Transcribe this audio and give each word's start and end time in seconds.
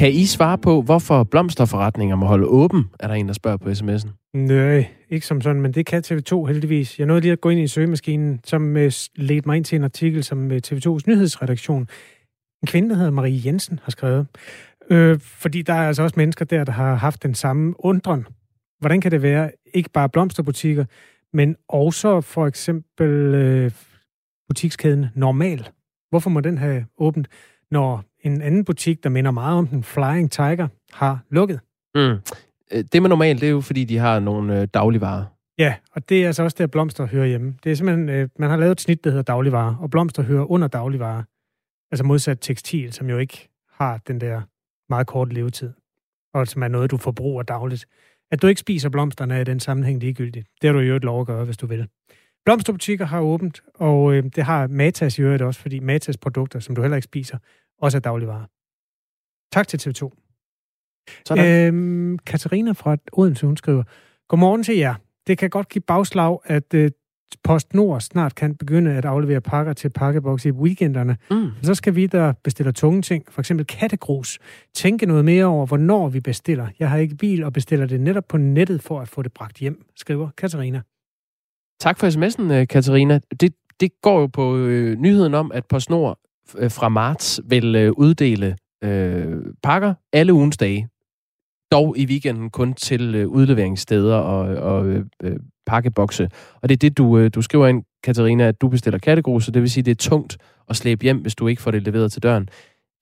Kan 0.00 0.12
I 0.12 0.26
svare 0.26 0.58
på, 0.58 0.82
hvorfor 0.82 1.24
blomsterforretninger 1.24 2.16
må 2.16 2.26
holde 2.26 2.46
åben, 2.46 2.90
er 3.00 3.06
der 3.06 3.14
en, 3.14 3.26
der 3.26 3.32
spørger 3.32 3.56
på 3.56 3.68
sms'en? 3.68 4.30
Nej, 4.34 4.86
ikke 5.10 5.26
som 5.26 5.40
sådan, 5.40 5.62
men 5.62 5.72
det 5.72 5.86
kan 5.86 6.02
TV2 6.06 6.46
heldigvis. 6.46 6.98
Jeg 6.98 7.06
nåede 7.06 7.20
lige 7.20 7.32
at 7.32 7.40
gå 7.40 7.48
ind 7.48 7.60
i 7.60 7.66
søgemaskinen, 7.66 8.40
som 8.44 8.76
uh, 8.76 8.90
ledte 9.16 9.48
mig 9.48 9.56
ind 9.56 9.64
til 9.64 9.76
en 9.76 9.84
artikel, 9.84 10.24
som 10.24 10.52
øh, 10.52 10.60
TV2's 10.66 11.00
nyhedsredaktion, 11.06 11.88
en 12.62 12.66
kvinde, 12.66 12.88
der 12.88 12.96
hedder 12.96 13.10
Marie 13.10 13.40
Jensen, 13.44 13.80
har 13.82 13.90
skrevet. 13.90 14.26
Øh, 14.90 15.20
fordi 15.20 15.62
der 15.62 15.74
er 15.74 15.88
altså 15.88 16.02
også 16.02 16.14
mennesker 16.16 16.44
der, 16.44 16.64
der 16.64 16.72
har 16.72 16.94
haft 16.94 17.22
den 17.22 17.34
samme 17.34 17.74
undren. 17.78 18.26
Hvordan 18.78 19.00
kan 19.00 19.10
det 19.10 19.22
være, 19.22 19.50
ikke 19.74 19.90
bare 19.90 20.08
blomsterbutikker, 20.08 20.84
men 21.32 21.56
også 21.68 22.20
for 22.20 22.46
eksempel 22.46 23.10
øh, 23.34 23.70
butikskæden 24.48 25.06
Normal? 25.14 25.68
Hvorfor 26.10 26.30
må 26.30 26.40
den 26.40 26.58
have 26.58 26.84
åbent, 26.98 27.28
når 27.70 28.04
en 28.22 28.42
anden 28.42 28.64
butik, 28.64 29.04
der 29.04 29.10
minder 29.10 29.30
meget 29.30 29.58
om 29.58 29.66
den 29.66 29.82
Flying 29.82 30.30
Tiger, 30.32 30.68
har 30.92 31.18
lukket? 31.30 31.60
Mm. 31.94 32.16
Det 32.92 33.02
med 33.02 33.08
Normal, 33.08 33.40
det 33.40 33.46
er 33.46 33.50
jo 33.50 33.60
fordi, 33.60 33.84
de 33.84 33.98
har 33.98 34.18
nogle 34.18 34.60
øh, 34.60 34.68
dagligvarer. 34.74 35.24
Ja, 35.58 35.74
og 35.92 36.08
det 36.08 36.22
er 36.22 36.26
altså 36.26 36.42
også 36.42 36.56
der, 36.58 36.66
blomster 36.66 37.06
hører 37.06 37.26
hjemme. 37.26 37.54
Det 37.64 37.72
er 37.72 37.76
simpelthen, 37.76 38.08
øh, 38.08 38.28
man 38.38 38.50
har 38.50 38.56
lavet 38.56 38.72
et 38.72 38.80
snit, 38.80 39.04
der 39.04 39.10
hedder 39.10 39.22
dagligvarer, 39.22 39.76
og 39.76 39.90
blomster 39.90 40.22
hører 40.22 40.50
under 40.50 40.68
dagligvarer. 40.68 41.22
Altså 41.92 42.04
modsat 42.04 42.38
tekstil, 42.40 42.92
som 42.92 43.10
jo 43.10 43.18
ikke 43.18 43.48
har 43.72 44.00
den 44.08 44.20
der 44.20 44.40
meget 44.88 45.06
kort 45.06 45.32
levetid, 45.32 45.72
og 46.34 46.48
som 46.48 46.62
er 46.62 46.68
noget, 46.68 46.90
du 46.90 46.96
forbruger 46.96 47.42
dagligt. 47.42 47.86
At 48.30 48.42
du 48.42 48.46
ikke 48.46 48.60
spiser 48.60 48.88
blomsterne 48.88 49.34
er 49.34 49.40
i 49.40 49.44
den 49.44 49.60
sammenhæng 49.60 50.00
ligegyldigt. 50.00 50.46
Det 50.62 50.68
har 50.68 50.72
du 50.72 50.80
jo 50.80 50.96
et 50.96 51.04
lov 51.04 51.20
at 51.20 51.26
gøre, 51.26 51.44
hvis 51.44 51.56
du 51.56 51.66
vil. 51.66 51.88
Blomsterbutikker 52.44 53.04
har 53.04 53.20
åbent, 53.20 53.62
og 53.74 54.14
øh, 54.14 54.24
det 54.36 54.44
har 54.44 54.66
Matas 54.66 55.18
i 55.18 55.22
øvrigt 55.22 55.42
også, 55.42 55.60
fordi 55.60 55.78
Matas 55.80 56.16
produkter, 56.16 56.60
som 56.60 56.74
du 56.74 56.82
heller 56.82 56.96
ikke 56.96 57.04
spiser, 57.04 57.38
også 57.80 57.98
er 57.98 58.00
dagligvarer. 58.00 58.46
Tak 59.52 59.68
til 59.68 59.78
TV2. 59.78 60.10
Sådan. 61.24 61.74
Øhm, 61.74 62.18
Katarina 62.18 62.72
fra 62.72 62.96
Odense, 63.12 63.46
hun 63.46 63.56
skriver, 63.56 63.82
Godmorgen 64.28 64.62
til 64.62 64.76
jer. 64.76 64.94
Det 65.26 65.38
kan 65.38 65.50
godt 65.50 65.68
give 65.68 65.82
bagslag, 65.82 66.38
at 66.44 66.74
øh, 66.74 66.90
PostNord 67.44 68.00
snart 68.00 68.34
kan 68.34 68.54
begynde 68.54 68.90
at 68.92 69.04
aflevere 69.04 69.40
pakker 69.40 69.72
til 69.72 69.90
pakkeboks 69.90 70.44
i 70.44 70.50
weekenderne. 70.50 71.16
Mm. 71.30 71.50
Så 71.62 71.74
skal 71.74 71.94
vi, 71.94 72.06
der 72.06 72.32
bestiller 72.44 72.72
tunge 72.72 73.02
ting, 73.02 73.24
for 73.28 73.40
eksempel 73.40 73.66
kattegrus, 73.66 74.38
tænke 74.74 75.06
noget 75.06 75.24
mere 75.24 75.44
over, 75.44 75.66
hvornår 75.66 76.08
vi 76.08 76.20
bestiller. 76.20 76.68
Jeg 76.78 76.90
har 76.90 76.98
ikke 76.98 77.16
bil 77.16 77.44
og 77.44 77.52
bestiller 77.52 77.86
det 77.86 78.00
netop 78.00 78.24
på 78.28 78.36
nettet 78.36 78.82
for 78.82 79.00
at 79.00 79.08
få 79.08 79.22
det 79.22 79.32
bragt 79.32 79.58
hjem, 79.58 79.84
skriver 79.96 80.28
Katarina. 80.36 80.80
Tak 81.80 81.98
for 81.98 82.06
sms'en, 82.06 82.52
øh, 82.52 82.68
Katarina. 82.68 83.20
Det, 83.40 83.54
det 83.80 83.90
går 84.02 84.20
jo 84.20 84.26
på 84.26 84.56
øh, 84.56 84.98
nyheden 84.98 85.34
om, 85.34 85.52
at 85.52 85.66
PostNord 85.66 86.18
Øh, 86.58 86.70
fra 86.70 86.88
marts 86.88 87.40
vil 87.44 87.76
øh, 87.76 87.92
uddele 87.92 88.56
øh, 88.84 89.36
pakker 89.62 89.94
alle 90.12 90.32
ugens 90.32 90.56
dage. 90.56 90.88
Dog 91.72 91.98
i 91.98 92.06
weekenden 92.06 92.50
kun 92.50 92.74
til 92.74 93.14
øh, 93.14 93.28
udleveringssteder 93.28 94.16
og, 94.16 94.56
og 94.56 94.86
øh, 94.86 95.04
øh 95.22 95.36
pakkebokse. 95.66 96.28
Og 96.62 96.68
det 96.68 96.74
er 96.74 96.78
det, 96.78 96.98
du, 96.98 97.18
øh, 97.18 97.30
du 97.34 97.42
skriver 97.42 97.66
ind, 97.66 97.84
Katarina, 98.02 98.48
at 98.48 98.60
du 98.60 98.68
bestiller 98.68 98.98
kattegrus, 98.98 99.44
så 99.44 99.50
det 99.50 99.62
vil 99.62 99.70
sige, 99.70 99.82
at 99.82 99.86
det 99.86 99.90
er 99.92 100.10
tungt 100.10 100.38
at 100.68 100.76
slæbe 100.76 101.02
hjem, 101.02 101.18
hvis 101.18 101.34
du 101.34 101.46
ikke 101.46 101.62
får 101.62 101.70
det 101.70 101.82
leveret 101.82 102.12
til 102.12 102.22
døren. 102.22 102.48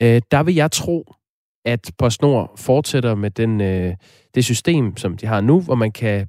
Øh, 0.02 0.22
der 0.30 0.42
vil 0.42 0.54
jeg 0.54 0.70
tro, 0.70 1.14
at 1.64 1.90
PostNord 1.98 2.58
fortsætter 2.58 3.14
med 3.14 3.30
den, 3.30 3.60
øh, 3.60 3.94
det 4.34 4.44
system, 4.44 4.96
som 4.96 5.16
de 5.16 5.26
har 5.26 5.40
nu, 5.40 5.60
hvor 5.60 5.74
man 5.74 5.92
kan 5.92 6.26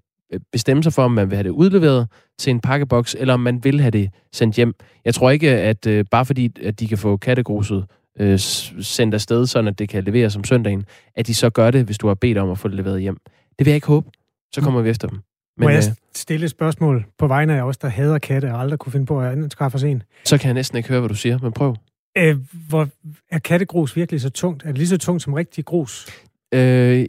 bestemme 0.52 0.84
sig 0.84 0.94
for, 0.94 1.04
om 1.04 1.12
man 1.12 1.30
vil 1.30 1.36
have 1.36 1.44
det 1.44 1.50
udleveret 1.50 2.08
til 2.40 2.52
en 2.52 2.60
pakkeboks, 2.60 3.16
eller 3.20 3.34
om 3.34 3.40
man 3.40 3.64
vil 3.64 3.82
have 3.82 3.92
det 3.92 4.10
sendt 4.34 4.56
hjem. 4.56 4.74
Jeg 5.06 5.14
tror 5.16 5.30
ikke, 5.30 5.50
at 5.50 5.88
øh, 5.88 6.06
bare 6.12 6.26
fordi 6.26 6.52
at 6.64 6.80
de 6.80 6.88
kan 6.88 6.98
få 6.98 7.18
kattegruset 7.18 7.86
øh, 8.20 8.40
sendt 8.40 9.14
afsted, 9.14 9.46
sådan 9.46 9.68
at 9.68 9.80
det 9.80 9.90
kan 9.90 10.04
leveres 10.04 10.36
om 10.36 10.44
søndagen, 10.44 10.86
at 11.16 11.28
de 11.28 11.34
så 11.34 11.50
gør 11.50 11.72
det, 11.72 11.86
hvis 11.86 11.98
du 11.98 12.08
har 12.08 12.16
bedt 12.16 12.38
om 12.38 12.52
at 12.52 12.58
få 12.58 12.68
det 12.68 12.76
leveret 12.76 13.02
hjem. 13.02 13.18
Det 13.60 13.66
vil 13.66 13.72
jeg 13.72 13.76
ikke 13.76 13.88
håbe. 13.88 14.10
Så 14.54 14.62
kommer 14.62 14.82
vi 14.82 14.90
efter 14.90 15.08
dem. 15.08 15.20
Men, 15.58 15.66
Må 15.66 15.70
jeg 15.70 15.84
øh, 15.90 15.96
stille 16.16 16.44
et 16.44 16.52
spørgsmål 16.52 17.06
på 17.18 17.28
vegne 17.28 17.58
af 17.58 17.62
os, 17.62 17.78
der 17.78 17.88
hader 17.88 18.20
katte 18.20 18.54
og 18.54 18.62
aldrig 18.62 18.80
kunne 18.80 18.92
finde 18.92 19.06
på 19.06 19.22
at 19.22 19.32
anskaffe 19.32 19.76
os 19.76 19.84
en? 19.84 20.04
Så 20.26 20.38
kan 20.38 20.48
jeg 20.48 20.54
næsten 20.54 20.78
ikke 20.78 20.90
høre, 20.90 21.00
hvad 21.00 21.10
du 21.10 21.16
siger, 21.16 21.40
men 21.42 21.52
prøv. 21.52 21.76
Øh, 22.18 22.38
hvor, 22.70 22.88
er 23.32 23.40
kattegrus 23.40 23.96
virkelig 23.96 24.22
så 24.22 24.30
tungt? 24.30 24.64
Er 24.64 24.68
det 24.68 24.78
lige 24.78 24.88
så 24.88 24.98
tungt 24.98 25.24
som 25.24 25.34
rigtig 25.34 25.66
grus? 25.66 26.08
Øh, 26.54 27.08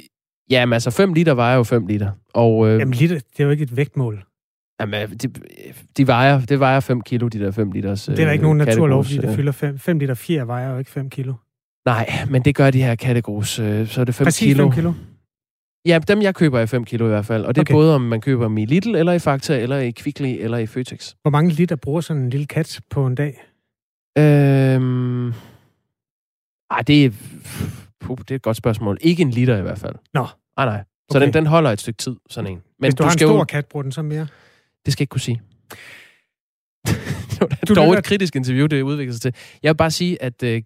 jamen 0.50 0.72
altså, 0.72 0.90
5 0.90 1.12
liter 1.12 1.34
vejer 1.34 1.56
jo 1.56 1.62
5 1.62 1.86
liter. 1.86 2.10
Og, 2.34 2.68
øh, 2.68 2.78
jamen 2.78 2.94
liter, 2.94 3.14
det 3.14 3.40
er 3.40 3.44
jo 3.44 3.50
ikke 3.50 3.62
et 3.62 3.76
vægtmål. 3.76 4.24
Jamen, 4.80 5.10
de, 5.10 5.28
de 5.96 6.06
vejer, 6.06 6.40
det 6.40 6.60
vejer 6.60 6.80
5 6.80 7.00
kilo, 7.00 7.28
de 7.28 7.38
der 7.38 7.50
5 7.50 7.72
liters 7.72 8.04
Det 8.04 8.18
er 8.18 8.24
der 8.24 8.32
ikke 8.32 8.42
nogen 8.42 8.58
naturlov, 8.58 9.04
fordi 9.04 9.18
det 9.18 9.36
fylder 9.36 9.52
5, 9.52 9.78
5 9.78 9.98
liter 9.98 10.14
fjer 10.14 10.44
vejer 10.44 10.72
jo 10.72 10.78
ikke 10.78 10.90
5 10.90 11.10
kilo. 11.10 11.34
Nej, 11.86 12.10
men 12.30 12.42
det 12.42 12.54
gør 12.54 12.70
de 12.70 12.82
her 12.82 12.94
kattegrus, 12.94 13.58
øh, 13.58 13.86
så 13.86 14.00
er 14.00 14.04
det 14.04 14.14
5 14.14 14.24
Præcis 14.24 14.46
kilo. 14.46 14.64
5 14.64 14.72
kilo. 14.74 14.92
Ja, 15.86 15.98
dem 16.08 16.22
jeg 16.22 16.34
køber 16.34 16.60
er 16.60 16.66
5 16.66 16.84
kilo 16.84 17.04
i 17.04 17.08
hvert 17.08 17.26
fald. 17.26 17.44
Og 17.44 17.54
det 17.54 17.60
okay. 17.60 17.72
er 17.72 17.76
både 17.76 17.94
om 17.94 18.00
man 18.00 18.20
køber 18.20 18.44
dem 18.44 18.58
i 18.58 18.64
Lidl, 18.64 18.94
eller 18.94 19.12
i 19.12 19.18
Fakta, 19.18 19.58
eller 19.58 19.78
i 19.78 19.90
Kvickly, 19.90 20.36
eller 20.40 20.58
i 20.58 20.66
Føtex. 20.66 21.14
Hvor 21.22 21.30
mange 21.30 21.50
liter 21.50 21.76
bruger 21.76 22.00
sådan 22.00 22.22
en 22.22 22.30
lille 22.30 22.46
kat 22.46 22.80
på 22.90 23.06
en 23.06 23.14
dag? 23.14 23.42
Øhm... 24.18 25.32
Ej, 26.70 26.82
det 26.86 27.04
er... 27.04 27.10
Puh, 28.00 28.18
det 28.18 28.30
er 28.30 28.34
et 28.34 28.42
godt 28.42 28.56
spørgsmål. 28.56 28.98
Ikke 29.00 29.22
en 29.22 29.30
liter 29.30 29.56
i 29.56 29.62
hvert 29.62 29.78
fald. 29.78 29.94
Nå. 30.14 30.26
Nej, 30.56 30.66
nej. 30.66 30.84
Så 31.10 31.18
okay. 31.18 31.26
den, 31.26 31.34
den 31.34 31.46
holder 31.46 31.70
et 31.70 31.80
stykke 31.80 31.98
tid, 31.98 32.16
sådan 32.30 32.50
en. 32.50 32.56
Men 32.56 32.62
Hvis 32.78 32.94
du, 32.94 33.02
du 33.02 33.06
har 33.06 33.12
en 33.12 33.18
stor 33.18 33.38
jo... 33.38 33.44
kat, 33.44 33.66
bruger 33.66 33.82
den 33.82 33.92
så 33.92 34.02
mere? 34.02 34.26
Det 34.86 34.92
skal 34.92 35.00
jeg 35.00 35.02
ikke 35.02 35.10
kunne 35.10 35.20
sige. 35.20 35.40
det 36.86 37.40
var 37.40 37.46
du 37.68 37.74
dog 37.74 37.98
et 37.98 38.04
kritisk 38.04 38.36
interview, 38.36 38.66
det 38.66 38.82
udvikler 38.82 39.12
sig 39.12 39.22
til. 39.22 39.34
Jeg 39.62 39.68
vil 39.68 39.76
bare 39.76 39.90
sige, 39.90 40.22
at 40.22 40.42
øh, 40.42 40.62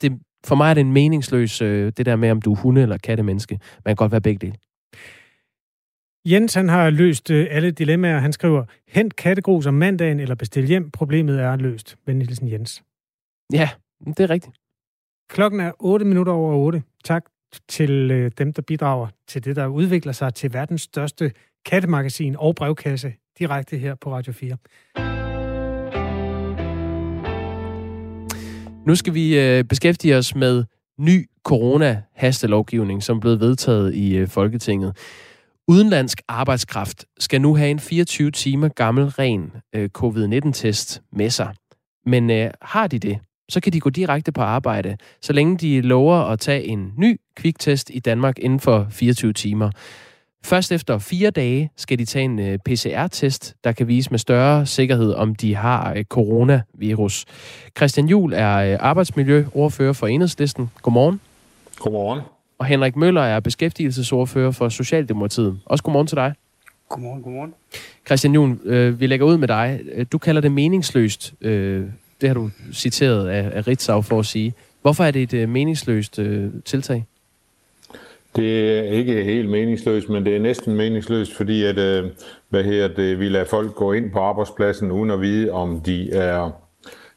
det, 0.00 0.12
for 0.44 0.54
mig 0.54 0.70
er 0.70 0.74
det 0.74 0.80
en 0.80 0.92
meningsløs, 0.92 1.62
øh, 1.62 1.92
det 1.96 2.06
der 2.06 2.16
med, 2.16 2.30
om 2.30 2.42
du 2.42 2.52
er 2.52 2.56
hunde- 2.56 2.82
eller 2.82 2.96
kattemenneske. 2.96 3.60
Man 3.84 3.90
kan 3.90 3.96
godt 3.96 4.12
være 4.12 4.20
begge 4.20 4.46
dele. 4.46 4.56
Jens 6.28 6.54
han 6.54 6.68
har 6.68 6.90
løst 6.90 7.30
øh, 7.30 7.46
alle 7.50 7.70
dilemmaer. 7.70 8.18
Han 8.18 8.32
skriver, 8.32 8.64
hent 8.88 9.16
kattegrus 9.16 9.66
om 9.66 9.74
mandagen 9.74 10.20
eller 10.20 10.34
bestil 10.34 10.66
hjem. 10.66 10.90
Problemet 10.90 11.40
er 11.40 11.56
løst. 11.56 11.96
Venlig 12.06 12.52
Jens. 12.52 12.82
Ja, 13.52 13.68
det 14.06 14.20
er 14.20 14.30
rigtigt. 14.30 14.56
Klokken 15.28 15.60
er 15.60 15.72
8 15.78 16.04
minutter 16.04 16.32
over 16.32 16.54
8. 16.54 16.82
Tak 17.04 17.24
til 17.68 18.10
øh, 18.10 18.30
dem, 18.38 18.52
der 18.52 18.62
bidrager 18.62 19.08
til 19.28 19.44
det, 19.44 19.56
der 19.56 19.66
udvikler 19.66 20.12
sig 20.12 20.34
til 20.34 20.52
verdens 20.52 20.82
største 20.82 21.32
kattemagasin 21.64 22.36
og 22.38 22.54
brevkasse 22.54 23.12
direkte 23.38 23.78
her 23.78 23.94
på 23.94 24.12
Radio 24.12 24.32
4. 24.32 24.56
Nu 28.86 28.94
skal 28.94 29.14
vi 29.14 29.40
øh, 29.40 29.64
beskæftige 29.64 30.16
os 30.16 30.34
med 30.34 30.64
ny 30.98 31.28
corona-hastelovgivning, 31.44 33.02
som 33.02 33.20
blev 33.20 33.40
vedtaget 33.40 33.94
i 33.94 34.16
øh, 34.16 34.28
Folketinget. 34.28 34.96
Udenlandsk 35.68 36.22
arbejdskraft 36.28 37.04
skal 37.18 37.40
nu 37.40 37.56
have 37.56 37.70
en 37.70 37.80
24 37.80 38.30
timer 38.30 38.68
gammel 38.68 39.04
ren 39.04 39.52
øh, 39.74 39.88
covid-19-test 39.88 41.02
med 41.12 41.30
sig. 41.30 41.54
Men 42.06 42.30
øh, 42.30 42.50
har 42.62 42.86
de 42.86 42.98
det, 42.98 43.18
så 43.52 43.60
kan 43.60 43.72
de 43.72 43.80
gå 43.80 43.90
direkte 43.90 44.32
på 44.32 44.40
arbejde, 44.40 44.96
så 45.20 45.32
længe 45.32 45.56
de 45.56 45.80
lover 45.80 46.16
at 46.16 46.40
tage 46.40 46.64
en 46.64 46.92
ny 46.96 47.20
kviktest 47.36 47.90
i 47.94 47.98
Danmark 47.98 48.38
inden 48.38 48.60
for 48.60 48.86
24 48.90 49.32
timer. 49.32 49.70
Først 50.44 50.72
efter 50.72 50.98
fire 50.98 51.30
dage 51.30 51.70
skal 51.76 51.98
de 51.98 52.04
tage 52.04 52.24
en 52.24 52.38
øh, 52.38 52.58
PCR-test, 52.58 53.54
der 53.64 53.72
kan 53.72 53.88
vise 53.88 54.10
med 54.10 54.18
større 54.18 54.66
sikkerhed, 54.66 55.12
om 55.12 55.34
de 55.34 55.54
har 55.54 55.94
øh, 55.94 56.04
coronavirus. 56.04 57.24
Christian 57.76 58.06
Juhl 58.06 58.32
er 58.32 58.56
øh, 58.56 58.76
arbejdsmiljøordfører 58.80 59.92
for 59.92 60.06
Enhedslisten. 60.06 60.70
Godmorgen. 60.82 61.20
Godmorgen. 61.78 62.20
Og 62.58 62.66
Henrik 62.66 62.96
Møller 62.96 63.22
er 63.22 63.40
beskæftigelsesordfører 63.40 64.50
for 64.50 64.68
Socialdemokratiet. 64.68 65.60
Også 65.66 65.84
godmorgen 65.84 66.06
til 66.06 66.16
dig. 66.16 66.34
Godmorgen, 66.88 67.22
godmorgen. 67.22 67.54
Christian 68.06 68.34
Juhl, 68.34 68.58
øh, 68.64 69.00
vi 69.00 69.06
lægger 69.06 69.26
ud 69.26 69.36
med 69.36 69.48
dig. 69.48 69.80
Du 70.12 70.18
kalder 70.18 70.40
det 70.40 70.52
meningsløst. 70.52 71.34
Øh, 71.40 71.86
det 72.22 72.28
har 72.28 72.34
du 72.34 72.50
citeret 72.72 73.28
af, 73.28 73.50
af 73.52 73.66
Ritzau 73.68 74.02
for 74.02 74.18
at 74.18 74.26
sige. 74.26 74.54
Hvorfor 74.82 75.04
er 75.04 75.10
det 75.10 75.22
et 75.22 75.34
øh, 75.34 75.48
meningsløst 75.48 76.18
øh, 76.18 76.50
tiltag? 76.64 77.04
Det 78.36 78.78
er 78.78 78.82
ikke 78.82 79.24
helt 79.24 79.50
meningsløst, 79.50 80.08
men 80.08 80.24
det 80.24 80.36
er 80.36 80.40
næsten 80.40 80.76
meningsløst, 80.76 81.36
fordi 81.36 81.64
at, 81.64 81.78
øh, 81.78 82.10
hvad 82.48 82.64
her, 82.64 82.88
det, 82.88 83.20
vi 83.20 83.28
lader 83.28 83.44
folk 83.44 83.74
gå 83.74 83.92
ind 83.92 84.10
på 84.10 84.18
arbejdspladsen 84.18 84.90
uden 84.90 85.10
at 85.10 85.20
vide, 85.20 85.50
om 85.50 85.80
de 85.80 86.12
er, 86.12 86.50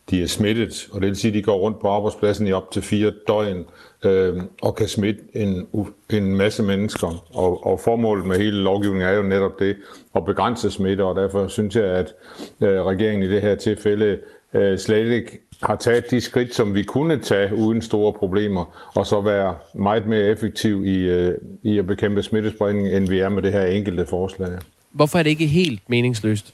de 0.09 0.23
er 0.23 0.27
smittet. 0.27 0.87
Og 0.91 1.01
det 1.01 1.07
vil 1.07 1.15
sige, 1.15 1.31
at 1.31 1.35
de 1.35 1.41
går 1.41 1.57
rundt 1.57 1.79
på 1.79 1.87
arbejdspladsen 1.87 2.47
i 2.47 2.51
op 2.51 2.71
til 2.71 2.81
fire 2.81 3.13
døgn 3.27 3.65
øh, 4.05 4.41
og 4.61 4.75
kan 4.75 4.87
smitte 4.87 5.21
en, 5.33 5.67
en 6.09 6.35
masse 6.35 6.63
mennesker. 6.63 7.25
Og, 7.33 7.65
og 7.65 7.79
formålet 7.79 8.25
med 8.25 8.37
hele 8.37 8.57
lovgivningen 8.57 9.09
er 9.09 9.13
jo 9.13 9.23
netop 9.23 9.59
det, 9.59 9.75
at 10.15 10.25
begrænse 10.25 10.71
smitte, 10.71 11.03
og 11.03 11.15
derfor 11.15 11.47
synes 11.47 11.75
jeg, 11.75 11.85
at 11.85 12.13
øh, 12.61 12.83
regeringen 12.83 13.23
i 13.29 13.33
det 13.33 13.41
her 13.41 13.55
tilfælde 13.55 14.19
øh, 14.55 14.79
slet 14.79 15.11
ikke 15.11 15.39
har 15.63 15.75
taget 15.75 16.11
de 16.11 16.21
skridt, 16.21 16.55
som 16.55 16.75
vi 16.75 16.83
kunne 16.83 17.19
tage 17.19 17.55
uden 17.55 17.81
store 17.81 18.13
problemer, 18.13 18.89
og 18.95 19.07
så 19.07 19.21
være 19.21 19.55
meget 19.73 20.07
mere 20.07 20.21
effektiv 20.21 20.85
i, 20.85 20.97
øh, 20.97 21.37
i 21.63 21.77
at 21.77 21.87
bekæmpe 21.87 22.23
smittespredning, 22.23 22.87
end 22.87 23.09
vi 23.09 23.19
er 23.19 23.29
med 23.29 23.41
det 23.41 23.51
her 23.51 23.65
enkelte 23.65 24.05
forslag. 24.05 24.49
Hvorfor 24.91 25.19
er 25.19 25.23
det 25.23 25.29
ikke 25.29 25.47
helt 25.47 25.81
meningsløst? 25.87 26.53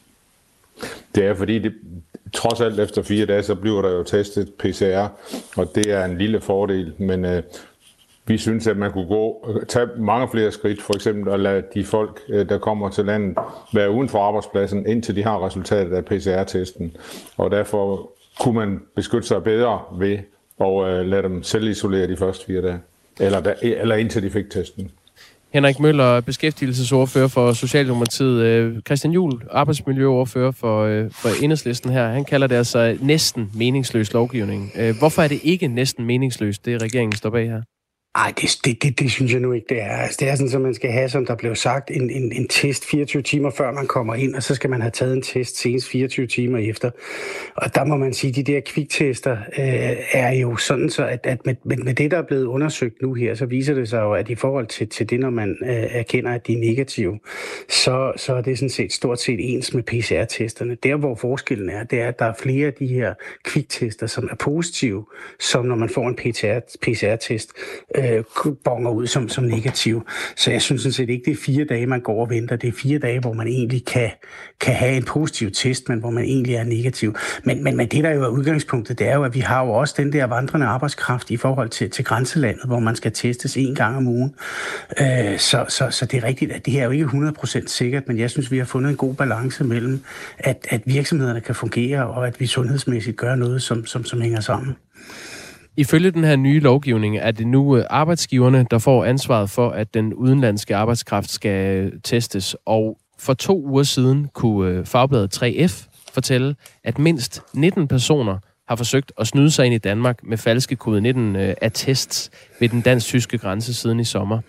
Det 1.15 1.25
er 1.25 1.35
fordi, 1.35 1.59
det, 1.59 1.73
trods 2.33 2.61
alt 2.61 2.79
efter 2.79 3.01
fire 3.01 3.25
dage, 3.25 3.43
så 3.43 3.55
bliver 3.55 3.81
der 3.81 3.91
jo 3.91 4.03
testet 4.03 4.53
PCR, 4.59 5.07
og 5.57 5.71
det 5.75 5.91
er 5.91 6.05
en 6.05 6.17
lille 6.17 6.41
fordel. 6.41 6.93
Men 6.97 7.25
øh, 7.25 7.43
vi 8.25 8.37
synes, 8.37 8.67
at 8.67 8.77
man 8.77 8.91
kunne 8.91 9.07
gå, 9.07 9.47
øh, 9.49 9.65
tage 9.65 9.87
mange 9.97 10.27
flere 10.31 10.51
skridt, 10.51 10.81
for 10.81 10.95
eksempel 10.95 11.33
at 11.33 11.39
lade 11.39 11.63
de 11.73 11.83
folk, 11.83 12.21
øh, 12.29 12.49
der 12.49 12.57
kommer 12.57 12.89
til 12.89 13.05
landet, 13.05 13.37
være 13.73 13.91
uden 13.91 14.09
for 14.09 14.23
arbejdspladsen, 14.23 14.87
indtil 14.87 15.15
de 15.15 15.23
har 15.23 15.45
resultatet 15.45 15.93
af 15.93 16.05
PCR-testen. 16.05 16.95
Og 17.37 17.51
derfor 17.51 18.11
kunne 18.39 18.55
man 18.55 18.79
beskytte 18.95 19.27
sig 19.27 19.43
bedre 19.43 19.79
ved 19.97 20.17
at 20.61 20.87
øh, 20.87 21.05
lade 21.05 21.23
dem 21.23 21.43
selv 21.43 21.69
isolere 21.69 22.07
de 22.07 22.17
første 22.17 22.45
fire 22.45 22.61
dage, 22.61 22.79
eller, 23.19 23.53
eller 23.61 23.95
indtil 23.95 24.23
de 24.23 24.29
fik 24.29 24.49
testen. 24.49 24.91
Henrik 25.53 25.79
Møller, 25.79 26.21
beskæftigelsesordfører 26.21 27.27
for 27.27 27.53
Socialdemokratiet. 27.53 28.81
Christian 28.85 29.13
Juhl, 29.13 29.41
arbejdsmiljøordfører 29.49 30.51
for, 30.51 31.07
for 31.11 31.43
Enhedslisten 31.43 31.91
her. 31.91 32.07
Han 32.07 32.25
kalder 32.25 32.47
det 32.47 32.55
altså 32.55 32.97
næsten 33.01 33.51
meningsløs 33.55 34.13
lovgivning. 34.13 34.71
Hvorfor 34.99 35.21
er 35.21 35.27
det 35.27 35.39
ikke 35.43 35.67
næsten 35.67 36.05
meningsløst, 36.05 36.65
det 36.65 36.81
regeringen 36.81 37.15
står 37.15 37.29
bag 37.29 37.49
her? 37.49 37.61
Ej, 38.15 38.33
det, 38.41 38.59
det, 38.65 38.83
det, 38.83 38.99
det 38.99 39.11
synes 39.11 39.33
jeg 39.33 39.41
nu 39.41 39.51
ikke, 39.51 39.65
det 39.69 39.81
er. 39.81 39.97
Altså, 39.97 40.17
det 40.19 40.29
er 40.29 40.35
sådan, 40.35 40.55
at 40.55 40.61
man 40.61 40.73
skal 40.73 40.91
have, 40.91 41.09
som 41.09 41.25
der 41.25 41.35
blev 41.35 41.55
sagt, 41.55 41.91
en, 41.91 42.09
en, 42.09 42.31
en 42.31 42.47
test 42.47 42.85
24 42.85 43.21
timer 43.21 43.49
før 43.49 43.71
man 43.71 43.87
kommer 43.87 44.15
ind, 44.15 44.35
og 44.35 44.43
så 44.43 44.55
skal 44.55 44.69
man 44.69 44.81
have 44.81 44.91
taget 44.91 45.13
en 45.13 45.21
test 45.21 45.57
senest 45.57 45.87
24 45.87 46.27
timer 46.27 46.57
efter. 46.57 46.91
Og 47.55 47.75
der 47.75 47.85
må 47.85 47.97
man 47.97 48.13
sige, 48.13 48.29
at 48.29 48.35
de 48.35 48.43
der 48.43 48.59
kviktester 48.65 49.31
øh, 49.31 49.97
er 50.11 50.31
jo 50.31 50.55
sådan, 50.55 50.89
så 50.89 51.05
at, 51.05 51.19
at 51.23 51.45
med, 51.45 51.55
med, 51.65 51.77
med 51.77 51.93
det, 51.93 52.11
der 52.11 52.17
er 52.17 52.21
blevet 52.21 52.45
undersøgt 52.45 53.01
nu 53.01 53.13
her, 53.13 53.35
så 53.35 53.45
viser 53.45 53.73
det 53.73 53.89
sig 53.89 54.01
jo, 54.01 54.13
at 54.13 54.29
i 54.29 54.35
forhold 54.35 54.67
til, 54.67 54.89
til 54.89 55.09
det, 55.09 55.19
når 55.19 55.29
man 55.29 55.57
øh, 55.61 55.69
erkender, 55.69 56.31
at 56.31 56.47
de 56.47 56.53
er 56.53 56.57
negative, 56.57 57.19
så, 57.69 58.13
så 58.17 58.35
er 58.35 58.41
det 58.41 58.57
sådan 58.57 58.69
set 58.69 58.93
stort 58.93 59.21
set 59.21 59.53
ens 59.53 59.73
med 59.73 59.83
PCR-testerne. 59.83 60.75
Der, 60.83 60.95
hvor 60.95 61.15
forskellen 61.15 61.69
er, 61.69 61.83
det 61.83 62.01
er, 62.01 62.07
at 62.07 62.19
der 62.19 62.25
er 62.25 62.33
flere 62.39 62.67
af 62.67 62.73
de 62.73 62.87
her 62.87 63.13
kviktester, 63.43 64.07
som 64.07 64.29
er 64.31 64.35
positive, 64.35 65.05
som 65.39 65.65
når 65.65 65.75
man 65.75 65.89
får 65.89 66.07
en 66.07 66.15
PCR-test, 66.81 67.51
øh, 68.01 68.23
bonger 68.63 68.91
ud 68.91 69.07
som, 69.07 69.29
som 69.29 69.43
negativ. 69.43 70.07
Så 70.35 70.51
jeg 70.51 70.61
synes 70.61 70.81
sådan 70.81 70.93
set 70.93 71.09
ikke, 71.09 71.25
det 71.25 71.31
er 71.31 71.41
fire 71.45 71.65
dage, 71.65 71.87
man 71.87 72.01
går 72.01 72.21
og 72.21 72.29
venter. 72.29 72.55
Det 72.55 72.67
er 72.67 72.71
fire 72.71 72.99
dage, 72.99 73.19
hvor 73.19 73.33
man 73.33 73.47
egentlig 73.47 73.85
kan, 73.85 74.11
kan 74.59 74.73
have 74.73 74.97
en 74.97 75.03
positiv 75.03 75.51
test, 75.51 75.89
men 75.89 75.99
hvor 75.99 76.09
man 76.09 76.23
egentlig 76.23 76.55
er 76.55 76.63
negativ. 76.63 77.15
Men, 77.43 77.63
men, 77.63 77.77
men 77.77 77.87
det, 77.87 78.03
der 78.03 78.09
jo 78.11 78.23
er 78.23 78.27
udgangspunktet, 78.27 78.99
det 78.99 79.07
er 79.07 79.15
jo, 79.15 79.23
at 79.23 79.35
vi 79.35 79.39
har 79.39 79.65
jo 79.65 79.71
også 79.71 79.93
den 79.97 80.13
der 80.13 80.25
vandrende 80.25 80.65
arbejdskraft 80.65 81.31
i 81.31 81.37
forhold 81.37 81.69
til, 81.69 81.89
til 81.89 82.05
grænselandet, 82.05 82.65
hvor 82.65 82.79
man 82.79 82.95
skal 82.95 83.11
testes 83.11 83.57
en 83.57 83.75
gang 83.75 83.97
om 83.97 84.07
ugen. 84.07 84.35
Øh, 85.01 85.39
så, 85.39 85.65
så, 85.69 85.87
så 85.89 86.05
det 86.05 86.17
er 86.17 86.23
rigtigt, 86.23 86.51
at 86.51 86.65
det 86.65 86.73
her 86.73 86.81
er 86.81 86.85
jo 86.85 86.91
ikke 86.91 87.05
100% 87.05 87.67
sikkert, 87.67 88.07
men 88.07 88.19
jeg 88.19 88.29
synes, 88.29 88.51
vi 88.51 88.57
har 88.57 88.65
fundet 88.65 88.89
en 88.89 88.97
god 88.97 89.13
balance 89.13 89.63
mellem, 89.63 90.03
at, 90.37 90.67
at 90.69 90.81
virksomhederne 90.85 91.41
kan 91.41 91.55
fungere, 91.55 92.07
og 92.07 92.27
at 92.27 92.39
vi 92.39 92.47
sundhedsmæssigt 92.47 93.17
gør 93.17 93.35
noget, 93.35 93.61
som, 93.61 93.85
som, 93.85 94.05
som 94.05 94.21
hænger 94.21 94.39
sammen. 94.39 94.75
Ifølge 95.81 96.11
den 96.11 96.23
her 96.23 96.35
nye 96.35 96.59
lovgivning 96.59 97.17
er 97.17 97.31
det 97.31 97.47
nu 97.47 97.77
øh, 97.77 97.85
arbejdsgiverne, 97.89 98.65
der 98.71 98.77
får 98.77 99.05
ansvaret 99.05 99.49
for, 99.49 99.69
at 99.69 99.93
den 99.93 100.13
udenlandske 100.13 100.75
arbejdskraft 100.75 101.29
skal 101.29 101.77
øh, 101.77 101.91
testes. 102.03 102.55
Og 102.65 102.97
for 103.19 103.33
to 103.33 103.61
uger 103.65 103.83
siden 103.83 104.27
kunne 104.33 104.71
øh, 104.71 104.85
fagbladet 104.85 105.43
3F 105.43 105.87
fortælle, 106.13 106.55
at 106.83 106.99
mindst 106.99 107.41
19 107.53 107.87
personer 107.87 108.37
har 108.67 108.75
forsøgt 108.75 109.11
at 109.19 109.27
snyde 109.27 109.51
sig 109.51 109.65
ind 109.65 109.75
i 109.75 109.77
Danmark 109.77 110.19
med 110.23 110.37
falske 110.37 110.75
covid-19-attests 110.75 112.29
ved 112.59 112.69
den 112.69 112.81
dansk-tyske 112.81 113.37
grænse 113.37 113.73
siden 113.73 113.99
i 113.99 114.03
sommer. 114.03 114.39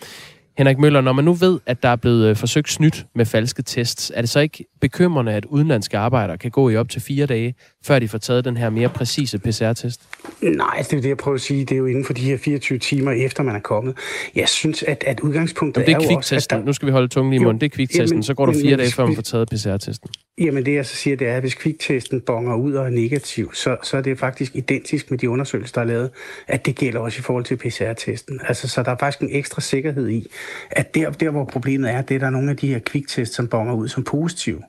Henrik 0.58 0.78
Møller, 0.78 1.00
når 1.00 1.12
man 1.12 1.24
nu 1.24 1.32
ved, 1.32 1.60
at 1.66 1.82
der 1.82 1.88
er 1.88 1.96
blevet 1.96 2.38
forsøgt 2.38 2.70
snydt 2.70 3.06
med 3.14 3.26
falske 3.26 3.62
tests, 3.62 4.12
er 4.14 4.20
det 4.20 4.30
så 4.30 4.40
ikke 4.40 4.64
bekymrende, 4.80 5.32
at 5.32 5.44
udenlandske 5.44 5.98
arbejdere 5.98 6.38
kan 6.38 6.50
gå 6.50 6.68
i 6.68 6.76
op 6.76 6.88
til 6.88 7.02
fire 7.02 7.26
dage, 7.26 7.54
før 7.84 7.98
de 7.98 8.08
får 8.08 8.18
taget 8.18 8.44
den 8.44 8.56
her 8.56 8.70
mere 8.70 8.88
præcise 8.88 9.38
PCR-test? 9.38 10.00
Nej, 10.42 10.76
det 10.78 10.92
er 10.92 11.00
det, 11.00 11.08
jeg 11.08 11.16
prøver 11.16 11.34
at 11.34 11.40
sige. 11.40 11.64
Det 11.64 11.72
er 11.72 11.78
jo 11.78 11.86
inden 11.86 12.04
for 12.04 12.12
de 12.12 12.20
her 12.20 12.38
24 12.38 12.78
timer 12.78 13.12
efter, 13.12 13.42
man 13.42 13.56
er 13.56 13.60
kommet. 13.60 13.96
Jeg 14.34 14.48
synes, 14.48 14.82
at, 14.82 15.04
at 15.06 15.20
udgangspunktet 15.20 15.80
Jamen, 15.80 16.00
det 16.00 16.04
er, 16.04 16.08
er 16.08 16.12
jo 16.12 16.16
også... 16.16 16.36
At 16.36 16.46
der... 16.50 16.64
Nu 16.64 16.72
skal 16.72 16.86
vi 16.86 16.92
holde 16.92 17.08
tungen 17.08 17.32
i 17.32 17.38
munden. 17.38 17.60
Det 17.60 17.66
er 17.66 17.70
kviktesten. 17.70 18.22
Så 18.22 18.34
går 18.34 18.46
der 18.46 18.52
fire 18.52 18.76
dage, 18.76 18.92
før 18.92 19.06
man 19.06 19.14
får 19.14 19.22
taget 19.22 19.48
PCR-testen. 19.48 20.10
Jamen 20.38 20.66
det, 20.66 20.74
jeg 20.74 20.86
så 20.86 20.96
siger, 20.96 21.16
det 21.16 21.28
er, 21.28 21.34
at 21.34 21.42
hvis 21.42 21.54
kviktesten 21.54 22.20
bonger 22.20 22.56
ud 22.56 22.72
og 22.72 22.86
er 22.86 22.90
negativ, 22.90 23.54
så, 23.54 23.76
så 23.82 23.96
er 23.96 24.00
det 24.00 24.18
faktisk 24.18 24.56
identisk 24.56 25.10
med 25.10 25.18
de 25.18 25.30
undersøgelser, 25.30 25.74
der 25.74 25.80
er 25.80 25.84
lavet, 25.84 26.10
at 26.48 26.66
det 26.66 26.76
gælder 26.76 27.00
også 27.00 27.18
i 27.18 27.22
forhold 27.22 27.44
til 27.44 27.56
PCR-testen. 27.56 28.40
Altså, 28.48 28.68
så 28.68 28.82
der 28.82 28.90
er 28.90 28.96
faktisk 29.00 29.22
en 29.22 29.28
ekstra 29.32 29.60
sikkerhed 29.60 30.08
i, 30.08 30.26
at 30.70 30.94
der, 30.94 31.10
der 31.10 31.30
hvor 31.30 31.44
problemet 31.44 31.90
er, 31.90 32.02
det 32.02 32.14
er, 32.14 32.18
der 32.18 32.26
er 32.26 32.30
nogle 32.30 32.50
af 32.50 32.56
de 32.56 32.68
her 32.68 32.78
kviktest, 32.78 33.34
som 33.34 33.48
bonger 33.48 33.74
ud 33.74 33.88
som 33.88 34.04
positive. 34.04 34.62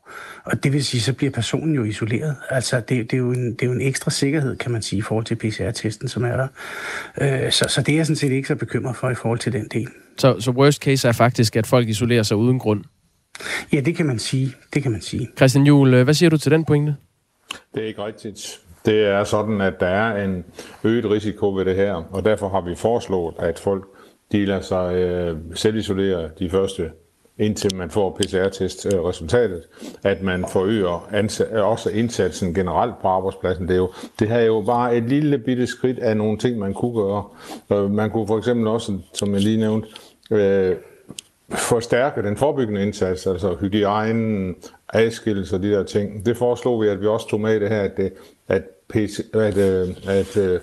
Og 0.43 0.63
det 0.63 0.73
vil 0.73 0.85
sige, 0.85 1.01
så 1.01 1.13
bliver 1.13 1.31
personen 1.31 1.75
jo 1.75 1.83
isoleret. 1.83 2.35
Altså, 2.49 2.79
det, 2.79 2.89
det, 2.89 3.13
er, 3.13 3.17
jo 3.17 3.31
en, 3.31 3.51
det 3.53 3.61
er 3.61 3.65
jo 3.65 3.71
en 3.71 3.81
ekstra 3.81 4.11
sikkerhed, 4.11 4.57
kan 4.57 4.71
man 4.71 4.81
sige, 4.81 4.99
i 4.99 5.01
forhold 5.01 5.25
til 5.25 5.35
PCR-testen, 5.35 6.07
som 6.07 6.23
er 6.23 6.37
der. 6.37 6.47
Øh, 7.21 7.51
så, 7.51 7.65
så 7.69 7.81
det 7.81 7.91
er 7.91 7.95
jeg 7.95 8.05
sådan 8.05 8.15
set 8.15 8.31
ikke 8.31 8.47
så 8.47 8.55
bekymret 8.55 8.95
for 8.95 9.09
i 9.09 9.15
forhold 9.15 9.39
til 9.39 9.53
den 9.53 9.67
del. 9.73 9.87
Så, 10.17 10.39
så 10.39 10.51
worst 10.51 10.81
case 10.83 11.07
er 11.07 11.11
faktisk, 11.11 11.55
at 11.55 11.67
folk 11.67 11.89
isolerer 11.89 12.23
sig 12.23 12.37
uden 12.37 12.59
grund? 12.59 12.83
Ja, 13.73 13.79
det 13.79 13.95
kan 13.95 14.05
man 14.05 14.19
sige. 14.19 14.53
Det 14.73 14.83
kan 14.83 14.91
man 14.91 15.01
sige. 15.01 15.29
Christian 15.37 15.65
Juhl, 15.65 15.93
øh, 15.93 16.03
hvad 16.03 16.13
siger 16.13 16.29
du 16.29 16.37
til 16.37 16.51
den 16.51 16.65
pointe? 16.65 16.95
Det 17.75 17.83
er 17.83 17.87
ikke 17.87 18.05
rigtigt. 18.05 18.59
Det 18.85 19.07
er 19.07 19.23
sådan, 19.23 19.61
at 19.61 19.73
der 19.79 19.87
er 19.87 20.25
en 20.25 20.43
øget 20.83 21.11
risiko 21.11 21.55
ved 21.55 21.65
det 21.65 21.75
her, 21.75 21.93
og 21.93 22.25
derfor 22.25 22.49
har 22.49 22.61
vi 22.61 22.75
foreslået, 22.75 23.35
at 23.39 23.59
folk 23.59 23.85
de 24.31 24.45
lader 24.45 24.61
sig 24.61 24.95
øh, 24.95 25.37
selvisolere 25.55 26.29
de 26.39 26.49
første 26.49 26.91
indtil 27.37 27.75
man 27.75 27.89
får 27.89 28.19
PCR-test-resultatet, 28.19 29.63
øh, 29.81 30.11
at 30.11 30.21
man 30.21 30.45
forøger 30.51 31.09
ansat, 31.11 31.47
øh, 31.51 31.67
også 31.67 31.89
indsatsen 31.89 32.53
generelt 32.53 32.93
på 33.01 33.07
arbejdspladsen. 33.07 33.67
Det, 33.67 33.73
er 33.73 33.77
jo, 33.77 33.91
det 34.19 34.27
her 34.27 34.37
er 34.37 34.45
jo 34.45 34.61
bare 34.61 34.97
et 34.97 35.03
lille 35.03 35.37
bitte 35.37 35.67
skridt 35.67 35.99
af 35.99 36.17
nogle 36.17 36.37
ting, 36.37 36.59
man 36.59 36.73
kunne 36.73 36.93
gøre. 36.93 37.23
Man 37.89 38.09
kunne 38.09 38.27
for 38.27 38.37
eksempel 38.37 38.67
også, 38.67 38.99
som 39.13 39.33
jeg 39.33 39.41
lige 39.41 39.57
nævnte, 39.57 39.87
øh, 40.31 40.75
forstærke 41.49 42.23
den 42.23 42.37
forebyggende 42.37 42.81
indsats, 42.83 43.27
altså 43.27 43.55
hygiejnen, 43.61 44.55
adskillelse 44.93 45.55
og 45.55 45.63
de 45.63 45.71
der 45.71 45.83
ting. 45.83 46.25
Det 46.25 46.37
foreslog 46.37 46.81
vi, 46.81 46.87
at 46.87 47.01
vi 47.01 47.07
også 47.07 47.27
tog 47.29 47.41
med 47.41 47.55
i 47.55 47.59
det 47.59 47.69
her, 47.69 47.81
at, 47.81 47.97
det, 47.97 48.13
at, 48.47 48.63
PC, 48.89 49.19
at, 49.33 49.57
øh, 49.57 49.89
at, 50.07 50.37
at, 50.37 50.61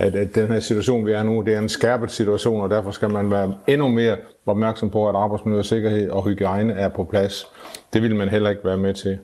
at, 0.00 0.16
at 0.16 0.34
den 0.34 0.46
her 0.46 0.60
situation, 0.60 1.06
vi 1.06 1.12
er 1.12 1.22
nu, 1.22 1.42
det 1.46 1.54
er 1.54 1.58
en 1.58 1.68
skærpet 1.68 2.10
situation, 2.10 2.60
og 2.60 2.70
derfor 2.70 2.90
skal 2.90 3.10
man 3.10 3.30
være 3.30 3.54
endnu 3.66 3.88
mere 3.88 4.16
opmærksom 4.46 4.90
på, 4.90 5.08
at 5.08 5.16
arbejdsmiljø, 5.16 5.62
sikkerhed 5.62 6.10
og 6.10 6.24
hygiejne 6.24 6.72
er 6.72 6.88
på 6.88 7.04
plads. 7.04 7.46
Det 7.92 8.02
vil 8.02 8.16
man 8.16 8.28
heller 8.28 8.50
ikke 8.50 8.64
være 8.64 8.78
med 8.78 8.94
til. 8.94 9.18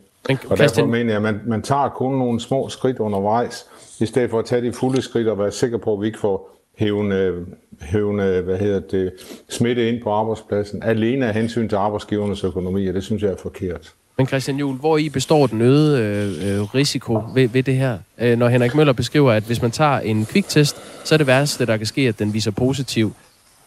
Og 0.50 0.58
derfor 0.58 0.86
mener 0.86 1.10
jeg, 1.10 1.16
at 1.16 1.22
man, 1.22 1.40
man 1.46 1.62
tager 1.62 1.88
kun 1.88 2.18
nogle 2.18 2.40
små 2.40 2.68
skridt 2.68 2.98
undervejs, 2.98 3.66
i 4.00 4.06
stedet 4.06 4.30
for 4.30 4.38
at 4.38 4.44
tage 4.44 4.62
de 4.62 4.72
fulde 4.72 5.02
skridt 5.02 5.28
og 5.28 5.38
være 5.38 5.52
sikker 5.52 5.78
på, 5.78 5.92
at 5.92 6.00
vi 6.00 6.06
ikke 6.06 6.18
får 6.18 6.50
hævende, 6.78 7.46
hævende 7.80 8.40
hvad 8.40 8.58
hedder 8.58 8.80
det, 8.80 9.12
smitte 9.48 9.88
ind 9.88 10.02
på 10.02 10.10
arbejdspladsen, 10.10 10.82
alene 10.82 11.26
af 11.26 11.34
hensyn 11.34 11.68
til 11.68 11.76
arbejdsgivernes 11.76 12.44
økonomi, 12.44 12.86
og 12.86 12.94
det 12.94 13.04
synes 13.04 13.22
jeg 13.22 13.30
er 13.30 13.36
forkert. 13.36 13.94
Men 14.18 14.26
Christian 14.26 14.56
Juhl, 14.56 14.78
hvor 14.78 14.98
i 14.98 15.08
består 15.08 15.46
den 15.46 15.60
øgede 15.60 16.00
øh, 16.00 16.58
øh, 16.58 16.74
risiko 16.74 17.22
ved, 17.34 17.48
ved 17.48 17.62
det 17.62 17.74
her? 17.74 17.98
Øh, 18.18 18.38
når 18.38 18.48
Henrik 18.48 18.74
Møller 18.74 18.92
beskriver, 18.92 19.32
at 19.32 19.42
hvis 19.42 19.62
man 19.62 19.70
tager 19.70 19.98
en 19.98 20.26
kviktest, 20.26 20.76
så 21.04 21.14
er 21.14 21.16
det 21.16 21.26
værste, 21.26 21.66
der 21.66 21.76
kan 21.76 21.86
ske, 21.86 22.00
at 22.00 22.18
den 22.18 22.34
viser 22.34 22.50
positiv, 22.50 23.14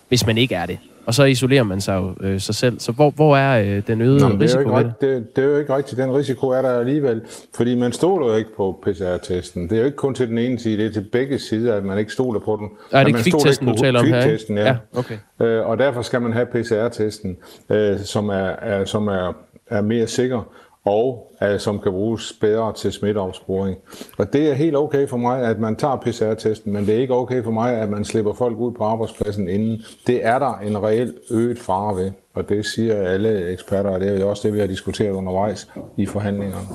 hvis 0.07 0.25
man 0.25 0.37
ikke 0.37 0.55
er 0.55 0.65
det. 0.65 0.79
Og 1.09 1.13
så 1.13 1.23
isolerer 1.23 1.63
man 1.63 1.81
sig 1.81 1.95
jo 1.95 2.15
øh, 2.21 2.39
sig 2.39 2.55
selv. 2.55 2.79
Så 2.79 2.91
hvor, 2.91 3.09
hvor 3.09 3.37
er 3.37 3.61
øh, 3.61 3.81
den 3.87 4.01
øgede 4.01 4.19
Nå, 4.19 4.37
risiko 4.39 4.63
det 4.63 4.73
er, 4.73 4.79
ikke, 4.79 4.91
det? 5.01 5.35
Det, 5.35 5.43
er 5.43 5.47
jo 5.47 5.57
ikke 5.57 5.75
rigtigt. 5.75 5.97
Den 5.97 6.15
risiko 6.15 6.47
er 6.47 6.61
der 6.61 6.79
alligevel, 6.79 7.21
fordi 7.55 7.75
man 7.75 7.91
stoler 7.91 8.27
jo 8.27 8.35
ikke 8.35 8.55
på 8.57 8.83
PCR-testen. 8.83 9.63
Det 9.63 9.71
er 9.71 9.79
jo 9.79 9.85
ikke 9.85 9.97
kun 9.97 10.15
til 10.15 10.27
den 10.27 10.37
ene 10.37 10.59
side, 10.59 10.77
det 10.77 10.85
er 10.85 10.91
til 10.91 11.05
begge 11.11 11.39
sider, 11.39 11.75
at 11.75 11.83
man 11.85 11.97
ikke 11.97 12.11
stoler 12.11 12.39
på 12.39 12.55
den. 12.55 12.69
Er 12.91 13.03
det 13.03 13.15
kvikttesten, 13.15 13.67
du 13.67 13.75
taler 13.75 13.99
om 13.99 14.05
her? 14.05 14.25
Ikke? 14.25 14.53
Ja. 14.53 14.65
ja 14.65 14.75
okay. 14.93 15.17
øh, 15.41 15.65
og 15.65 15.77
derfor 15.77 16.01
skal 16.01 16.21
man 16.21 16.33
have 16.33 16.45
PCR-testen, 16.45 17.37
øh, 17.69 17.99
som, 17.99 18.29
er, 18.29 18.35
er, 18.35 18.85
som 18.85 19.07
er, 19.07 19.33
er 19.69 19.81
mere 19.81 20.07
sikker 20.07 20.43
og 20.85 21.31
uh, 21.41 21.59
som 21.59 21.79
kan 21.79 21.91
bruges 21.91 22.33
bedre 22.41 22.73
til 22.73 22.91
smitteopsporing. 22.91 23.77
Og 24.17 24.33
det 24.33 24.49
er 24.49 24.53
helt 24.53 24.75
okay 24.75 25.07
for 25.07 25.17
mig, 25.17 25.41
at 25.41 25.59
man 25.59 25.75
tager 25.75 25.95
PCR-testen, 25.95 26.73
men 26.73 26.85
det 26.85 26.95
er 26.95 26.99
ikke 26.99 27.15
okay 27.15 27.43
for 27.43 27.51
mig, 27.51 27.73
at 27.75 27.89
man 27.89 28.05
slipper 28.05 28.33
folk 28.33 28.57
ud 28.57 28.71
på 28.71 28.83
arbejdspladsen 28.83 29.49
inden. 29.49 29.81
Det 30.07 30.25
er 30.25 30.39
der 30.39 30.59
en 30.59 30.83
reel 30.83 31.13
øget 31.31 31.59
fare 31.59 31.95
ved, 31.95 32.11
og 32.33 32.49
det 32.49 32.65
siger 32.65 32.95
alle 32.95 33.51
eksperter, 33.51 33.89
og 33.89 33.99
det 33.99 34.09
er 34.09 34.19
jo 34.19 34.29
også 34.29 34.47
det, 34.47 34.53
vi 34.53 34.59
har 34.59 34.67
diskuteret 34.67 35.11
undervejs 35.11 35.67
i 35.97 36.05
forhandlingerne. 36.05 36.67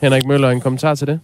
Henrik 0.00 0.26
Møller, 0.26 0.50
en 0.50 0.60
kommentar 0.60 0.94
til 0.94 1.06
det? 1.06 1.20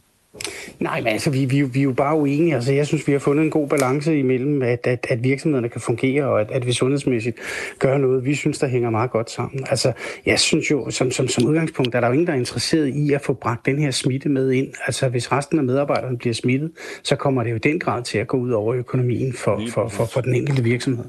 Nej, 0.79 1.01
men 1.01 1.07
altså, 1.07 1.31
vi, 1.31 1.45
vi, 1.45 1.63
vi 1.63 1.79
er 1.79 1.85
jo 1.85 1.93
bare 1.93 2.17
uenige. 2.17 2.55
Altså, 2.55 2.73
jeg 2.73 2.87
synes, 2.87 3.07
vi 3.07 3.13
har 3.13 3.19
fundet 3.19 3.45
en 3.45 3.51
god 3.51 3.69
balance 3.69 4.19
imellem, 4.19 4.63
at, 4.63 4.87
at, 4.87 5.07
at 5.09 5.25
virksomhederne 5.25 5.69
kan 5.69 5.81
fungere, 5.81 6.25
og 6.25 6.41
at, 6.41 6.51
at 6.51 6.67
vi 6.67 6.73
sundhedsmæssigt 6.73 7.37
gør 7.79 7.99
noget, 7.99 8.25
vi 8.25 8.35
synes, 8.35 8.59
der 8.59 8.67
hænger 8.67 8.91
meget 8.91 9.11
godt 9.11 9.31
sammen. 9.31 9.65
Altså, 9.71 9.93
jeg 10.27 10.41
synes 10.41 10.71
jo, 10.71 10.91
som, 10.91 11.11
som, 11.11 11.29
som 11.29 11.47
udgangspunkt, 11.47 11.95
er 11.95 12.01
der 12.01 12.07
jo 12.07 12.13
ingen, 12.13 12.27
der 12.27 12.33
er 12.33 12.37
interesseret 12.37 12.89
i 12.89 13.13
at 13.13 13.21
få 13.21 13.33
bragt 13.33 13.67
den 13.67 13.79
her 13.79 13.91
smitte 13.91 14.29
med 14.29 14.51
ind. 14.51 14.69
Altså, 14.87 15.09
hvis 15.09 15.33
resten 15.33 15.59
af 15.59 15.65
medarbejderne 15.65 16.19
bliver 16.19 16.35
smittet, 16.35 16.71
så 17.03 17.17
kommer 17.17 17.43
det 17.43 17.51
jo 17.51 17.57
i 17.57 17.59
den 17.59 17.81
grad 17.81 18.03
til 18.03 18.19
at 18.19 18.27
gå 18.27 18.37
ud 18.37 18.51
over 18.51 18.75
økonomien 18.75 19.33
for, 19.33 19.63
for, 19.71 19.89
for, 19.89 20.05
for 20.05 20.21
den 20.21 20.35
enkelte 20.35 20.63
virksomhed. 20.63 21.05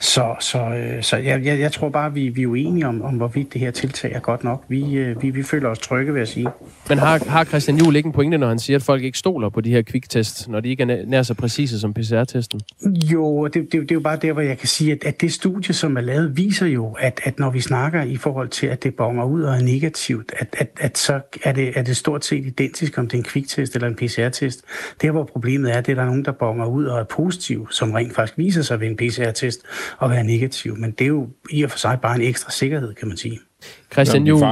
Så, 0.00 0.34
så, 0.40 0.58
øh, 0.58 1.02
så 1.02 1.16
jeg, 1.16 1.44
jeg, 1.44 1.60
jeg 1.60 1.72
tror 1.72 1.88
bare, 1.88 2.14
vi, 2.14 2.28
vi 2.28 2.42
er 2.42 2.46
uenige 2.46 2.86
om, 2.86 3.02
om, 3.02 3.14
hvorvidt 3.14 3.52
det 3.52 3.60
her 3.60 3.70
tiltag 3.70 4.12
er 4.12 4.20
godt 4.20 4.44
nok. 4.44 4.64
Vi, 4.68 4.96
øh, 4.96 5.22
vi, 5.22 5.30
vi 5.30 5.42
føler 5.42 5.68
os 5.68 5.78
trygge, 5.78 6.12
vil 6.12 6.18
jeg 6.18 6.28
sige. 6.28 6.48
Men 6.88 6.98
har, 6.98 7.30
har 7.30 7.44
Christian 7.44 7.76
Juhl 7.76 7.96
ikke 7.96 8.06
en 8.06 8.12
pointe, 8.12 8.38
når 8.38 8.48
han 8.48 8.58
siger, 8.64 8.76
at 8.76 8.82
folk 8.82 9.02
ikke 9.02 9.18
stoler 9.18 9.48
på 9.48 9.60
de 9.60 9.70
her 9.70 9.82
kviktest, 9.82 10.48
når 10.48 10.60
de 10.60 10.68
ikke 10.68 10.82
er 10.82 11.06
nær 11.06 11.22
så 11.22 11.34
præcise 11.34 11.80
som 11.80 11.94
PCR-testen? 11.94 12.60
Jo, 13.12 13.46
det, 13.46 13.54
det, 13.54 13.72
det 13.72 13.90
er 13.90 13.94
jo 13.94 14.00
bare 14.00 14.16
der, 14.16 14.32
hvor 14.32 14.42
jeg 14.42 14.58
kan 14.58 14.68
sige, 14.68 14.92
at, 14.92 15.04
at 15.04 15.20
det 15.20 15.32
studie, 15.32 15.74
som 15.74 15.96
er 15.96 16.00
lavet, 16.00 16.36
viser 16.36 16.66
jo, 16.66 16.96
at, 17.00 17.20
at 17.24 17.38
når 17.38 17.50
vi 17.50 17.60
snakker 17.60 18.02
i 18.02 18.16
forhold 18.16 18.48
til, 18.48 18.66
at 18.66 18.82
det 18.82 18.94
bonger 18.94 19.24
ud 19.24 19.42
og 19.42 19.54
er 19.54 19.62
negativt, 19.62 20.32
at, 20.38 20.56
at, 20.58 20.68
at 20.80 20.98
så 20.98 21.20
er 21.44 21.52
det, 21.52 21.78
er 21.78 21.82
det 21.82 21.96
stort 21.96 22.24
set 22.24 22.46
identisk, 22.46 22.98
om 22.98 23.08
det 23.08 23.14
er 23.14 23.18
en 23.18 23.24
kviktest 23.24 23.74
eller 23.74 23.88
en 23.88 23.96
PCR-test. 23.96 24.62
Der, 25.02 25.10
hvor 25.10 25.24
problemet 25.24 25.76
er, 25.76 25.80
det 25.80 25.88
er, 25.88 25.92
at 25.92 25.96
der 25.96 26.02
er 26.02 26.06
nogen, 26.06 26.24
der 26.24 26.32
bonger 26.32 26.66
ud 26.66 26.84
og 26.84 27.00
er 27.00 27.04
positiv, 27.04 27.68
som 27.70 27.92
rent 27.92 28.14
faktisk 28.14 28.38
viser 28.38 28.62
sig 28.62 28.80
ved 28.80 28.86
en 28.86 28.96
PCR-test 28.96 29.60
og 29.98 30.10
være 30.10 30.24
negativ. 30.24 30.76
Men 30.76 30.90
det 30.90 31.04
er 31.04 31.08
jo 31.08 31.28
i 31.50 31.62
og 31.62 31.70
for 31.70 31.78
sig 31.78 31.98
bare 32.02 32.16
en 32.16 32.22
ekstra 32.22 32.50
sikkerhed, 32.50 32.94
kan 32.94 33.08
man 33.08 33.16
sige. 33.16 33.40
Christian 33.92 34.26
Juhl. 34.26 34.44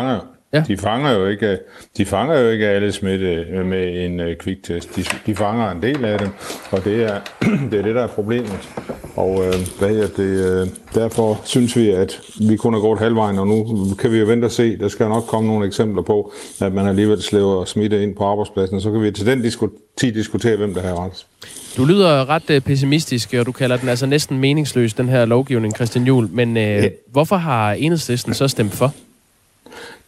Ja. 0.54 0.64
De 0.68 0.76
fanger 0.76 1.12
jo 1.12 1.26
ikke, 1.26 1.58
de 1.96 2.06
fanger 2.06 2.38
jo 2.38 2.48
ikke 2.48 2.68
alle 2.68 2.92
smitte 2.92 3.26
øh, 3.26 3.66
med 3.66 4.04
en 4.04 4.20
uh, 4.20 4.26
kviktest. 4.40 4.96
De, 4.96 5.04
de 5.26 5.36
fanger 5.36 5.70
en 5.70 5.82
del 5.82 6.04
af 6.04 6.18
dem, 6.18 6.28
og 6.70 6.84
det 6.84 7.04
er 7.04 7.20
det, 7.70 7.78
er 7.78 7.82
det 7.82 7.94
der 7.94 8.02
er 8.02 8.06
problemet. 8.06 8.68
Og 9.16 9.30
uh, 9.30 9.78
hvad 9.78 9.88
hedder 9.88 10.08
det, 10.16 10.62
uh, 10.62 10.68
derfor 10.94 11.40
synes 11.44 11.76
vi, 11.76 11.90
at 11.90 12.20
vi 12.48 12.56
kun 12.56 12.74
er 12.74 12.80
gået 12.80 12.98
halvvejen, 12.98 13.38
og 13.38 13.46
nu 13.46 13.86
kan 13.98 14.12
vi 14.12 14.18
jo 14.18 14.26
vente 14.26 14.44
og 14.44 14.50
se. 14.50 14.78
Der 14.78 14.88
skal 14.88 15.08
nok 15.08 15.22
komme 15.22 15.48
nogle 15.48 15.66
eksempler 15.66 16.02
på, 16.02 16.32
at 16.60 16.72
man 16.72 16.86
alligevel 16.86 17.22
slæver 17.22 17.64
smitte 17.64 18.02
ind 18.02 18.16
på 18.16 18.24
arbejdspladsen, 18.24 18.80
så 18.80 18.90
kan 18.90 19.02
vi 19.02 19.10
til 19.10 19.26
den 19.26 19.40
disku- 19.40 19.94
tid 19.98 20.12
diskutere, 20.12 20.56
hvem 20.56 20.74
der 20.74 20.82
har 20.82 21.04
ret. 21.04 21.26
Du 21.76 21.84
lyder 21.84 22.28
ret 22.28 22.64
pessimistisk, 22.64 23.34
og 23.34 23.46
du 23.46 23.52
kalder 23.52 23.76
den 23.76 23.88
altså 23.88 24.06
næsten 24.06 24.38
meningsløs, 24.38 24.94
den 24.94 25.08
her 25.08 25.24
lovgivning, 25.24 25.74
Christian 25.74 26.04
Juhl. 26.04 26.28
Men 26.32 26.50
uh, 26.50 26.62
ja. 26.62 26.88
hvorfor 27.12 27.36
har 27.36 27.72
enhedslisten 27.72 28.34
så 28.34 28.48
stemt 28.48 28.72
for? 28.72 28.94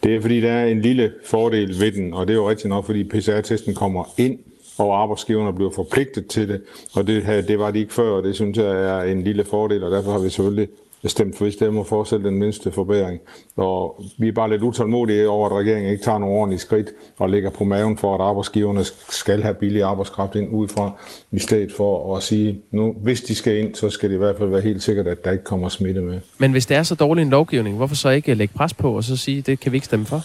Det 0.03 0.15
er 0.15 0.21
fordi, 0.21 0.41
der 0.41 0.51
er 0.51 0.65
en 0.65 0.81
lille 0.81 1.13
fordel 1.25 1.79
ved 1.79 1.91
den, 1.91 2.13
og 2.13 2.27
det 2.27 2.33
er 2.33 2.37
jo 2.37 2.49
rigtigt 2.49 2.69
nok, 2.69 2.85
fordi 2.85 3.03
PCR-testen 3.03 3.73
kommer 3.73 4.03
ind, 4.17 4.39
og 4.77 5.01
arbejdsgiverne 5.01 5.53
bliver 5.53 5.71
forpligtet 5.71 6.27
til 6.27 6.49
det, 6.49 6.61
og 6.93 7.07
det, 7.07 7.25
her, 7.25 7.41
det 7.41 7.59
var 7.59 7.71
de 7.71 7.79
ikke 7.79 7.93
før, 7.93 8.11
og 8.11 8.23
det 8.23 8.35
synes 8.35 8.57
jeg 8.57 8.65
er 8.65 9.01
en 9.01 9.23
lille 9.23 9.45
fordel, 9.45 9.83
og 9.83 9.91
derfor 9.91 10.11
har 10.11 10.19
vi 10.19 10.29
selvfølgelig 10.29 10.69
stemt 11.09 11.37
for, 11.37 11.45
hvis 11.45 11.55
det 11.55 11.73
må 11.73 11.83
fortsætte 11.83 12.25
den 12.25 12.39
mindste 12.39 12.71
forbedring. 12.71 13.19
Og 13.55 14.03
vi 14.17 14.27
er 14.27 14.31
bare 14.31 14.49
lidt 14.49 14.61
utålmodige 14.61 15.29
over, 15.29 15.49
at 15.49 15.55
regeringen 15.55 15.91
ikke 15.91 16.03
tager 16.03 16.17
nogle 16.17 16.35
ordentlige 16.35 16.59
skridt 16.59 16.89
og 17.17 17.29
lægger 17.29 17.49
på 17.49 17.63
maven 17.63 17.97
for, 17.97 18.15
at 18.15 18.21
arbejdsgiverne 18.21 18.83
skal 19.09 19.41
have 19.43 19.53
billig 19.53 19.83
arbejdskraft 19.83 20.35
ind 20.35 20.49
udefra, 20.51 20.91
i 21.31 21.39
stedet 21.39 21.71
for 21.77 22.17
at 22.17 22.23
sige, 22.23 22.61
nu, 22.71 22.95
hvis 23.03 23.21
de 23.21 23.35
skal 23.35 23.57
ind, 23.57 23.75
så 23.75 23.89
skal 23.89 24.09
det 24.09 24.15
i 24.15 24.19
hvert 24.19 24.37
fald 24.37 24.49
være 24.49 24.61
helt 24.61 24.83
sikkert, 24.83 25.07
at 25.07 25.25
der 25.25 25.31
ikke 25.31 25.43
kommer 25.43 25.69
smitte 25.69 26.01
med. 26.01 26.19
Men 26.37 26.51
hvis 26.51 26.65
det 26.65 26.77
er 26.77 26.83
så 26.83 26.95
dårlig 26.95 27.21
en 27.21 27.29
lovgivning, 27.29 27.77
hvorfor 27.77 27.95
så 27.95 28.09
ikke 28.09 28.33
lægge 28.33 28.53
pres 28.53 28.73
på 28.73 28.95
og 28.95 29.03
så 29.03 29.17
sige, 29.17 29.41
det 29.41 29.59
kan 29.59 29.71
vi 29.71 29.77
ikke 29.77 29.85
stemme 29.85 30.05
for? 30.05 30.21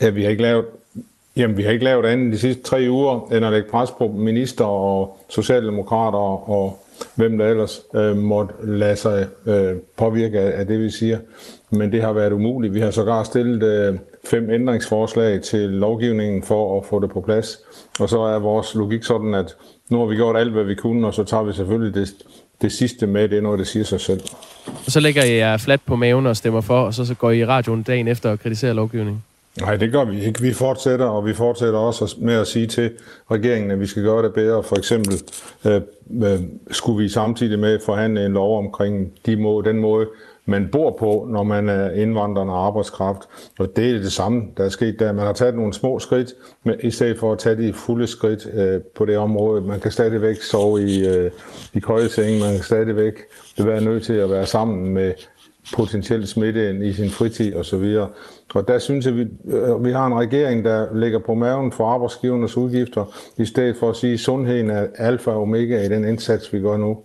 Ja, 0.00 0.10
vi 0.10 0.22
har 0.22 0.30
ikke 0.30 0.42
lavet 0.42 0.64
Jamen, 1.36 1.56
vi 1.56 1.62
har 1.62 1.70
ikke 1.70 1.84
lavet 1.84 2.06
andet 2.06 2.32
de 2.32 2.38
sidste 2.38 2.62
tre 2.62 2.86
uger, 2.90 3.28
end 3.32 3.44
at 3.44 3.52
lægge 3.52 3.70
pres 3.70 3.90
på 3.90 4.08
minister 4.08 4.64
og 4.64 5.18
socialdemokrater 5.28 6.18
og 6.50 6.84
hvem 7.14 7.38
der 7.38 7.46
ellers 7.46 7.80
øh, 7.94 8.16
måtte 8.16 8.54
lade 8.62 8.96
sig 8.96 9.26
øh, 9.46 9.76
påvirke 9.96 10.40
af, 10.40 10.60
af 10.60 10.66
det, 10.66 10.80
vi 10.80 10.90
siger. 10.90 11.18
Men 11.70 11.92
det 11.92 12.02
har 12.02 12.12
været 12.12 12.32
umuligt. 12.32 12.74
Vi 12.74 12.80
har 12.80 12.90
sågar 12.90 13.22
stillet 13.22 13.62
øh, 13.62 13.98
fem 14.24 14.50
ændringsforslag 14.50 15.42
til 15.42 15.60
lovgivningen 15.60 16.42
for 16.42 16.80
at 16.80 16.86
få 16.86 17.00
det 17.00 17.10
på 17.10 17.20
plads. 17.20 17.58
Og 18.00 18.08
så 18.08 18.20
er 18.20 18.38
vores 18.38 18.74
logik 18.74 19.04
sådan, 19.04 19.34
at 19.34 19.56
nu 19.88 19.98
har 19.98 20.06
vi 20.06 20.14
gjort 20.14 20.36
alt, 20.36 20.52
hvad 20.52 20.64
vi 20.64 20.74
kunne, 20.74 21.06
og 21.06 21.14
så 21.14 21.24
tager 21.24 21.42
vi 21.42 21.52
selvfølgelig 21.52 21.94
det, 21.94 22.14
det 22.62 22.72
sidste 22.72 23.06
med. 23.06 23.28
Det 23.28 23.38
er 23.38 23.42
noget, 23.42 23.58
der 23.58 23.64
siger 23.64 23.84
sig 23.84 24.00
selv. 24.00 24.20
Og 24.66 24.92
så 24.92 25.00
lægger 25.00 25.24
I 25.24 25.36
jer 25.36 25.56
flat 25.56 25.80
på 25.86 25.96
maven 25.96 26.26
og 26.26 26.36
stemmer 26.36 26.60
for, 26.60 26.80
og 26.80 26.94
så, 26.94 27.06
så 27.06 27.14
går 27.14 27.30
I 27.30 27.38
i 27.38 27.46
radioen 27.46 27.82
dagen 27.82 28.08
efter 28.08 28.30
og 28.30 28.40
kritiserer 28.40 28.72
lovgivningen? 28.72 29.22
Nej, 29.58 29.76
det 29.76 29.92
gør 29.92 30.04
vi 30.04 30.24
ikke. 30.24 30.40
Vi 30.40 30.52
fortsætter, 30.52 31.06
og 31.06 31.26
vi 31.26 31.34
fortsætter 31.34 31.78
også 31.78 32.16
med 32.18 32.34
at 32.34 32.46
sige 32.46 32.66
til 32.66 32.90
regeringen, 33.30 33.70
at 33.70 33.80
vi 33.80 33.86
skal 33.86 34.02
gøre 34.02 34.22
det 34.22 34.34
bedre. 34.34 34.62
For 34.62 34.76
eksempel 34.76 35.14
øh, 35.66 35.80
øh, 36.22 36.40
skulle 36.70 37.02
vi 37.02 37.08
samtidig 37.08 37.58
med 37.58 37.78
forhandle 37.86 38.26
en 38.26 38.32
lov 38.32 38.58
omkring 38.58 39.12
de 39.26 39.36
må, 39.36 39.60
den 39.60 39.78
måde, 39.78 40.06
man 40.44 40.68
bor 40.72 40.96
på, 40.98 41.26
når 41.30 41.42
man 41.42 41.68
er 41.68 41.90
indvandrende 41.90 42.52
arbejdskraft. 42.52 43.20
Og 43.58 43.76
det 43.76 43.90
er 43.90 43.98
det 43.98 44.12
samme, 44.12 44.42
der 44.56 44.64
er 44.64 44.68
sket 44.68 44.96
der. 44.98 45.12
Man 45.12 45.26
har 45.26 45.32
taget 45.32 45.54
nogle 45.54 45.74
små 45.74 45.98
skridt, 45.98 46.34
men 46.64 46.74
i 46.82 46.90
stedet 46.90 47.18
for 47.18 47.32
at 47.32 47.38
tage 47.38 47.56
de 47.56 47.72
fulde 47.72 48.06
skridt 48.06 48.46
øh, 48.54 48.80
på 48.80 49.04
det 49.04 49.18
område. 49.18 49.60
Man 49.60 49.80
kan 49.80 49.90
stadigvæk 49.90 50.42
sove 50.42 50.82
i, 50.82 51.08
øh, 51.08 51.30
i 51.74 51.80
køjeseng, 51.80 52.40
man 52.40 52.54
kan 52.54 52.64
stadigvæk 52.64 53.14
være 53.58 53.80
nødt 53.80 54.02
til 54.02 54.12
at 54.12 54.30
være 54.30 54.46
sammen 54.46 54.94
med 54.94 55.12
potentielt 55.74 56.28
smitte 56.28 56.86
i 56.88 56.92
sin 56.92 57.10
fritid 57.10 57.54
osv. 57.54 57.96
Og 58.54 58.68
der 58.68 58.78
synes 58.78 59.06
jeg, 59.06 59.12
at 59.12 59.18
vi, 59.18 59.26
øh, 59.56 59.84
vi 59.84 59.92
har 59.92 60.06
en 60.06 60.14
regering, 60.14 60.64
der 60.64 60.94
ligger 60.94 61.18
på 61.18 61.34
maven 61.34 61.72
for 61.72 61.86
arbejdsgivernes 61.86 62.56
udgifter, 62.56 63.04
i 63.38 63.44
stedet 63.44 63.76
for 63.76 63.90
at 63.90 63.96
sige, 63.96 64.12
at 64.12 64.20
sundheden 64.20 64.70
er 64.70 64.86
alfa 64.94 65.30
og 65.30 65.42
omega 65.42 65.82
i 65.84 65.88
den 65.88 66.04
indsats, 66.04 66.52
vi 66.52 66.60
gør 66.60 66.76
nu. 66.76 66.98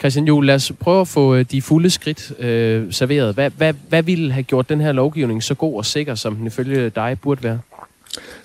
Christian 0.00 0.26
Juhl, 0.26 0.46
lad 0.46 0.54
os 0.54 0.72
prøve 0.80 1.00
at 1.00 1.08
få 1.08 1.34
øh, 1.34 1.44
de 1.50 1.62
fulde 1.62 1.90
skridt 1.90 2.32
øh, 2.40 2.92
serveret. 2.92 3.34
Hvad, 3.34 3.50
hvad, 3.50 3.74
hvad 3.88 4.02
ville 4.02 4.32
have 4.32 4.42
gjort 4.42 4.68
den 4.68 4.80
her 4.80 4.92
lovgivning 4.92 5.42
så 5.42 5.54
god 5.54 5.76
og 5.76 5.84
sikker, 5.84 6.14
som 6.14 6.36
den 6.36 6.46
ifølge 6.46 6.90
dig 6.90 7.18
burde 7.22 7.42
være? 7.42 7.60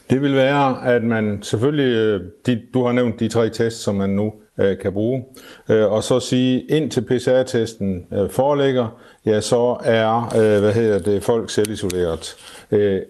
Det 0.10 0.22
vil 0.22 0.36
være, 0.36 0.88
at 0.96 1.04
man 1.04 1.40
selvfølgelig, 1.44 1.96
øh, 1.96 2.22
de, 2.46 2.62
du 2.74 2.86
har 2.86 2.92
nævnt 2.92 3.20
de 3.20 3.28
tre 3.28 3.50
tests, 3.50 3.84
som 3.84 3.96
man 3.96 4.10
nu 4.10 4.34
øh, 4.60 4.78
kan 4.78 4.94
bruge, 4.94 5.24
øh, 5.70 5.92
og 5.92 6.04
så 6.04 6.20
sige, 6.20 6.62
indtil 6.62 7.02
PCR-testen 7.02 8.06
øh, 8.14 8.30
foreligger, 8.30 9.00
ja, 9.26 9.42
så 9.42 9.78
er, 9.84 10.34
øh, 10.36 10.62
hvad 10.62 10.74
hedder 10.74 11.00
det, 11.00 11.24
folk 11.24 11.50
selvisoleret. 11.50 12.36
Øh, 12.72 13.02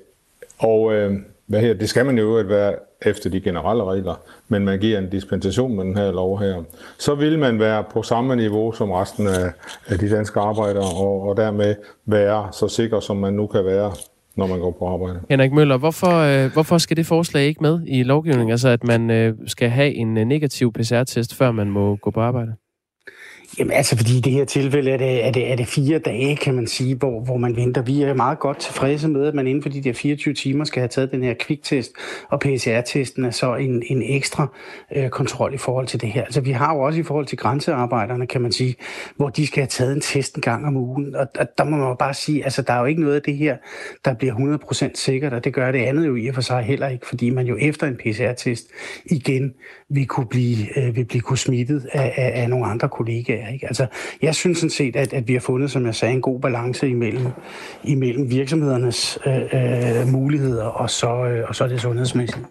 og 0.59 0.93
øh, 0.93 1.13
hvad 1.45 1.61
hedder, 1.61 1.75
det 1.75 1.89
skal 1.89 2.05
man 2.05 2.17
jo 2.17 2.37
at 2.37 2.49
være 2.49 2.75
efter 3.01 3.29
de 3.29 3.41
generelle 3.41 3.83
regler, 3.83 4.15
men 4.47 4.65
man 4.65 4.79
giver 4.79 4.99
en 4.99 5.09
dispensation 5.09 5.75
med 5.75 5.85
den 5.85 5.97
her 5.97 6.11
lov 6.11 6.39
her. 6.39 6.63
Så 6.97 7.15
vil 7.15 7.39
man 7.39 7.59
være 7.59 7.83
på 7.93 8.03
samme 8.03 8.35
niveau 8.35 8.71
som 8.71 8.91
resten 8.91 9.27
af, 9.27 9.51
af 9.87 9.99
de 9.99 10.09
danske 10.09 10.39
arbejdere, 10.39 10.83
og, 10.83 11.21
og 11.21 11.37
dermed 11.37 11.75
være 12.05 12.47
så 12.51 12.67
sikker, 12.67 12.99
som 12.99 13.17
man 13.17 13.33
nu 13.33 13.47
kan 13.47 13.65
være 13.65 13.91
når 14.35 14.47
man 14.47 14.59
går 14.59 14.71
på 14.71 14.87
arbejde. 14.87 15.19
Henrik 15.29 15.51
Møller, 15.51 15.77
hvorfor, 15.77 16.45
øh, 16.45 16.53
hvorfor 16.53 16.77
skal 16.77 16.97
det 16.97 17.05
forslag 17.05 17.45
ikke 17.45 17.63
med 17.63 17.79
i 17.87 18.03
lovgivningen? 18.03 18.51
Altså, 18.51 18.69
at 18.69 18.83
man 18.83 19.09
øh, 19.09 19.33
skal 19.47 19.69
have 19.69 19.93
en 19.93 20.17
øh, 20.17 20.25
negativ 20.25 20.73
PCR-test, 20.73 21.35
før 21.35 21.51
man 21.51 21.67
må 21.67 21.95
gå 21.95 22.11
på 22.11 22.21
arbejde? 22.21 22.53
Jamen 23.57 23.71
altså, 23.71 23.97
fordi 23.97 24.17
i 24.17 24.21
det 24.21 24.33
her 24.33 24.45
tilfælde 24.45 24.91
er 24.91 24.97
det, 24.97 25.25
er 25.25 25.31
det, 25.31 25.51
er 25.51 25.55
det 25.55 25.67
fire 25.67 25.99
dage, 25.99 26.35
kan 26.35 26.55
man 26.55 26.67
sige, 26.67 26.95
hvor, 26.95 27.21
hvor 27.21 27.37
man 27.37 27.55
venter. 27.55 27.81
Vi 27.81 28.01
er 28.01 28.13
meget 28.13 28.39
godt 28.39 28.59
tilfredse 28.59 29.07
med, 29.07 29.27
at 29.27 29.35
man 29.35 29.47
inden 29.47 29.61
for 29.61 29.69
de 29.69 29.83
der 29.83 29.93
24 29.93 30.33
timer 30.33 30.65
skal 30.65 30.79
have 30.79 30.87
taget 30.87 31.11
den 31.11 31.23
her 31.23 31.33
kviktest, 31.39 31.91
og 32.29 32.39
PCR-testen 32.39 33.25
er 33.25 33.31
så 33.31 33.55
en, 33.55 33.83
en 33.85 34.01
ekstra 34.01 34.47
øh, 34.95 35.09
kontrol 35.09 35.53
i 35.53 35.57
forhold 35.57 35.87
til 35.87 36.01
det 36.01 36.09
her. 36.09 36.23
Altså, 36.23 36.41
vi 36.41 36.51
har 36.51 36.75
jo 36.75 36.81
også 36.81 36.99
i 36.99 37.03
forhold 37.03 37.25
til 37.25 37.37
grænsearbejderne, 37.37 38.27
kan 38.27 38.41
man 38.41 38.51
sige, 38.51 38.75
hvor 39.15 39.29
de 39.29 39.47
skal 39.47 39.61
have 39.61 39.67
taget 39.67 39.93
en 39.93 40.01
test 40.01 40.35
en 40.35 40.41
gang 40.41 40.65
om 40.65 40.77
ugen. 40.77 41.15
Og, 41.15 41.27
og 41.39 41.47
der 41.57 41.63
må 41.63 41.77
man 41.77 41.87
jo 41.87 41.95
bare 41.95 42.13
sige, 42.13 42.43
altså, 42.43 42.61
der 42.61 42.73
er 42.73 42.79
jo 42.79 42.85
ikke 42.85 43.01
noget 43.01 43.15
af 43.15 43.21
det 43.21 43.37
her, 43.37 43.57
der 44.05 44.13
bliver 44.13 44.33
100% 44.33 44.91
sikkert, 44.95 45.33
og 45.33 45.43
det 45.43 45.53
gør 45.53 45.71
det 45.71 45.79
andet 45.79 46.07
jo 46.07 46.15
i 46.15 46.27
og 46.27 46.35
for 46.35 46.41
sig 46.41 46.63
heller 46.63 46.87
ikke, 46.87 47.07
fordi 47.07 47.29
man 47.29 47.47
jo 47.47 47.57
efter 47.59 47.87
en 47.87 47.95
PCR-test 47.95 48.67
igen 49.05 49.53
vil 49.89 50.07
kunne 50.07 50.25
blive, 50.25 50.79
øh, 50.79 50.95
vil 50.95 51.05
blive 51.05 51.21
kunne 51.21 51.37
smittet 51.37 51.85
af, 51.91 52.13
af, 52.17 52.41
af 52.41 52.49
nogle 52.49 52.65
andre 52.65 52.89
kollegaer. 52.89 53.47
Ikke? 53.47 53.67
Altså, 53.67 53.85
jeg 54.21 54.35
synes 54.35 54.57
sådan 54.57 54.69
set, 54.69 54.95
at, 54.95 55.13
at 55.13 55.27
vi 55.27 55.33
har 55.33 55.39
fundet, 55.39 55.71
som 55.71 55.85
jeg 55.85 55.95
sagde, 55.95 56.13
en 56.13 56.21
god 56.21 56.39
balance 56.39 56.89
imellem, 56.89 57.27
imellem 57.83 58.29
virksomhedernes 58.29 59.19
øh, 59.27 59.35
øh, 59.35 60.07
muligheder 60.07 60.65
og 60.65 60.89
så, 60.89 61.25
øh, 61.25 61.45
og 61.47 61.55
så 61.55 61.67
det 61.67 61.81
sundhedsmæssige. 61.81 62.45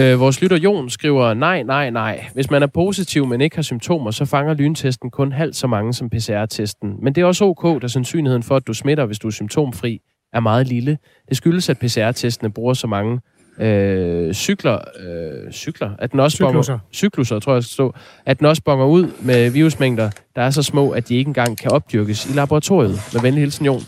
Øh, 0.00 0.20
vores 0.20 0.42
lytter 0.42 0.56
Jon 0.56 0.90
skriver, 0.90 1.34
nej, 1.34 1.62
nej, 1.62 1.90
nej. 1.90 2.24
Hvis 2.34 2.50
man 2.50 2.62
er 2.62 2.66
positiv, 2.66 3.26
men 3.26 3.40
ikke 3.40 3.56
har 3.56 3.62
symptomer, 3.62 4.10
så 4.10 4.24
fanger 4.24 4.54
lyntesten 4.54 5.10
kun 5.10 5.32
halvt 5.32 5.56
så 5.56 5.66
mange 5.66 5.92
som 5.92 6.10
PCR-testen. 6.10 6.96
Men 7.02 7.14
det 7.14 7.20
er 7.20 7.24
også 7.24 7.44
ok, 7.44 7.82
da 7.82 7.88
sandsynligheden 7.88 8.42
for, 8.42 8.56
at 8.56 8.66
du 8.66 8.74
smitter, 8.74 9.06
hvis 9.06 9.18
du 9.18 9.26
er 9.26 9.32
symptomfri, 9.32 10.00
er 10.32 10.40
meget 10.40 10.66
lille. 10.66 10.98
Det 11.28 11.36
skyldes, 11.36 11.68
at 11.68 11.78
PCR-testene 11.78 12.52
bruger 12.52 12.74
så 12.74 12.86
mange 12.86 13.20
øh, 13.60 14.34
cykler, 14.34 14.78
øh, 15.00 15.52
cykler, 15.52 15.90
at 15.98 16.12
den 16.12 16.20
også 16.20 16.34
cykluser. 16.34 16.72
Bonger, 16.72 16.78
cykluser, 16.92 17.38
tror 17.38 17.54
jeg, 17.54 17.62
skal 17.62 17.72
stå, 17.72 17.94
at 18.26 18.38
den 18.38 18.46
også 18.46 18.62
bonger 18.62 18.86
ud 18.86 19.10
med 19.22 19.50
virusmængder, 19.50 20.10
der 20.36 20.42
er 20.42 20.50
så 20.50 20.62
små, 20.62 20.90
at 20.90 21.08
de 21.08 21.16
ikke 21.16 21.28
engang 21.28 21.58
kan 21.58 21.70
opdyrkes 21.70 22.30
i 22.30 22.32
laboratoriet. 22.32 23.00
Med 23.12 23.22
venlig 23.22 23.40
hilsen, 23.40 23.66
Jon. 23.66 23.80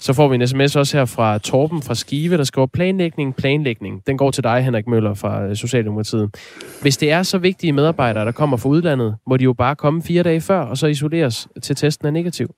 Så 0.00 0.12
får 0.12 0.28
vi 0.28 0.34
en 0.34 0.46
sms 0.46 0.76
også 0.76 0.96
her 0.96 1.04
fra 1.04 1.38
Torben 1.38 1.82
fra 1.82 1.94
Skive, 1.94 2.36
der 2.36 2.44
skriver 2.44 2.66
planlægning, 2.66 3.36
planlægning. 3.36 4.02
Den 4.06 4.18
går 4.18 4.30
til 4.30 4.44
dig, 4.44 4.64
Henrik 4.64 4.86
Møller 4.86 5.14
fra 5.14 5.44
øh, 5.44 5.56
Socialdemokratiet. 5.56 6.34
Hvis 6.82 6.96
det 6.96 7.10
er 7.10 7.22
så 7.22 7.38
vigtige 7.38 7.72
medarbejdere, 7.72 8.24
der 8.24 8.32
kommer 8.32 8.56
fra 8.56 8.68
udlandet, 8.68 9.16
må 9.26 9.36
de 9.36 9.44
jo 9.44 9.52
bare 9.52 9.76
komme 9.76 10.02
fire 10.02 10.22
dage 10.22 10.40
før, 10.40 10.60
og 10.60 10.78
så 10.78 10.86
isoleres 10.86 11.48
til 11.62 11.76
testen 11.76 12.06
er 12.06 12.10
negativ. 12.10 12.54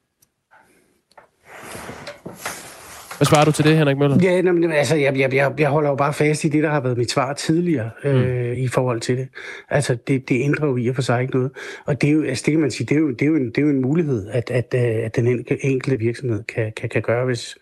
Hvad 3.17 3.27
svarer 3.27 3.45
du 3.45 3.53
til 3.53 3.65
det, 3.65 3.77
Henrik 3.77 3.99
Møller? 3.99 4.19
Ja, 4.23 4.43
men, 4.43 4.73
altså, 4.73 4.97
jeg, 4.97 5.19
jeg, 5.19 5.53
jeg 5.59 5.69
holder 5.69 5.91
jo 5.91 5.97
bare 5.97 6.13
fast 6.13 6.45
i 6.45 6.49
det, 6.49 6.63
der 6.63 6.71
har 6.71 6.81
været 6.81 6.99
mit 6.99 7.11
svar 7.11 7.33
tidligere 7.33 7.91
øh, 8.05 8.47
mm. 8.47 8.53
i 8.57 8.69
forhold 8.69 9.01
til 9.01 9.17
det. 9.17 9.29
Altså, 9.69 9.97
det, 10.09 10.29
det 10.29 10.41
ændrer 10.41 10.67
jo 10.67 10.77
i 10.77 10.89
og 10.89 10.95
for 10.95 11.03
sig 11.03 11.23
ikke 11.23 11.35
noget. 11.35 11.51
Og 11.87 12.01
det 12.01 12.09
er 12.09 12.13
jo, 12.13 12.23
altså, 12.23 12.43
det 12.47 12.53
kan 12.53 12.61
man 12.61 12.71
sige, 12.71 12.87
det 12.87 12.95
er 12.95 13.01
jo, 13.01 13.11
det 13.11 13.23
er 13.23 13.27
jo, 13.27 13.37
en, 13.37 13.47
det 13.47 13.59
er 13.59 13.63
jo 13.63 13.69
en 13.69 13.83
mulighed, 13.83 14.29
at, 14.29 14.51
at, 14.51 14.75
øh, 14.75 15.05
at 15.05 15.17
den 15.17 15.45
enkelte 15.61 15.99
virksomhed 15.99 16.43
kan, 16.43 16.73
kan, 16.77 16.89
kan 16.89 17.03
gøre, 17.03 17.25
hvis, 17.25 17.57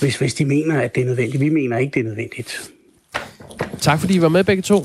hvis, 0.00 0.18
hvis 0.18 0.34
de 0.34 0.44
mener, 0.44 0.80
at 0.80 0.94
det 0.94 1.00
er 1.00 1.06
nødvendigt. 1.06 1.40
Vi 1.40 1.48
mener 1.48 1.78
ikke, 1.78 1.94
det 1.94 2.00
er 2.00 2.04
nødvendigt. 2.04 2.70
Tak 3.80 4.00
fordi 4.00 4.16
I 4.16 4.22
var 4.22 4.28
med 4.28 4.44
begge 4.44 4.62
to. 4.62 4.76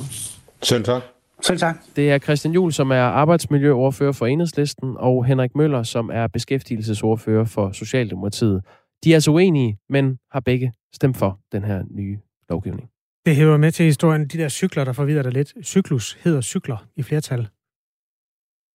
Selv 0.62 0.84
tak. 0.84 1.02
Selv 1.42 1.60
tak. 1.60 1.76
Det 1.96 2.12
er 2.12 2.20
Christian 2.20 2.54
Juhl, 2.54 2.74
som 2.74 2.92
er 2.92 3.02
arbejdsmiljøordfører 3.02 4.12
for 4.12 4.26
Enhedslisten, 4.26 4.94
og 4.98 5.26
Henrik 5.26 5.56
Møller, 5.56 5.84
som 5.84 6.10
er 6.14 6.28
beskæftigelsesordfører 6.28 7.46
for 7.46 7.72
Socialdemokratiet. 7.72 8.62
De 9.04 9.12
er 9.12 9.16
altså 9.16 9.32
uenige, 9.32 9.78
men 9.90 10.20
har 10.32 10.40
begge 10.40 10.74
stemt 10.94 11.18
for 11.18 11.40
den 11.52 11.64
her 11.64 11.84
nye 11.92 12.20
lovgivning. 12.50 12.90
Det 13.26 13.36
hæver 13.36 13.58
med 13.58 13.72
til 13.72 13.86
historien. 13.86 14.28
De 14.28 14.38
der 14.38 14.50
cykler, 14.50 14.84
der 14.84 14.94
forvirrer 14.94 15.24
dig 15.24 15.32
lidt. 15.32 15.54
Cyklus 15.66 16.14
hedder 16.24 16.42
cykler 16.42 16.88
i 16.96 17.04
flertal. 17.04 17.48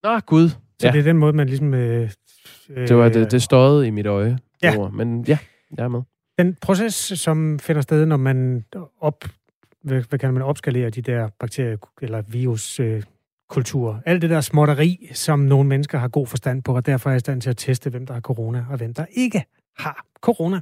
Nå, 0.02 0.20
Gud. 0.20 0.48
Så 0.48 0.86
Ja. 0.86 0.92
det 0.92 0.98
er 0.98 1.02
den 1.02 1.16
måde, 1.18 1.32
man 1.32 1.46
ligesom... 1.46 1.74
Øh, 1.74 2.10
øh, 2.70 2.88
Det 2.88 2.96
var 2.96 3.08
det, 3.08 3.30
det 3.30 3.42
støjede 3.42 3.86
i 3.86 3.90
mit 3.90 4.06
øje. 4.06 4.38
Ja. 4.62 4.76
ord. 4.78 4.92
Men 4.92 5.24
ja, 5.28 5.38
jeg 5.76 5.84
er 5.84 5.88
med. 5.88 6.02
Den 6.38 6.54
proces, 6.62 6.94
som 6.94 7.58
finder 7.58 7.82
sted, 7.82 8.06
når 8.06 8.16
man 8.16 8.64
op, 9.00 9.24
hvad, 9.82 10.02
hvad 10.08 10.18
kan 10.18 10.32
man 10.32 10.42
opskalere 10.42 10.90
de 10.90 11.02
der 11.02 11.28
bakterie- 11.44 11.78
eller 12.02 12.22
viruskulturer. 12.22 13.94
Øh, 13.94 14.02
Alt 14.06 14.22
det 14.22 14.30
der 14.30 14.40
småtteri, 14.40 15.10
som 15.12 15.38
nogle 15.38 15.68
mennesker 15.68 15.98
har 15.98 16.08
god 16.08 16.26
forstand 16.26 16.62
på, 16.62 16.76
og 16.76 16.86
derfor 16.86 17.10
er 17.10 17.14
i 17.14 17.20
stand 17.20 17.40
til 17.40 17.50
at 17.50 17.56
teste, 17.56 17.90
hvem 17.90 18.06
der 18.06 18.14
har 18.14 18.20
corona, 18.20 18.64
og 18.70 18.76
hvem 18.76 18.94
der 18.94 19.06
ikke 19.10 19.44
har 19.78 20.06
corona. 20.20 20.60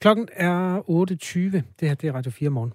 Klokken 0.00 0.28
er 0.32 0.80
8.20. 0.80 1.62
Det 1.80 1.88
her 1.88 1.94
det 1.94 2.08
er 2.08 2.12
Radio 2.12 2.30
4 2.30 2.50
morgen. 2.50 2.72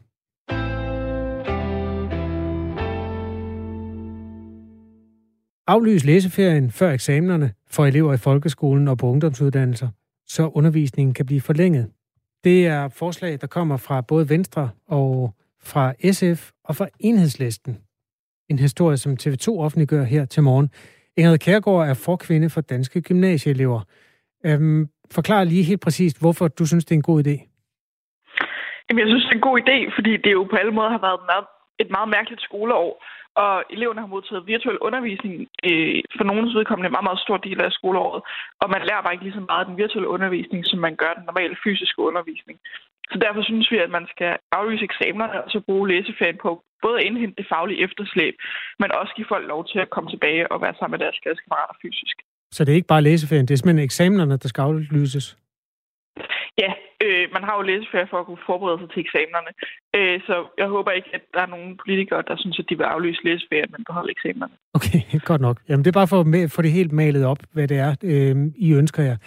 Aflys 5.67 6.05
læseferien 6.05 6.71
før 6.71 6.91
eksamenerne 6.91 7.53
for 7.67 7.85
elever 7.85 8.13
i 8.13 8.17
folkeskolen 8.17 8.87
og 8.87 8.97
på 8.97 9.07
ungdomsuddannelser, 9.07 9.87
så 10.27 10.47
undervisningen 10.47 11.13
kan 11.13 11.25
blive 11.25 11.41
forlænget. 11.41 11.91
Det 12.43 12.67
er 12.67 12.87
forslag, 12.87 13.41
der 13.41 13.47
kommer 13.47 13.77
fra 13.77 14.01
både 14.01 14.29
Venstre 14.29 14.69
og 14.87 15.35
fra 15.63 15.93
SF 16.11 16.51
og 16.63 16.75
fra 16.75 16.87
Enhedslisten. 16.99 17.77
En 18.49 18.59
historie, 18.59 18.97
som 18.97 19.17
TV2 19.21 19.47
offentliggør 19.49 20.03
her 20.03 20.25
til 20.25 20.43
morgen. 20.43 20.69
Ingrid 21.17 21.37
Kærgaard 21.37 21.89
er 21.89 21.93
forkvinde 21.93 22.49
for 22.49 22.61
danske 22.61 23.01
gymnasieelever. 23.01 23.81
Øhm, 24.45 24.89
forklar 25.11 25.43
lige 25.43 25.63
helt 25.63 25.81
præcist, 25.81 26.19
hvorfor 26.19 26.47
du 26.47 26.65
synes, 26.67 26.85
det 26.85 26.91
er 26.95 26.99
en 26.99 27.11
god 27.11 27.19
idé. 27.27 27.35
Jamen, 28.85 29.01
jeg 29.01 29.09
synes, 29.09 29.23
det 29.23 29.31
er 29.31 29.41
en 29.41 29.49
god 29.49 29.57
idé, 29.65 29.77
fordi 29.95 30.17
det 30.17 30.31
jo 30.31 30.43
på 30.43 30.55
alle 30.55 30.71
måder 30.77 30.89
har 30.89 31.03
været 31.07 31.21
meget, 31.31 31.45
et 31.79 31.89
meget 31.95 32.09
mærkeligt 32.09 32.41
skoleår, 32.41 33.03
og 33.43 33.53
eleverne 33.75 34.01
har 34.03 34.13
modtaget 34.13 34.47
virtuel 34.53 34.77
undervisning 34.87 35.35
øh, 35.67 36.01
for 36.17 36.23
nogens 36.29 36.55
vedkommende 36.57 36.87
en 36.87 36.95
meget, 36.97 37.09
meget 37.09 37.25
stor 37.25 37.37
del 37.37 37.57
af 37.61 37.71
skoleåret, 37.71 38.21
og 38.61 38.67
man 38.73 38.85
lærer 38.87 39.01
bare 39.01 39.13
ikke 39.13 39.25
lige 39.25 39.39
så 39.39 39.45
meget 39.49 39.63
af 39.63 39.69
den 39.69 39.81
virtuelle 39.83 40.13
undervisning, 40.15 40.61
som 40.65 40.79
man 40.79 40.95
gør 41.01 41.13
den 41.17 41.25
normale 41.29 41.55
fysiske 41.63 41.99
undervisning. 42.09 42.57
Så 43.11 43.17
derfor 43.23 43.41
synes 43.43 43.71
vi, 43.71 43.77
at 43.77 43.91
man 43.97 44.05
skal 44.13 44.31
aflyse 44.51 44.83
eksamenerne 44.89 45.43
og 45.43 45.49
så 45.51 45.59
bruge 45.67 45.89
læseferien 45.91 46.39
på 46.45 46.49
både 46.81 46.97
at 46.99 47.05
indhente 47.07 47.35
det 47.39 47.51
faglige 47.53 47.83
efterslæb, 47.85 48.35
men 48.79 48.89
også 48.99 49.13
give 49.15 49.31
folk 49.33 49.45
lov 49.47 49.61
til 49.71 49.79
at 49.79 49.89
komme 49.89 50.09
tilbage 50.09 50.51
og 50.51 50.61
være 50.61 50.75
sammen 50.75 50.93
med 50.95 51.03
deres 51.05 51.19
klassekammerater 51.23 51.75
fysisk. 51.83 52.15
Så 52.55 52.65
det 52.65 52.71
er 52.71 52.75
ikke 52.75 52.93
bare 52.95 53.07
læseferien, 53.09 53.45
det 53.45 53.53
er 53.53 53.57
simpelthen 53.57 53.85
eksamenerne, 53.85 54.37
der 54.37 54.47
skal 54.47 54.61
aflyses. 54.61 55.37
Ja, 56.63 56.71
øh, 57.05 57.25
man 57.35 57.43
har 57.47 57.55
jo 57.57 57.61
læseferie 57.71 58.07
for 58.11 58.19
at 58.19 58.25
kunne 58.25 58.45
forberede 58.45 58.79
sig 58.81 58.89
til 58.93 58.99
eksamenerne. 59.05 59.51
Øh, 59.97 60.17
så 60.27 60.35
jeg 60.57 60.67
håber 60.75 60.91
ikke, 60.91 61.09
at 61.13 61.21
der 61.33 61.41
er 61.45 61.49
nogen 61.55 61.77
politikere, 61.83 62.23
der 62.27 62.35
synes, 62.37 62.59
at 62.59 62.65
de 62.69 62.77
vil 62.77 62.83
aflyse 62.83 63.21
læseferien, 63.23 63.71
men 63.71 63.83
beholde 63.89 64.11
eksamenerne. 64.11 64.53
Okay, 64.73 65.01
godt 65.31 65.41
nok. 65.41 65.57
Jamen, 65.69 65.83
det 65.85 65.89
er 65.91 65.99
bare 66.01 66.11
for 66.13 66.19
at 66.43 66.51
få 66.51 66.61
det 66.61 66.71
helt 66.71 66.91
malet 66.91 67.25
op, 67.25 67.39
hvad 67.53 67.67
det 67.67 67.77
er, 67.77 67.95
øh, 68.03 68.35
I 68.67 68.73
ønsker 68.73 69.03
jer. 69.03 69.17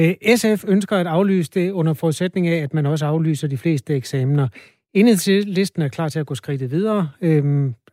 Øh, 0.00 0.14
SF 0.36 0.64
ønsker 0.68 0.96
at 0.96 1.06
aflyse 1.06 1.50
det 1.50 1.70
under 1.70 1.94
forudsætning 1.94 2.48
af, 2.48 2.58
at 2.62 2.74
man 2.74 2.86
også 2.86 3.06
aflyser 3.06 3.48
de 3.48 3.58
fleste 3.58 3.96
eksamener. 3.96 4.48
Enhedslisten 4.94 5.82
er 5.82 5.88
klar 5.88 6.08
til 6.08 6.18
at 6.18 6.26
gå 6.26 6.34
skridtet 6.34 6.70
videre, 6.70 7.08
øh, 7.20 7.44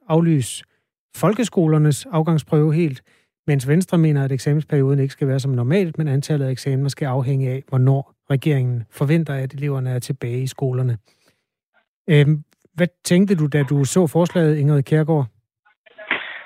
aflyse 0.09 0.63
folkeskolernes 1.15 2.05
afgangsprøve 2.11 2.73
helt, 2.73 3.01
mens 3.51 3.67
Venstre 3.67 3.97
mener, 3.97 4.21
at 4.23 4.31
eksamensperioden 4.31 4.99
ikke 4.99 5.13
skal 5.17 5.27
være 5.27 5.39
som 5.39 5.51
normalt, 5.51 5.97
men 5.97 6.07
antallet 6.07 6.45
af 6.45 6.51
eksamener 6.51 6.89
skal 6.89 7.05
afhænge 7.05 7.49
af, 7.49 7.63
hvornår 7.69 8.01
regeringen 8.33 8.77
forventer, 8.99 9.33
at 9.33 9.53
eleverne 9.53 9.89
er 9.89 9.99
tilbage 9.99 10.41
i 10.43 10.47
skolerne. 10.55 10.97
Øhm, 12.11 12.37
hvad 12.77 12.87
tænkte 13.03 13.33
du, 13.35 13.45
da 13.55 13.59
du 13.71 13.77
så 13.95 14.01
forslaget, 14.07 14.57
Ingrid 14.57 14.83
Kærgaard? 14.83 15.25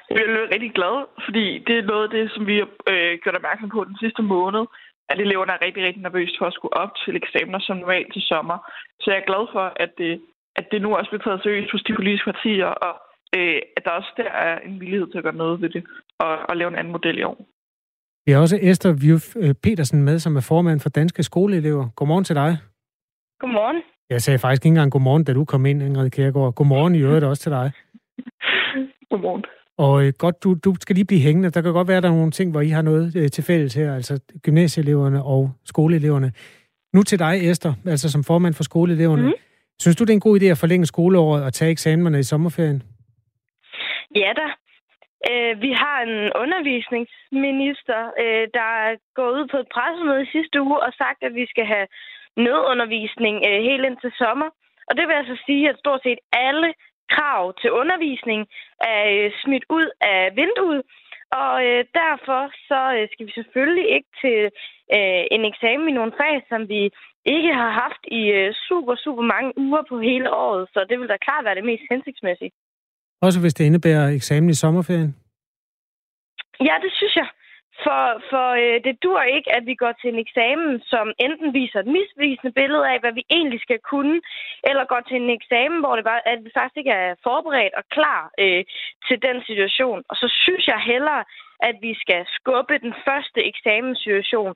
Jeg 0.09 0.21
er 0.23 0.53
rigtig 0.55 0.71
glad, 0.79 0.95
fordi 1.25 1.45
det 1.67 1.75
er 1.77 1.89
noget 1.91 2.03
af 2.07 2.11
det, 2.17 2.25
som 2.35 2.43
vi 2.49 2.55
har 2.61 2.69
øh, 2.91 3.13
gjort 3.23 3.39
opmærksom 3.39 3.69
på 3.69 3.83
den 3.89 3.97
sidste 4.03 4.21
måned, 4.21 4.63
at 5.09 5.17
eleverne 5.25 5.51
er 5.53 5.65
rigtig, 5.65 5.83
rigtig 5.83 6.03
nervøse 6.03 6.35
for 6.39 6.45
at 6.47 6.53
skulle 6.57 6.77
op 6.83 6.91
til 7.03 7.15
eksamener 7.15 7.59
som 7.59 7.77
normalt 7.77 8.13
til 8.13 8.21
sommer. 8.31 8.57
Så 9.01 9.05
jeg 9.11 9.19
er 9.19 9.29
glad 9.31 9.43
for, 9.55 9.65
at 9.83 9.91
det, 9.97 10.13
at 10.59 10.65
det 10.71 10.81
nu 10.81 10.89
også 10.95 11.09
bliver 11.09 11.25
taget 11.25 11.43
seriøst 11.43 11.71
hos 11.71 11.83
de 11.87 11.97
politiske 11.99 12.31
partier, 12.31 12.71
og 12.87 12.93
øh, 13.36 13.62
at 13.78 13.82
der 13.86 13.91
også 13.91 14.12
der 14.17 14.32
er 14.32 14.60
en 14.60 14.80
villighed 14.80 15.08
til 15.08 15.17
at 15.17 15.24
gøre 15.24 15.36
noget 15.43 15.62
ved 15.62 15.69
det, 15.69 15.84
og, 16.19 16.38
og 16.50 16.58
lave 16.58 16.67
en 16.67 16.76
anden 16.76 16.91
model 16.91 17.19
i 17.19 17.24
år. 17.24 17.38
Vi 18.26 18.32
har 18.32 18.39
også 18.39 18.60
Esther 18.62 18.93
Vjuf 18.93 19.36
Petersen 19.63 20.04
med, 20.04 20.19
som 20.19 20.36
er 20.36 20.41
formand 20.41 20.80
for 20.80 20.89
Danske 20.89 21.24
Skoleelever. 21.24 21.89
Godmorgen 21.95 22.24
til 22.24 22.36
dig. 22.36 22.58
Godmorgen. 23.39 23.82
Jeg 24.10 24.21
sagde 24.21 24.39
faktisk 24.39 24.65
ikke 24.65 24.71
engang 24.71 24.91
godmorgen, 24.91 25.24
da 25.24 25.34
du 25.34 25.45
kom 25.45 25.65
ind, 25.65 25.84
Ingrid 25.84 26.10
Kjærgaard. 26.10 26.56
Godmorgen 26.56 26.95
i 26.95 27.00
øvrigt 27.00 27.26
også 27.26 27.43
til 27.43 27.52
dig. 27.52 27.71
Godmorgen. 29.12 29.43
Og 29.78 30.06
øh, 30.06 30.13
godt, 30.17 30.43
du, 30.43 30.54
du 30.54 30.76
skal 30.82 30.95
lige 30.95 31.06
blive 31.06 31.21
hængende. 31.21 31.50
Der 31.50 31.62
kan 31.62 31.74
godt 31.74 31.88
være, 31.88 31.98
at 31.98 32.04
der 32.04 32.10
er 32.10 32.13
nogle 32.13 32.32
ting, 32.32 32.52
hvor 32.52 32.62
I 32.62 32.69
har 32.69 32.82
noget 32.82 33.15
øh, 33.15 33.30
til 33.30 33.43
fælles 33.43 33.74
her, 33.74 33.95
altså 33.95 34.19
gymnasieeleverne 34.41 35.24
og 35.24 35.52
skoleeleverne. 35.65 36.32
Nu 36.93 37.04
til 37.04 37.19
dig, 37.19 37.50
Esther, 37.50 37.74
altså 37.86 38.12
som 38.12 38.24
formand 38.24 38.54
for 38.54 38.63
skoleeleverne. 38.63 39.21
Mm. 39.21 39.34
Synes 39.82 39.95
du, 39.95 40.04
det 40.04 40.10
er 40.10 40.13
en 40.13 40.19
god 40.19 40.39
idé 40.39 40.45
at 40.45 40.58
forlænge 40.58 40.86
skoleåret 40.86 41.43
og 41.43 41.54
tage 41.54 41.71
eksamenerne 41.71 42.19
i 42.19 42.24
sommerferien? 42.24 42.84
Ja 44.15 44.34
da. 44.39 44.47
Øh, 45.30 45.62
vi 45.62 45.71
har 45.71 45.97
en 46.01 46.17
undervisningsminister, 46.43 48.01
øh, 48.23 48.47
der 48.58 48.69
er 48.86 48.95
gået 49.15 49.34
ud 49.39 49.47
på 49.51 49.58
et 49.58 49.71
pressemøde 49.75 50.23
i 50.23 50.34
sidste 50.36 50.62
uge 50.62 50.80
og 50.80 50.93
sagt, 50.93 51.19
at 51.23 51.36
vi 51.36 51.45
skal 51.45 51.65
have 51.65 51.88
nødundervisning 52.38 53.36
øh, 53.47 53.60
helt 53.69 53.86
ind 53.86 53.97
til 54.01 54.12
sommer. 54.21 54.49
Og 54.88 54.97
det 54.97 55.08
vil 55.08 55.13
altså 55.13 55.38
sige, 55.45 55.69
at 55.69 55.80
stort 55.80 56.01
set 56.04 56.19
alle 56.34 56.73
krav 57.10 57.54
til 57.62 57.71
undervisning 57.71 58.41
er 58.82 59.01
øh, 59.13 59.32
smidt 59.43 59.65
ud 59.69 59.88
af 60.01 60.36
vinduet. 60.36 60.82
Og 61.32 61.65
øh, 61.67 61.86
derfor 62.01 62.41
så 62.69 62.82
øh, 62.97 63.08
skal 63.12 63.25
vi 63.28 63.32
selvfølgelig 63.32 63.88
ikke 63.95 64.12
til 64.21 64.39
øh, 64.95 65.23
en 65.36 65.45
eksamen 65.51 65.89
i 65.89 65.97
nogle 65.99 66.13
fag, 66.21 66.36
som 66.49 66.69
vi 66.69 66.82
ikke 67.25 67.54
har 67.54 67.71
haft 67.84 68.04
i 68.19 68.21
øh, 68.39 68.54
super, 68.67 68.95
super 68.95 69.23
mange 69.34 69.54
uger 69.58 69.84
på 69.89 69.99
hele 69.99 70.34
året. 70.34 70.69
Så 70.73 70.86
det 70.89 70.99
vil 70.99 71.10
da 71.10 71.17
klart 71.17 71.45
være 71.45 71.56
det 71.56 71.69
mest 71.71 71.84
hensigtsmæssige. 71.91 72.51
Også 73.25 73.39
hvis 73.41 73.53
det 73.53 73.65
indebærer 73.65 74.07
eksamen 74.19 74.49
i 74.49 74.53
sommerferien? 74.63 75.15
Ja, 76.67 76.75
det 76.83 76.91
synes 76.99 77.15
jeg. 77.15 77.27
For, 77.83 78.03
for 78.31 78.47
øh, 78.63 78.77
det 78.85 79.03
dur 79.03 79.21
ikke, 79.38 79.49
at 79.57 79.63
vi 79.69 79.75
går 79.83 79.93
til 80.01 80.09
en 80.13 80.23
eksamen, 80.25 80.73
som 80.91 81.05
enten 81.25 81.49
viser 81.59 81.79
et 81.79 81.93
misvisende 81.97 82.53
billede 82.59 82.85
af, 82.91 82.97
hvad 82.99 83.13
vi 83.19 83.23
egentlig 83.38 83.61
skal 83.61 83.79
kunne, 83.91 84.17
eller 84.69 84.83
går 84.91 85.01
til 85.07 85.17
en 85.17 85.29
eksamen, 85.39 85.79
hvor 85.81 85.95
det 85.95 86.05
bare, 86.11 86.27
at 86.33 86.39
vi 86.45 86.51
faktisk 86.57 86.77
ikke 86.77 86.95
er 87.03 87.15
forberedt 87.27 87.73
og 87.79 87.85
klar 87.95 88.21
øh, 88.43 88.63
til 89.07 89.17
den 89.27 89.38
situation. 89.49 89.99
Og 90.09 90.15
så 90.21 90.27
synes 90.43 90.63
jeg 90.67 90.79
hellere, 90.91 91.23
at 91.67 91.75
vi 91.85 91.93
skal 92.03 92.21
skubbe 92.38 92.75
den 92.85 92.93
første 93.07 93.39
eksamenssituation 93.51 94.53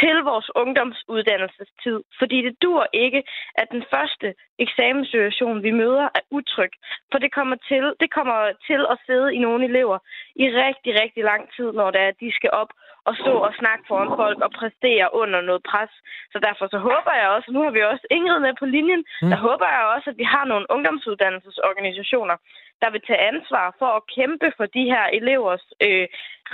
til 0.00 0.16
vores 0.30 0.50
ungdomsuddannelsestid. 0.54 1.98
Fordi 2.18 2.38
det 2.46 2.62
dur 2.62 2.86
ikke, 2.92 3.22
at 3.54 3.66
den 3.70 3.84
første 3.94 4.34
eksamenssituation, 4.58 5.62
vi 5.62 5.70
møder, 5.70 6.06
er 6.18 6.24
utryg. 6.30 6.72
For 7.12 7.18
det 7.18 7.32
kommer 7.32 7.56
til, 7.68 7.84
det 8.00 8.10
kommer 8.10 8.38
til 8.68 8.80
at 8.92 8.98
sidde 9.06 9.34
i 9.34 9.38
nogle 9.38 9.64
elever 9.64 9.98
i 10.36 10.44
rigtig, 10.64 10.92
rigtig 11.02 11.22
lang 11.24 11.42
tid, 11.56 11.72
når 11.72 11.90
det 11.90 12.00
er, 12.00 12.08
at 12.08 12.20
de 12.20 12.32
skal 12.38 12.50
op 12.52 12.70
og 13.08 13.14
stå 13.22 13.34
og 13.48 13.52
snakke 13.60 13.84
foran 13.88 14.12
folk 14.22 14.38
og 14.46 14.50
præstere 14.58 15.06
under 15.22 15.40
noget 15.48 15.62
pres. 15.70 15.92
Så 16.32 16.38
derfor 16.46 16.64
så 16.74 16.78
håber 16.88 17.12
jeg 17.20 17.28
også, 17.36 17.48
nu 17.54 17.60
har 17.62 17.72
vi 17.76 17.82
også 17.92 18.06
Ingrid 18.16 18.40
med 18.46 18.54
på 18.60 18.66
linjen, 18.74 19.02
mm. 19.22 19.30
der 19.30 19.38
håber 19.48 19.66
jeg 19.74 19.82
også, 19.94 20.06
at 20.12 20.18
vi 20.22 20.26
har 20.34 20.44
nogle 20.52 20.66
ungdomsuddannelsesorganisationer, 20.74 22.36
der 22.82 22.90
vil 22.94 23.02
tage 23.08 23.26
ansvar 23.32 23.66
for 23.80 23.90
at 23.98 24.06
kæmpe 24.16 24.48
for 24.56 24.66
de 24.76 24.84
her 24.92 25.04
elevers 25.18 25.64
øh, 25.86 26.06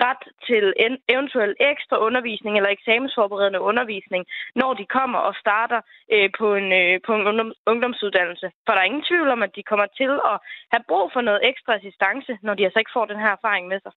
ret 0.05 0.25
til 0.49 0.65
en, 0.85 0.95
eventuel 1.15 1.53
ekstra 1.73 1.97
undervisning 2.07 2.53
eller 2.57 2.71
eksamensforberedende 2.79 3.61
undervisning, 3.71 4.23
når 4.61 4.71
de 4.81 4.85
kommer 4.97 5.19
og 5.29 5.35
starter 5.45 5.81
øh, 6.15 6.29
på 6.39 6.47
en, 6.61 6.69
øh, 6.81 6.95
på 7.07 7.11
en 7.17 7.23
ungdom, 7.31 7.51
ungdomsuddannelse. 7.73 8.47
For 8.65 8.73
der 8.73 8.81
er 8.81 8.91
ingen 8.91 9.09
tvivl 9.11 9.29
om, 9.35 9.41
at 9.47 9.53
de 9.57 9.63
kommer 9.71 9.87
til 10.01 10.13
at 10.33 10.37
have 10.73 10.85
brug 10.91 11.07
for 11.15 11.23
noget 11.29 11.41
ekstra 11.51 11.73
assistance, 11.79 12.33
når 12.47 12.55
de 12.55 12.65
altså 12.67 12.79
ikke 12.79 12.97
får 12.97 13.07
den 13.13 13.19
her 13.25 13.33
erfaring 13.39 13.65
med 13.73 13.81
sig. 13.85 13.93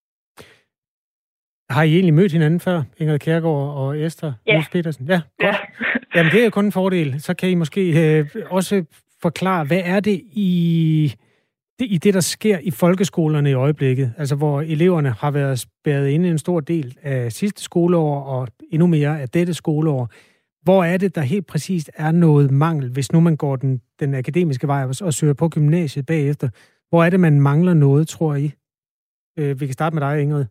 Har 1.70 1.84
I 1.84 1.94
egentlig 1.94 2.13
mødt 2.13 2.32
hinanden 2.32 2.60
før, 2.60 2.78
Ingrid 3.00 3.20
Kjærgaard 3.20 3.78
og 3.82 4.00
Esther 4.00 4.34
Ja. 4.48 4.63
Petersen? 4.72 5.06
Ja, 5.08 5.20
godt. 5.40 5.56
Ja. 5.56 5.56
Jamen, 6.16 6.32
det 6.32 6.40
er 6.40 6.44
jo 6.46 6.50
kun 6.50 6.66
en 6.66 6.72
fordel. 6.72 7.22
Så 7.22 7.34
kan 7.34 7.50
I 7.50 7.56
måske 7.56 7.82
øh, 8.04 8.26
også 8.50 8.86
forklare, 9.22 9.66
hvad 9.66 9.82
er 9.86 10.00
det 10.00 10.22
i 10.34 10.52
det, 11.80 11.86
i 11.90 11.98
det, 11.98 12.13
der 12.13 12.20
sker 12.20 12.58
i 12.63 12.72
folkeskolerne 12.72 13.50
i 13.50 13.54
øjeblikket? 13.54 14.13
Altså, 14.18 14.36
hvor 14.36 14.62
eleverne 14.62 15.12
har 15.12 15.32
været 15.32 15.60
spærret 15.60 16.10
inde 16.10 16.30
en 16.30 16.38
stor 16.38 16.60
del 16.60 16.98
af 17.02 17.32
sidste 17.32 17.63
skoleår 17.63 18.24
og 18.24 18.48
endnu 18.72 18.88
mere 18.88 19.22
af 19.22 19.30
dette 19.30 19.54
skoleår. 19.54 20.10
Hvor 20.63 20.84
er 20.84 20.98
det, 20.98 21.16
der 21.16 21.22
helt 21.22 21.48
præcist 21.48 21.92
er 21.96 22.12
noget 22.12 22.52
mangel, 22.52 22.92
hvis 22.94 23.12
nu 23.12 23.20
man 23.20 23.38
går 23.38 23.56
den, 23.56 23.82
den 24.00 24.16
akademiske 24.16 24.68
vej 24.68 24.84
og, 24.84 24.96
og 25.02 25.13
søger 25.13 25.34
på 25.34 25.50
gymnasiet 25.50 26.06
bagefter? 26.06 26.50
Hvor 26.90 27.04
er 27.04 27.10
det, 27.10 27.20
man 27.20 27.42
mangler 27.42 27.74
noget, 27.74 28.08
tror 28.08 28.36
I? 28.36 28.52
Øh, 29.40 29.60
vi 29.60 29.66
kan 29.66 29.74
starte 29.74 29.96
med 29.96 30.02
dig, 30.02 30.22
Ingrid. 30.22 30.46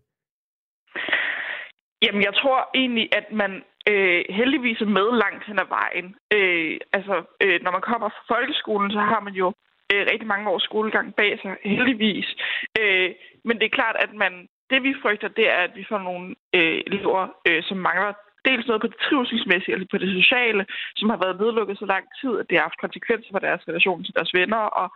Jamen, 2.03 2.23
jeg 2.23 2.35
tror 2.35 2.59
egentlig, 2.75 3.09
at 3.13 3.27
man 3.33 3.53
øh, 3.91 4.25
heldigvis 4.31 4.81
er 4.81 4.95
med 4.99 5.09
langt 5.23 5.47
hen 5.47 5.59
ad 5.59 5.69
vejen. 5.79 6.07
Øh, 6.37 6.79
altså, 6.93 7.15
øh, 7.43 7.59
når 7.65 7.73
man 7.77 7.85
kommer 7.91 8.09
fra 8.09 8.23
folkeskolen, 8.35 8.91
så 8.91 9.01
har 9.01 9.21
man 9.21 9.35
jo 9.43 9.53
øh, 9.93 10.07
rigtig 10.13 10.27
mange 10.27 10.49
års 10.51 10.63
skolegang 10.63 11.15
bag 11.15 11.39
sig, 11.43 11.57
heldigvis. 11.65 12.29
Øh, 12.81 13.11
men 13.45 13.59
det 13.59 13.65
er 13.65 13.79
klart, 13.79 13.97
at 13.99 14.13
man 14.15 14.49
det 14.71 14.83
vi 14.83 14.95
frygter, 15.03 15.29
det 15.29 15.47
er, 15.57 15.61
at 15.69 15.77
vi 15.77 15.85
får 15.89 15.99
nogle 15.99 16.35
øh, 16.57 16.81
elever, 16.87 17.23
øh, 17.49 17.63
som 17.69 17.77
mangler 17.77 18.13
dels 18.49 18.67
noget 18.67 18.83
på 18.83 18.91
det 18.93 19.03
trivselsmæssige, 19.07 19.75
eller 19.75 19.87
på 19.91 19.99
det 19.99 20.11
sociale, 20.21 20.67
som 20.97 21.09
har 21.13 21.19
været 21.25 21.41
nedlukket 21.41 21.79
så 21.79 21.87
lang 21.95 22.05
tid, 22.21 22.33
at 22.41 22.47
det 22.49 22.57
har 22.57 22.69
haft 22.69 22.85
konsekvenser 22.85 23.31
for 23.33 23.43
deres 23.47 23.69
relation 23.69 24.05
til 24.05 24.15
deres 24.19 24.35
venner. 24.39 24.63
Og, 24.81 24.89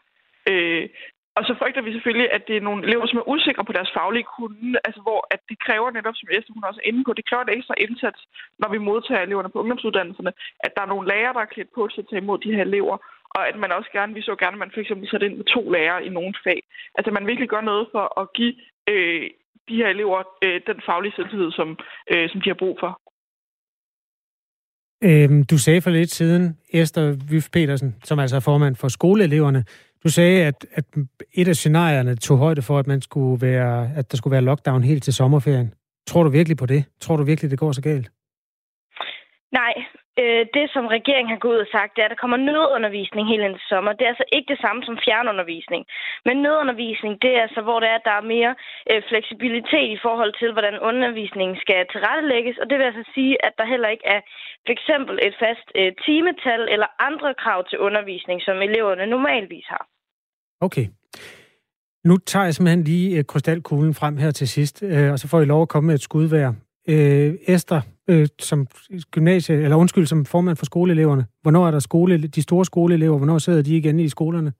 øh, 0.50 0.88
og 1.36 1.42
så 1.44 1.52
frygter 1.60 1.82
vi 1.82 1.92
selvfølgelig, 1.92 2.28
at 2.36 2.42
det 2.48 2.56
er 2.56 2.66
nogle 2.68 2.84
elever, 2.86 3.06
som 3.06 3.18
er 3.18 3.28
usikre 3.34 3.64
på 3.64 3.72
deres 3.72 3.94
faglige 3.96 4.30
kunde, 4.36 4.78
altså 4.86 5.00
hvor 5.06 5.20
at 5.34 5.40
det 5.48 5.58
kræver 5.66 5.90
netop, 5.90 6.16
som 6.16 6.28
Esther 6.36 6.54
hun 6.54 6.68
også 6.68 6.80
er 6.82 6.88
inde 6.88 7.04
på, 7.04 7.12
det 7.12 7.28
kræver 7.28 7.44
en 7.44 7.56
ekstra 7.58 7.74
indsats, 7.84 8.20
når 8.60 8.68
vi 8.74 8.78
modtager 8.78 9.22
eleverne 9.22 9.50
på 9.50 9.60
ungdomsuddannelserne, 9.60 10.32
at 10.66 10.72
der 10.76 10.82
er 10.82 10.92
nogle 10.92 11.08
lærere, 11.08 11.34
der 11.34 11.40
er 11.40 11.54
klædt 11.54 11.74
på 11.74 11.82
til 11.88 12.00
at 12.00 12.08
tage 12.10 12.22
imod 12.22 12.38
de 12.38 12.54
her 12.56 12.62
elever, 12.62 12.96
og 13.34 13.48
at 13.48 13.56
man 13.62 13.72
også 13.72 13.90
gerne, 13.92 14.14
vi 14.14 14.22
så 14.22 14.36
gerne, 14.36 14.56
at 14.56 14.62
man 14.64 14.70
for 14.74 14.80
eksempel 14.80 15.10
sætter 15.10 15.26
ind 15.28 15.36
med 15.36 15.44
to 15.44 15.70
lærere 15.70 16.04
i 16.06 16.08
nogle 16.08 16.34
fag. 16.44 16.60
Altså 16.94 17.10
man 17.10 17.26
virkelig 17.26 17.48
gør 17.48 17.60
noget 17.60 17.86
for 17.92 18.20
at 18.20 18.32
give 18.32 18.54
øh, 18.88 19.30
de 19.68 19.76
her 19.80 19.88
elever 19.88 20.18
øh, 20.44 20.60
den 20.66 20.78
faglige 20.86 21.12
selvtillid, 21.16 21.52
som, 21.52 21.78
øh, 22.12 22.28
som 22.30 22.40
de 22.40 22.50
har 22.50 22.62
brug 22.62 22.76
for. 22.80 23.00
Øhm, 25.08 25.44
du 25.50 25.58
sagde 25.58 25.82
for 25.82 25.90
lidt 25.90 26.10
siden, 26.10 26.58
Esther 26.72 27.16
Vyf 27.30 27.46
Petersen, 27.52 27.96
som 28.04 28.18
altså 28.18 28.36
er 28.36 28.40
formand 28.40 28.76
for 28.76 28.88
skoleeleverne, 28.88 29.64
du 30.04 30.08
sagde, 30.08 30.46
at, 30.46 30.66
at 30.72 30.84
et 31.34 31.48
af 31.48 31.56
scenarierne 31.56 32.16
tog 32.16 32.38
højde 32.38 32.62
for, 32.62 32.78
at, 32.78 32.86
man 32.86 33.00
skulle 33.00 33.46
være, 33.46 33.90
at 33.96 34.10
der 34.10 34.16
skulle 34.16 34.32
være 34.32 34.44
lockdown 34.44 34.84
helt 34.84 35.02
til 35.02 35.14
sommerferien. 35.14 35.74
Tror 36.06 36.22
du 36.22 36.30
virkelig 36.30 36.56
på 36.56 36.66
det? 36.66 36.84
Tror 37.00 37.16
du 37.16 37.24
virkelig, 37.24 37.50
det 37.50 37.58
går 37.58 37.72
så 37.72 37.82
galt? 37.82 38.10
Nej, 39.52 39.74
øh, 40.22 40.42
det, 40.56 40.66
som 40.74 40.84
regeringen 40.96 41.32
har 41.34 41.42
gået 41.44 41.56
ud 41.56 41.66
og 41.66 41.72
sagt, 41.76 41.90
det 41.94 42.00
er, 42.02 42.08
at 42.08 42.14
der 42.14 42.22
kommer 42.22 42.46
nødundervisning 42.48 43.24
hele 43.32 43.44
den 43.48 43.58
sommer. 43.70 43.92
Det 43.92 44.04
er 44.04 44.14
altså 44.14 44.28
ikke 44.36 44.52
det 44.52 44.60
samme 44.64 44.80
som 44.84 44.96
fjernundervisning. 45.04 45.82
Men 46.26 46.36
nødundervisning, 46.46 47.12
det 47.22 47.30
er 47.36 47.42
altså, 47.46 47.60
hvor 47.66 47.78
det 47.80 47.88
er, 47.88 47.98
at 47.98 48.08
der 48.10 48.16
er 48.18 48.30
mere 48.36 48.52
øh, 48.90 49.02
fleksibilitet 49.10 49.88
i 49.96 50.02
forhold 50.06 50.32
til, 50.40 50.50
hvordan 50.52 50.76
undervisningen 50.90 51.56
skal 51.64 51.80
tilrettelægges. 51.92 52.56
Og 52.60 52.66
det 52.68 52.76
vil 52.78 52.88
altså 52.90 53.04
sige, 53.14 53.34
at 53.46 53.52
der 53.58 53.66
heller 53.72 53.88
ikke 53.94 54.06
er 54.14 54.20
for 54.66 54.72
eksempel 54.76 55.14
et 55.28 55.34
fast 55.44 55.66
øh, 55.80 55.90
timetal 56.06 56.62
eller 56.74 56.88
andre 57.08 57.30
krav 57.42 57.60
til 57.70 57.78
undervisning, 57.78 58.38
som 58.46 58.56
eleverne 58.68 59.06
normalvis 59.14 59.66
har. 59.74 59.84
Okay. 60.60 60.86
Nu 62.04 62.16
tager 62.16 62.44
jeg 62.44 62.54
simpelthen 62.54 62.84
lige 62.84 63.18
øh, 63.18 63.24
krystalkuglen 63.24 63.94
frem 63.94 64.16
her 64.16 64.30
til 64.30 64.48
sidst, 64.48 64.82
øh, 64.82 65.12
og 65.12 65.18
så 65.18 65.28
får 65.28 65.40
I 65.40 65.44
lov 65.44 65.62
at 65.62 65.68
komme 65.68 65.86
med 65.86 65.94
et 65.94 66.00
skudvær. 66.00 66.52
Øh, 66.92 67.54
Esther, 67.54 67.80
øh, 68.10 68.26
som 68.38 68.66
gymnasie, 69.10 69.56
eller 69.64 69.76
undskyld, 69.76 70.06
som 70.06 70.24
formand 70.24 70.56
for 70.56 70.64
skoleeleverne. 70.64 71.24
Hvornår 71.42 71.66
er 71.66 71.70
der 71.70 71.78
skole, 71.78 72.18
de 72.36 72.42
store 72.42 72.64
skoleelever, 72.64 73.16
hvornår 73.18 73.38
sidder 73.38 73.62
de 73.62 73.76
igen 73.76 74.00
i 74.00 74.08
skolerne? 74.08 74.52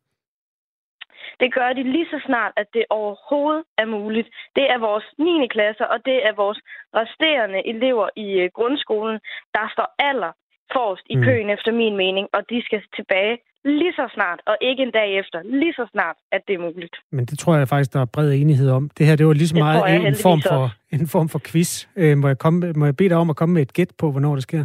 Det 1.40 1.55
gør 1.55 1.73
de 1.73 1.83
lige 1.83 2.11
så 2.12 2.19
snart, 2.27 2.53
at 2.57 2.66
det 2.75 2.85
overhovedet 2.90 3.64
er 3.79 3.87
muligt. 3.87 4.29
Det 4.57 4.64
er 4.75 4.79
vores 4.79 5.07
9. 5.19 5.47
klasser, 5.51 5.85
og 5.85 5.99
det 6.05 6.19
er 6.29 6.35
vores 6.43 6.61
resterende 6.95 7.61
elever 7.73 8.09
i 8.16 8.29
øh, 8.43 8.51
grundskolen, 8.55 9.19
der 9.55 9.64
står 9.75 9.88
aller 9.99 10.33
forrest 10.75 11.05
i 11.15 11.17
mm. 11.17 11.23
køen 11.27 11.47
mm. 11.47 11.55
efter 11.57 11.71
min 11.73 11.97
mening, 11.97 12.27
og 12.33 12.43
de 12.51 12.63
skal 12.67 12.81
tilbage 12.99 13.39
lige 13.65 13.93
så 13.93 14.09
snart, 14.15 14.41
og 14.47 14.57
ikke 14.61 14.83
en 14.83 14.91
dag 14.91 15.19
efter, 15.21 15.39
lige 15.45 15.73
så 15.73 15.87
snart, 15.93 16.17
at 16.33 16.41
det 16.49 16.55
er 16.55 16.59
muligt. 16.59 16.97
Men 17.13 17.25
det 17.25 17.39
tror 17.39 17.57
jeg 17.57 17.69
faktisk, 17.69 17.93
der 17.93 18.01
er 18.01 18.11
bred 18.15 18.33
enighed 18.33 18.71
om. 18.71 18.91
Det 18.99 19.07
her, 19.07 19.17
det 19.17 19.27
var 19.27 19.33
lige 19.33 19.49
så 19.49 19.55
det 19.55 19.65
meget 19.65 20.07
en 20.07 20.17
form, 20.27 20.41
for, 20.51 20.63
en 20.93 21.07
form 21.15 21.29
for 21.29 21.41
quiz. 21.49 21.71
Øh, 21.97 22.19
må, 22.19 22.27
jeg 22.29 22.39
komme, 22.39 22.73
må 22.73 22.85
jeg 22.85 22.97
bede 22.97 23.09
dig 23.09 23.17
om 23.17 23.31
at 23.31 23.37
komme 23.37 23.53
med 23.55 23.63
et 23.63 23.73
gæt 23.73 23.93
på, 23.99 24.11
hvornår 24.11 24.35
det 24.35 24.43
sker? 24.43 24.65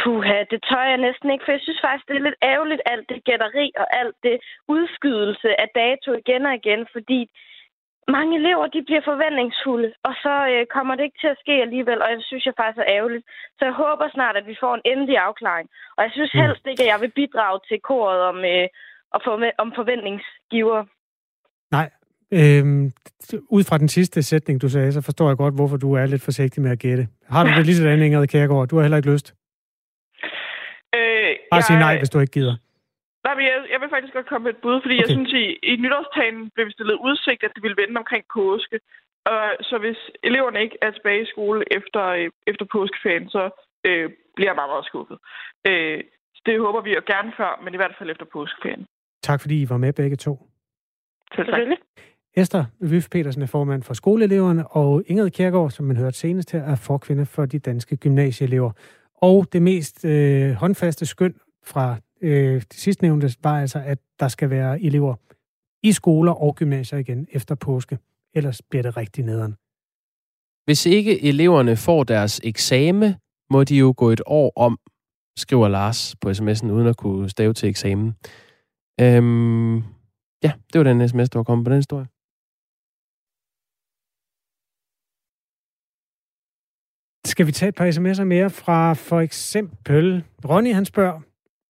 Puha, 0.00 0.38
det 0.52 0.60
tør 0.68 0.84
jeg 0.92 1.00
næsten 1.08 1.28
ikke, 1.30 1.44
for 1.44 1.52
jeg 1.52 1.64
synes 1.64 1.80
faktisk, 1.86 2.06
det 2.08 2.16
er 2.16 2.26
lidt 2.28 2.40
ærgerligt, 2.52 2.82
alt 2.92 3.06
det 3.10 3.24
gætteri 3.28 3.66
og 3.82 3.86
alt 4.00 4.16
det 4.26 4.36
udskydelse 4.74 5.48
af 5.62 5.68
dato 5.82 6.08
igen 6.22 6.42
og 6.48 6.54
igen, 6.60 6.80
fordi 6.94 7.20
mange 8.08 8.32
elever 8.40 8.66
de 8.66 8.82
bliver 8.88 9.04
forventningsfulde, 9.10 9.90
og 10.08 10.14
så 10.24 10.34
øh, 10.52 10.66
kommer 10.76 10.94
det 10.94 11.04
ikke 11.04 11.20
til 11.20 11.34
at 11.34 11.42
ske 11.44 11.54
alligevel, 11.66 12.02
og 12.02 12.08
det 12.16 12.24
synes 12.24 12.46
jeg 12.46 12.54
faktisk 12.56 12.78
er 12.82 12.92
ærgerligt. 12.96 13.24
Så 13.58 13.62
jeg 13.68 13.74
håber 13.84 14.06
snart, 14.16 14.36
at 14.36 14.46
vi 14.50 14.56
får 14.62 14.74
en 14.74 14.86
endelig 14.92 15.16
afklaring. 15.28 15.68
Og 15.96 16.00
jeg 16.04 16.12
synes 16.14 16.34
mm. 16.34 16.40
helst 16.40 16.64
ikke, 16.66 16.82
at 16.82 16.92
jeg 16.92 17.00
vil 17.00 17.12
bidrage 17.20 17.58
til 17.68 17.78
koret 17.90 18.20
om, 18.30 18.38
øh, 18.52 18.66
om 19.62 19.68
forventningsgiver. 19.78 20.80
Nej, 21.70 21.88
Øhm, 22.40 22.92
ud 23.48 23.64
fra 23.64 23.78
den 23.78 23.88
sidste 23.88 24.22
sætning, 24.22 24.62
du 24.62 24.68
sagde, 24.68 24.92
så 24.92 25.00
forstår 25.00 25.28
jeg 25.28 25.36
godt, 25.36 25.54
hvorfor 25.54 25.76
du 25.76 25.92
er 25.92 26.06
lidt 26.06 26.22
forsigtig 26.22 26.62
med 26.62 26.70
at 26.70 26.78
gætte. 26.78 27.08
Har 27.28 27.44
du 27.44 27.50
det 27.50 27.66
lige 27.66 27.76
sådan, 27.76 28.02
Ingrid 28.02 28.26
Kærgaard? 28.26 28.68
Du 28.68 28.76
har 28.76 28.82
heller 28.82 28.96
ikke 28.96 29.12
lyst? 29.12 29.34
Øh, 30.94 31.32
Bare 31.50 31.56
jeg... 31.56 31.64
sige 31.64 31.78
nej, 31.78 31.98
hvis 31.98 32.10
du 32.10 32.18
ikke 32.20 32.30
gider. 32.30 32.56
Nej, 33.24 33.34
men 33.36 33.44
jeg, 33.50 33.56
jeg 33.72 33.80
vil 33.80 33.92
faktisk 33.94 34.14
godt 34.14 34.28
komme 34.30 34.44
med 34.44 34.54
et 34.54 34.62
bud, 34.64 34.76
fordi 34.82 34.96
okay. 34.96 35.02
jeg 35.02 35.08
synes, 35.14 35.32
i, 35.42 35.44
i 35.70 35.72
nytårstalen 35.84 36.44
blev 36.54 36.66
vi 36.66 36.72
stillet 36.76 37.02
udsigt, 37.08 37.42
at 37.46 37.52
det 37.54 37.62
ville 37.62 37.80
vende 37.82 38.00
omkring 38.02 38.24
påske. 38.34 38.76
Og 39.32 39.42
så 39.68 39.74
hvis 39.84 40.00
eleverne 40.28 40.62
ikke 40.64 40.78
er 40.86 40.90
tilbage 40.90 41.22
i 41.22 41.32
skole 41.34 41.60
efter, 41.78 42.02
øh, 42.18 42.30
efter 42.50 42.64
påskeferien, 42.76 43.28
så 43.28 43.42
øh, 43.88 44.06
bliver 44.36 44.50
jeg 44.50 44.58
meget, 44.60 44.72
meget 44.74 44.86
skuffet. 44.90 45.18
Øh, 45.68 45.98
det 46.46 46.54
håber 46.64 46.80
vi 46.86 46.90
jo 46.94 47.02
gerne 47.12 47.32
før, 47.36 47.60
men 47.64 47.74
i 47.74 47.76
hvert 47.76 47.94
fald 47.98 48.10
efter 48.10 48.26
påskeferien. 48.32 48.86
Tak 49.22 49.40
fordi 49.40 49.62
I 49.62 49.68
var 49.68 49.76
med 49.76 49.92
begge 49.92 50.16
to. 50.16 50.32
Selvfølgelig. 51.36 51.78
Esther 52.36 52.64
Vyf 52.80 53.08
Petersen 53.10 53.42
er 53.42 53.46
formand 53.46 53.82
for 53.82 53.94
skoleeleverne, 53.94 54.68
og 54.68 55.02
Ingrid 55.06 55.30
Kjærgaard, 55.30 55.70
som 55.70 55.86
man 55.86 55.96
hørte 55.96 56.16
senest 56.16 56.52
her, 56.52 56.62
er 56.62 56.76
forkvinde 56.76 57.26
for 57.26 57.46
de 57.46 57.58
danske 57.58 57.96
gymnasieelever. 57.96 58.72
Og 59.22 59.46
det 59.52 59.62
mest 59.62 60.04
øh, 60.04 60.52
håndfaste 60.52 61.06
skøn 61.06 61.34
fra 61.64 61.96
øh, 62.22 62.54
det 62.54 62.74
sidste 62.74 63.02
nævnte 63.04 63.36
var 63.42 63.60
altså, 63.60 63.78
at 63.78 63.98
der 64.20 64.28
skal 64.28 64.50
være 64.50 64.82
elever 64.82 65.14
i 65.82 65.92
skoler 65.92 66.32
og 66.32 66.54
gymnasier 66.54 66.98
igen 66.98 67.26
efter 67.30 67.54
påske. 67.54 67.98
Ellers 68.34 68.62
bliver 68.62 68.82
det 68.82 68.96
rigtig 68.96 69.24
nederen. 69.24 69.56
Hvis 70.64 70.86
ikke 70.86 71.24
eleverne 71.24 71.76
får 71.76 72.04
deres 72.04 72.40
eksamen, 72.44 73.14
må 73.50 73.64
de 73.64 73.76
jo 73.76 73.94
gå 73.96 74.10
et 74.10 74.22
år 74.26 74.52
om, 74.56 74.78
skriver 75.36 75.68
Lars 75.68 76.16
på 76.20 76.30
sms'en, 76.30 76.70
uden 76.70 76.86
at 76.86 76.96
kunne 76.96 77.28
stave 77.28 77.52
til 77.52 77.68
eksamen. 77.68 78.08
Øhm, 79.00 79.76
ja, 80.44 80.52
det 80.72 80.78
var 80.78 80.82
den 80.82 81.08
sms, 81.08 81.30
der 81.30 81.38
var 81.38 81.44
kommet 81.44 81.64
på 81.64 81.70
den 81.70 81.78
historie. 81.78 82.06
Skal 87.26 87.46
vi 87.46 87.52
tage 87.52 87.68
et 87.68 87.74
par 87.74 87.90
sms'er 87.90 88.24
mere 88.24 88.50
fra 88.50 88.94
for 88.94 89.20
eksempel 89.20 90.24
Ronny, 90.44 90.74
han 90.74 90.84
spørger, 90.84 91.20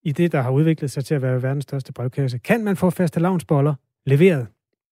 i 0.03 0.11
det, 0.11 0.31
der 0.31 0.41
har 0.41 0.51
udviklet 0.51 0.91
sig 0.91 1.05
til 1.05 1.15
at 1.15 1.21
være 1.21 1.43
verdens 1.43 1.63
største 1.63 1.93
brevkasse. 1.93 2.37
Kan 2.37 2.63
man 2.63 2.75
få 2.75 2.89
faste 2.89 3.19
lavnsboller 3.19 3.73
leveret? 4.05 4.47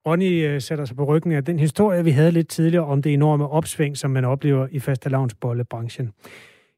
Ronny 0.08 0.48
øh, 0.48 0.62
sætter 0.62 0.86
sig 0.86 0.96
på 0.96 1.04
ryggen 1.04 1.32
af 1.32 1.46
den 1.46 1.60
historie, 1.60 2.04
vi 2.04 2.12
havde 2.12 2.32
lidt 2.32 2.48
tidligere 2.48 2.86
om 2.86 3.02
det 3.02 3.14
enorme 3.14 3.48
opsving, 3.48 3.98
som 3.98 4.12
man 4.12 4.26
oplever 4.26 4.68
i 4.72 4.80
faste 4.80 5.10
lavnsbollebranchen. 5.10 6.12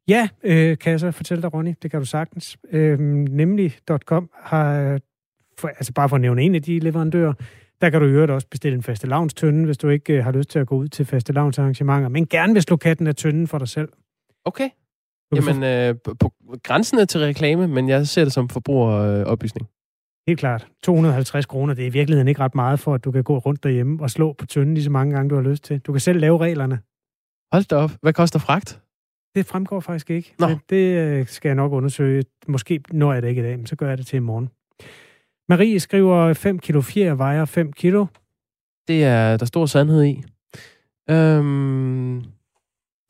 Ja, 0.07 0.29
øh, 0.43 0.77
kan 0.77 0.91
jeg 0.91 0.99
så 0.99 1.11
fortælle 1.11 1.41
dig, 1.41 1.53
Ronny, 1.53 1.73
det 1.81 1.91
kan 1.91 1.99
du 1.99 2.05
sagtens. 2.05 2.57
Øh, 2.71 2.99
nemlig.com 2.99 4.29
har, 4.33 4.99
for, 5.57 5.67
altså 5.67 5.93
bare 5.93 6.09
for 6.09 6.15
at 6.15 6.21
nævne 6.21 6.41
en 6.41 6.55
af 6.55 6.61
de 6.61 6.79
leverandører, 6.79 7.33
der 7.81 7.89
kan 7.89 8.01
du 8.01 8.07
i 8.07 8.09
øvrigt 8.09 8.31
også 8.31 8.47
bestille 8.47 8.75
en 8.75 8.83
faste 8.83 9.07
lavnstønde, 9.07 9.65
hvis 9.65 9.77
du 9.77 9.89
ikke 9.89 10.13
øh, 10.13 10.23
har 10.23 10.31
lyst 10.31 10.49
til 10.49 10.59
at 10.59 10.67
gå 10.67 10.75
ud 10.75 10.87
til 10.87 11.05
faste 11.05 11.33
lavnsarrangementer, 11.33 12.09
men 12.09 12.27
gerne 12.27 12.53
vil 12.53 12.61
slå 12.61 12.75
katten 12.75 13.07
af 13.07 13.15
tønden 13.15 13.47
for 13.47 13.57
dig 13.57 13.67
selv. 13.67 13.89
Okay. 14.45 14.69
Jamen, 15.35 15.63
øh, 15.63 15.95
på 16.19 16.33
grænsen 16.63 17.07
til 17.07 17.19
reklame, 17.19 17.67
men 17.67 17.89
jeg 17.89 18.07
ser 18.07 18.23
det 18.23 18.33
som 18.33 18.49
forbrugeroplysning. 18.49 19.67
Helt 20.27 20.39
klart. 20.39 20.67
250 20.83 21.45
kroner, 21.45 21.73
det 21.73 21.81
er 21.83 21.87
i 21.87 21.89
virkeligheden 21.89 22.27
ikke 22.27 22.41
ret 22.41 22.55
meget 22.55 22.79
for, 22.79 22.93
at 22.95 23.03
du 23.03 23.11
kan 23.11 23.23
gå 23.23 23.37
rundt 23.37 23.63
derhjemme 23.63 24.03
og 24.03 24.09
slå 24.09 24.33
på 24.33 24.45
tønden 24.45 24.73
lige 24.73 24.83
så 24.83 24.89
mange 24.89 25.15
gange, 25.15 25.29
du 25.29 25.35
har 25.35 25.41
lyst 25.41 25.63
til. 25.63 25.79
Du 25.79 25.91
kan 25.91 26.01
selv 26.01 26.19
lave 26.19 26.37
reglerne. 26.37 26.79
Hold 27.53 27.63
da 27.63 27.75
op. 27.75 27.91
Hvad 28.01 28.13
koster 28.13 28.39
fragt? 28.39 28.79
Det 29.35 29.45
fremgår 29.45 29.79
faktisk 29.79 30.09
ikke. 30.09 30.33
Nå. 30.39 30.47
Det 30.69 30.97
øh, 30.97 31.27
skal 31.27 31.49
jeg 31.49 31.55
nok 31.55 31.71
undersøge. 31.71 32.23
Måske 32.47 32.81
når 32.91 33.13
jeg 33.13 33.21
det 33.21 33.29
ikke 33.29 33.41
i 33.41 33.45
dag, 33.45 33.57
men 33.57 33.65
så 33.65 33.75
gør 33.75 33.89
jeg 33.89 33.97
det 33.97 34.07
til 34.07 34.17
i 34.17 34.19
morgen. 34.19 34.49
Marie 35.49 35.79
skriver, 35.79 36.33
5 36.33 36.59
kilo 36.59 36.81
fjer 36.81 37.13
vejer 37.13 37.45
5 37.45 37.73
kilo. 37.73 38.05
Det 38.87 39.03
er 39.03 39.37
der 39.37 39.45
stor 39.45 39.65
sandhed 39.65 40.03
i. 40.03 40.23
Øhm, 41.09 42.23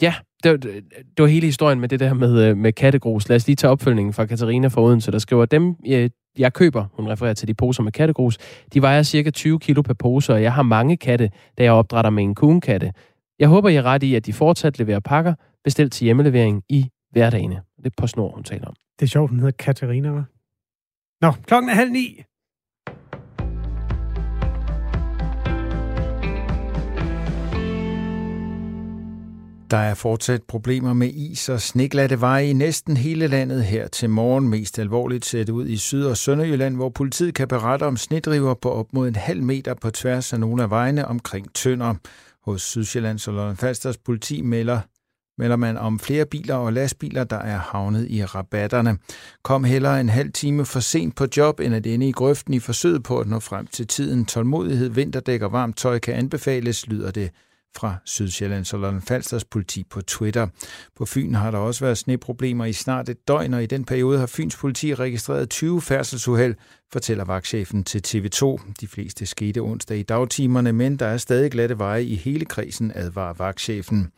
ja, 0.02 0.14
det, 0.44 0.52
var, 0.52 0.58
det 0.58 1.20
var 1.20 1.26
hele 1.26 1.46
historien 1.46 1.80
med 1.80 1.90
det 1.90 2.00
der 2.00 2.14
med, 2.14 2.50
øh, 2.50 2.58
med 2.58 2.74
kattegrus. 2.74 3.30
Lad 3.30 3.36
os 3.36 3.48
lige 3.48 3.56
tage 3.56 3.72
opfølgningen 3.72 4.14
fra 4.14 4.26
Katarina 4.26 4.68
fra 4.68 4.82
Odense, 4.82 5.12
der 5.12 5.20
skriver, 5.20 5.46
dem 5.46 5.76
jeg, 5.86 6.12
jeg 6.38 6.54
køber, 6.54 6.86
hun 6.94 7.08
refererer 7.08 7.34
til 7.34 7.48
de 7.48 7.54
poser 7.54 7.84
med 7.84 7.92
kattegrus, 7.92 8.38
de 8.74 8.82
vejer 8.82 9.04
cirka 9.04 9.30
20 9.30 9.60
kilo 9.60 9.82
per 9.82 9.94
pose, 9.94 10.34
og 10.34 10.42
jeg 10.42 10.54
har 10.54 10.64
mange 10.64 10.98
katte, 10.98 11.30
da 11.58 11.64
jeg 11.64 11.72
opdrætter 11.72 12.12
med 12.12 12.24
en 12.24 12.36
kugenkatte. 12.36 12.92
Jeg 13.40 13.48
håber, 13.48 13.70
jeg 13.70 13.78
er 13.78 13.84
ret 13.84 14.04
i, 14.04 14.16
at 14.16 14.26
de 14.26 14.34
fortsat 14.34 14.80
leverer 14.80 15.00
pakker, 15.00 15.34
bestilt 15.64 15.94
til 15.94 16.06
hjemmelevering 16.06 16.64
i 16.70 16.90
hverdagene. 17.12 17.62
Det 17.78 17.86
er 17.86 17.90
på 17.98 18.08
snor, 18.08 18.32
hun 18.36 18.44
taler 18.44 18.68
om. 18.68 18.74
Det 19.00 19.06
er 19.06 19.10
sjovt, 19.10 19.30
hun 19.30 19.40
hedder 19.40 19.52
Katarina, 19.60 20.20
hva'? 20.20 20.24
Nå, 21.22 21.32
klokken 21.48 21.70
er 21.70 21.74
halv 21.74 21.92
ni. 21.92 22.24
Der 29.74 29.80
er 29.80 29.94
fortsat 29.94 30.44
problemer 30.44 30.94
med 30.94 31.10
is 31.14 31.50
og 31.50 31.62
sneglatte 31.62 32.22
veje 32.22 32.48
i 32.48 32.54
næsten 32.54 32.98
hele 32.98 33.28
landet 33.28 33.64
her 33.64 33.88
til 33.88 34.10
morgen. 34.10 34.50
Mest 34.50 34.80
alvorligt 34.80 35.26
ser 35.26 35.44
det 35.44 35.54
ud 35.54 35.68
i 35.68 35.78
Syd- 35.78 36.06
og 36.06 36.18
Sønderjylland, 36.18 36.76
hvor 36.76 36.90
politiet 36.90 37.36
kan 37.36 37.48
berette 37.48 37.84
om 37.84 37.98
snedriver 37.98 38.54
på 38.54 38.72
op 38.72 38.94
mod 38.94 39.08
en 39.08 39.16
halv 39.16 39.44
meter 39.44 39.74
på 39.74 39.90
tværs 39.90 40.34
af 40.34 40.40
nogle 40.40 40.64
af 40.64 40.70
vejene 40.70 41.08
omkring 41.08 41.54
Tønder. 41.54 41.96
Hos 42.46 42.62
Sydsjællands 42.62 43.28
og 43.28 43.34
Lolland 43.34 43.58
Falsters 43.58 43.98
politi 43.98 44.42
melder 44.42 44.80
melder 45.38 45.56
man 45.56 45.78
om 45.78 46.00
flere 46.00 46.26
biler 46.26 46.56
og 46.56 46.74
lastbiler, 46.74 47.24
der 47.24 47.40
er 47.40 47.58
havnet 47.58 48.08
i 48.10 48.26
rabatterne. 48.26 48.98
Kom 49.44 49.64
hellere 49.64 50.02
en 50.02 50.10
halv 50.10 50.32
time 50.32 50.66
for 50.66 50.80
sent 50.80 51.16
på 51.16 51.26
job, 51.38 51.60
end 51.60 51.76
at 51.76 51.86
ende 51.86 52.08
i 52.08 52.12
grøften 52.12 52.54
i 52.54 52.60
forsøget 52.60 53.04
på 53.04 53.20
at 53.20 53.28
nå 53.28 53.40
frem 53.40 53.68
til 53.68 53.88
tiden. 53.88 54.26
Tålmodighed, 54.26 54.90
vinterdæk 54.90 55.42
og 55.42 55.52
varmt 55.52 55.78
tøj 55.78 56.00
kan 56.00 56.14
anbefales, 56.14 56.88
lyder 56.88 57.12
det 57.12 57.32
fra 57.78 57.96
Sydsjællands 58.06 58.74
og 58.74 58.80
Lolland 58.80 59.02
Falsters 59.02 59.46
politi 59.46 59.84
på 59.90 60.02
Twitter. 60.02 60.48
På 60.96 61.06
Fyn 61.06 61.34
har 61.34 61.52
der 61.52 61.58
også 61.58 61.86
været 61.86 61.98
sneproblemer 61.98 62.66
i 62.66 62.74
snart 62.74 63.10
et 63.10 63.28
døgn, 63.28 63.54
og 63.54 63.64
i 63.64 63.66
den 63.66 63.86
periode 63.86 64.20
har 64.20 64.26
Fyns 64.26 64.56
politi 64.56 64.96
registreret 64.96 65.50
20 65.50 65.82
færdselsuheld, 65.82 66.56
fortæller 66.94 67.26
vagtchefen 67.26 67.84
til 67.84 68.02
TV2. 68.08 68.62
De 68.82 68.88
fleste 68.88 69.26
skete 69.26 69.60
onsdag 69.60 69.98
i 69.98 70.04
dagtimerne, 70.04 70.74
men 70.74 70.96
der 70.98 71.06
er 71.06 71.18
stadig 71.18 71.52
glatte 71.52 71.80
veje 71.80 72.04
i 72.04 72.16
hele 72.16 72.46
kredsen, 72.46 72.92
advarer 72.96 73.34
vagtchefen. 73.34 74.12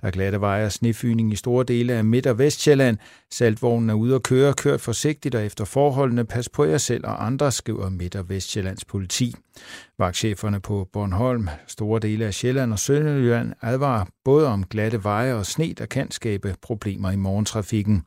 Der 0.00 0.06
er 0.06 0.10
glatte 0.10 0.40
veje 0.40 0.66
og 0.66 0.72
snefyning 0.72 1.32
i 1.32 1.36
store 1.36 1.64
dele 1.64 1.92
af 1.92 2.04
Midt- 2.04 2.26
og 2.26 2.38
Vestjylland. 2.38 2.98
Saltvognen 3.30 3.90
er 3.90 3.94
ude 3.94 4.14
at 4.14 4.22
køre, 4.22 4.54
kørt 4.54 4.80
forsigtigt 4.80 5.34
og 5.34 5.46
efter 5.46 5.64
forholdene. 5.64 6.24
Pas 6.24 6.48
på 6.48 6.64
jer 6.64 6.78
selv 6.78 7.06
og 7.06 7.26
andre, 7.26 7.52
skriver 7.52 7.88
Midt- 7.88 8.16
og 8.16 8.28
Vestjyllands 8.28 8.84
politi. 8.84 9.34
Vagtcheferne 9.98 10.60
på 10.60 10.88
Bornholm, 10.92 11.48
store 11.66 12.00
dele 12.00 12.24
af 12.24 12.34
Sjælland 12.34 12.72
og 12.72 12.78
Sønderjylland 12.78 13.52
advarer 13.62 14.04
både 14.24 14.46
om 14.46 14.64
glatte 14.64 15.04
veje 15.04 15.34
og 15.34 15.46
sne, 15.46 15.72
der 15.72 15.86
kan 15.86 16.10
skabe 16.10 16.54
problemer 16.62 17.10
i 17.10 17.16
morgentrafikken. 17.16 18.04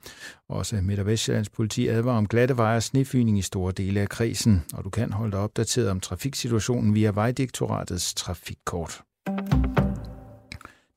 Også 0.50 0.76
Midt- 0.82 1.00
og 1.00 1.06
Vestjyllands 1.06 1.50
politi 1.50 1.88
advarer 1.88 2.18
om 2.18 2.28
glatte 2.28 2.58
veje 2.58 2.78
og 2.78 2.84
snefyning 2.84 3.38
i 3.38 3.42
store 3.42 3.72
dele 3.72 4.00
af 4.00 4.10
kredsen, 4.10 4.64
og 4.74 4.84
du 4.84 4.90
kan 4.90 5.12
holde 5.14 5.32
dig 5.32 5.40
opdateret 5.40 5.90
om 5.90 6.00
trafiksituationen 6.00 6.96
via 6.96 7.12
Vejdirektoratets 7.12 8.14
trafikkort. 8.14 9.02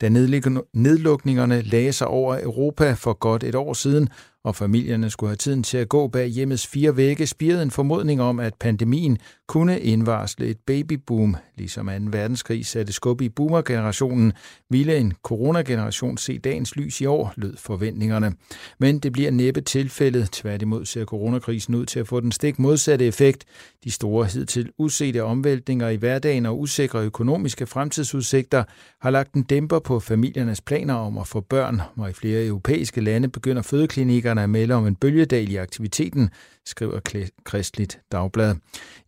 Da 0.00 0.08
nedlukningerne 0.08 1.62
lagde 1.62 1.92
sig 1.92 2.06
over 2.06 2.42
Europa 2.42 2.92
for 2.92 3.12
godt 3.12 3.44
et 3.44 3.54
år 3.54 3.72
siden, 3.72 4.08
og 4.44 4.56
familierne 4.56 5.10
skulle 5.10 5.30
have 5.30 5.36
tiden 5.36 5.62
til 5.62 5.78
at 5.78 5.88
gå 5.88 6.08
bag 6.08 6.26
hjemmets 6.26 6.66
fire 6.66 6.96
vægge, 6.96 7.26
spirede 7.26 7.62
en 7.62 7.70
formodning 7.70 8.22
om, 8.22 8.40
at 8.40 8.54
pandemien 8.54 9.18
kunne 9.48 9.80
indvarsle 9.80 10.46
et 10.46 10.58
babyboom. 10.66 11.36
Ligesom 11.56 11.86
2. 11.86 11.92
verdenskrig 12.10 12.66
satte 12.66 12.92
skub 12.92 13.20
i 13.20 13.28
boomergenerationen, 13.28 14.32
ville 14.70 14.96
en 14.96 15.12
coronageneration 15.22 16.18
se 16.18 16.38
dagens 16.38 16.76
lys 16.76 17.00
i 17.00 17.06
år, 17.06 17.32
lød 17.36 17.56
forventningerne. 17.56 18.32
Men 18.78 18.98
det 18.98 19.12
bliver 19.12 19.30
næppe 19.30 19.60
tilfældet. 19.60 20.28
Tværtimod 20.32 20.84
ser 20.84 21.04
coronakrisen 21.04 21.74
ud 21.74 21.86
til 21.86 22.00
at 22.00 22.08
få 22.08 22.20
den 22.20 22.32
stik 22.32 22.58
modsatte 22.58 23.06
effekt. 23.06 23.44
De 23.84 23.90
store 23.90 24.26
hidtil 24.26 24.70
usete 24.78 25.22
omvæltninger 25.22 25.88
i 25.88 25.96
hverdagen 25.96 26.46
og 26.46 26.60
usikre 26.60 27.04
økonomiske 27.04 27.66
fremtidsudsigter 27.66 28.64
har 29.00 29.10
lagt 29.10 29.34
en 29.34 29.42
dæmper 29.42 29.78
på 29.78 30.00
familiernes 30.00 30.60
planer 30.60 30.94
om 30.94 31.18
at 31.18 31.26
få 31.26 31.40
børn, 31.40 31.80
og 31.96 32.10
i 32.10 32.12
flere 32.12 32.46
europæiske 32.46 33.00
lande 33.00 33.28
begynder 33.28 33.62
fødeklinikker 33.62 34.27
at 34.30 34.50
melde 34.50 34.74
om 34.74 34.86
en 34.86 34.96
bølgedal 34.96 35.50
i 35.50 35.56
aktiviteten, 35.56 36.30
skriver 36.66 37.28
Kristligt 37.44 38.00
Dagblad. 38.12 38.54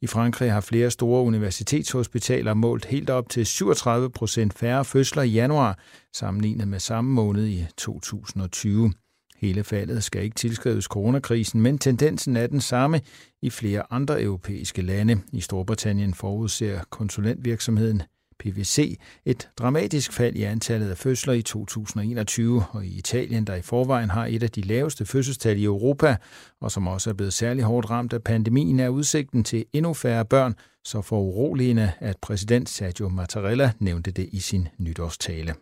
I 0.00 0.06
Frankrig 0.06 0.52
har 0.52 0.60
flere 0.60 0.90
store 0.90 1.22
universitetshospitaler 1.22 2.54
målt 2.54 2.84
helt 2.84 3.10
op 3.10 3.28
til 3.28 3.46
37 3.46 4.10
procent 4.10 4.54
færre 4.54 4.84
fødsler 4.84 5.22
i 5.22 5.28
januar, 5.28 5.78
sammenlignet 6.16 6.68
med 6.68 6.78
samme 6.78 7.12
måned 7.12 7.46
i 7.46 7.66
2020. 7.76 8.92
Hele 9.36 9.64
faldet 9.64 10.04
skal 10.04 10.22
ikke 10.22 10.34
tilskrives 10.34 10.84
coronakrisen, 10.84 11.60
men 11.60 11.78
tendensen 11.78 12.36
er 12.36 12.46
den 12.46 12.60
samme 12.60 13.00
i 13.42 13.50
flere 13.50 13.82
andre 13.90 14.22
europæiske 14.22 14.82
lande. 14.82 15.20
I 15.32 15.40
Storbritannien 15.40 16.14
forudser 16.14 16.80
konsulentvirksomheden 16.90 18.02
PVC 18.40 18.98
et 19.24 19.48
dramatisk 19.58 20.12
fald 20.12 20.36
i 20.36 20.42
antallet 20.42 20.90
af 20.90 20.98
fødsler 20.98 21.32
i 21.32 21.42
2021, 21.42 22.64
og 22.70 22.86
i 22.86 22.98
Italien, 22.98 23.44
der 23.44 23.54
i 23.54 23.62
forvejen 23.62 24.10
har 24.10 24.26
et 24.26 24.42
af 24.42 24.50
de 24.50 24.60
laveste 24.60 25.06
fødselstal 25.06 25.58
i 25.58 25.64
Europa, 25.64 26.16
og 26.60 26.70
som 26.72 26.86
også 26.86 27.10
er 27.10 27.14
blevet 27.14 27.32
særlig 27.32 27.64
hårdt 27.64 27.90
ramt 27.90 28.12
af 28.12 28.22
pandemien, 28.22 28.80
er 28.80 28.88
udsigten 28.88 29.44
til 29.44 29.64
endnu 29.72 29.94
færre 29.94 30.24
børn, 30.24 30.54
så 30.84 31.02
foruroligende, 31.02 31.92
at 32.00 32.16
præsident 32.22 32.68
Sergio 32.68 33.08
Mattarella 33.08 33.72
nævnte 33.78 34.10
det 34.10 34.28
i 34.32 34.40
sin 34.40 34.68
nytårstale. 34.78 35.54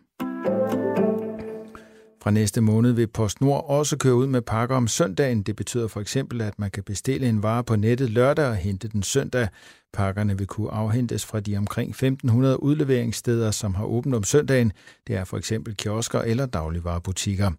Fra 2.23 2.31
næste 2.31 2.61
måned 2.61 2.91
vil 2.91 3.07
PostNord 3.07 3.65
også 3.67 3.97
køre 3.97 4.15
ud 4.15 4.27
med 4.27 4.41
pakker 4.41 4.75
om 4.75 4.87
søndagen. 4.87 5.41
Det 5.41 5.55
betyder 5.55 5.87
for 5.87 6.01
eksempel, 6.01 6.41
at 6.41 6.59
man 6.59 6.71
kan 6.71 6.83
bestille 6.83 7.29
en 7.29 7.43
vare 7.43 7.63
på 7.63 7.75
nettet 7.75 8.09
lørdag 8.09 8.45
og 8.45 8.55
hente 8.55 8.87
den 8.87 9.03
søndag. 9.03 9.47
Pakkerne 9.93 10.37
vil 10.37 10.47
kunne 10.47 10.71
afhentes 10.71 11.25
fra 11.25 11.39
de 11.39 11.57
omkring 11.57 11.89
1500 11.89 12.63
udleveringssteder, 12.63 13.51
som 13.51 13.75
har 13.75 13.85
åbent 13.85 14.15
om 14.15 14.23
søndagen. 14.23 14.71
Det 15.07 15.15
er 15.15 15.23
for 15.23 15.37
eksempel 15.37 15.75
kiosker 15.75 16.21
eller 16.21 16.45
dagligvarebutikker. 16.45 17.51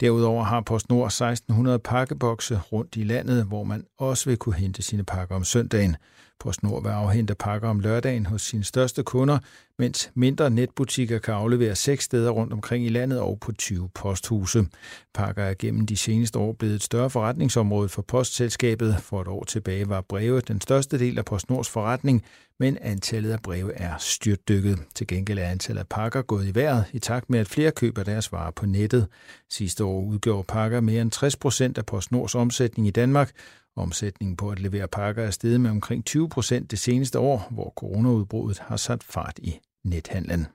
Derudover 0.00 0.44
har 0.44 0.60
PostNord 0.60 1.06
1600 1.06 1.78
pakkebokse 1.78 2.60
rundt 2.72 2.96
i 2.96 3.04
landet, 3.04 3.44
hvor 3.44 3.64
man 3.64 3.84
også 3.98 4.30
vil 4.30 4.36
kunne 4.36 4.54
hente 4.54 4.82
sine 4.82 5.04
pakker 5.04 5.36
om 5.36 5.44
søndagen. 5.44 5.96
PostNord 6.40 6.82
vil 6.82 6.90
afhente 6.90 7.34
pakker 7.34 7.68
om 7.68 7.80
lørdagen 7.80 8.26
hos 8.26 8.42
sine 8.42 8.64
største 8.64 9.02
kunder, 9.02 9.38
mens 9.78 10.10
mindre 10.14 10.50
netbutikker 10.50 11.18
kan 11.18 11.34
aflevere 11.34 11.76
seks 11.76 12.04
steder 12.04 12.30
rundt 12.30 12.52
omkring 12.52 12.86
i 12.86 12.88
landet 12.88 13.20
og 13.20 13.38
på 13.40 13.52
20 13.52 13.88
posthuse. 13.94 14.66
Pakker 15.14 15.42
er 15.42 15.54
gennem 15.58 15.86
de 15.86 15.96
seneste 15.96 16.38
år 16.38 16.52
blevet 16.52 16.74
et 16.74 16.82
større 16.82 17.10
forretningsområde 17.10 17.88
for 17.88 18.02
postselskabet. 18.02 18.96
For 19.02 19.20
et 19.20 19.28
år 19.28 19.44
tilbage 19.44 19.88
var 19.88 20.00
breve 20.00 20.40
den 20.40 20.60
største 20.60 20.98
del 20.98 21.18
af 21.18 21.24
PostNords 21.24 21.68
forretning, 21.68 22.24
men 22.60 22.78
antallet 22.80 23.30
af 23.30 23.40
breve 23.42 23.74
er 23.74 23.94
styrtdykket. 23.98 24.78
Til 24.94 25.06
gengæld 25.06 25.38
er 25.38 25.48
antallet 25.48 25.80
af 25.80 25.88
pakker 25.88 26.22
gået 26.22 26.46
i 26.46 26.54
vejret 26.54 26.84
i 26.92 26.98
takt 26.98 27.30
med, 27.30 27.40
at 27.40 27.48
flere 27.48 27.70
køber 27.70 28.02
deres 28.02 28.32
varer 28.32 28.50
på 28.50 28.66
nettet. 28.66 29.06
Sidste 29.50 29.84
år 29.84 30.02
udgjorde 30.02 30.44
pakker 30.44 30.80
mere 30.80 31.02
end 31.02 31.10
60 31.10 31.36
procent 31.36 31.78
af 31.78 31.86
PostNords 31.86 32.34
omsætning 32.34 32.88
i 32.88 32.90
Danmark, 32.90 33.32
Omsætningen 33.78 34.36
på 34.36 34.50
at 34.50 34.58
levere 34.58 34.88
pakker 34.88 35.22
er 35.22 35.30
steget 35.30 35.60
med 35.60 35.70
omkring 35.70 36.04
20 36.04 36.28
procent 36.28 36.70
det 36.70 36.78
seneste 36.78 37.18
år, 37.18 37.48
hvor 37.50 37.72
coronaudbruddet 37.76 38.58
har 38.58 38.76
sat 38.76 39.04
fart 39.04 39.38
i 39.42 39.58
nethandlen. 39.84 40.46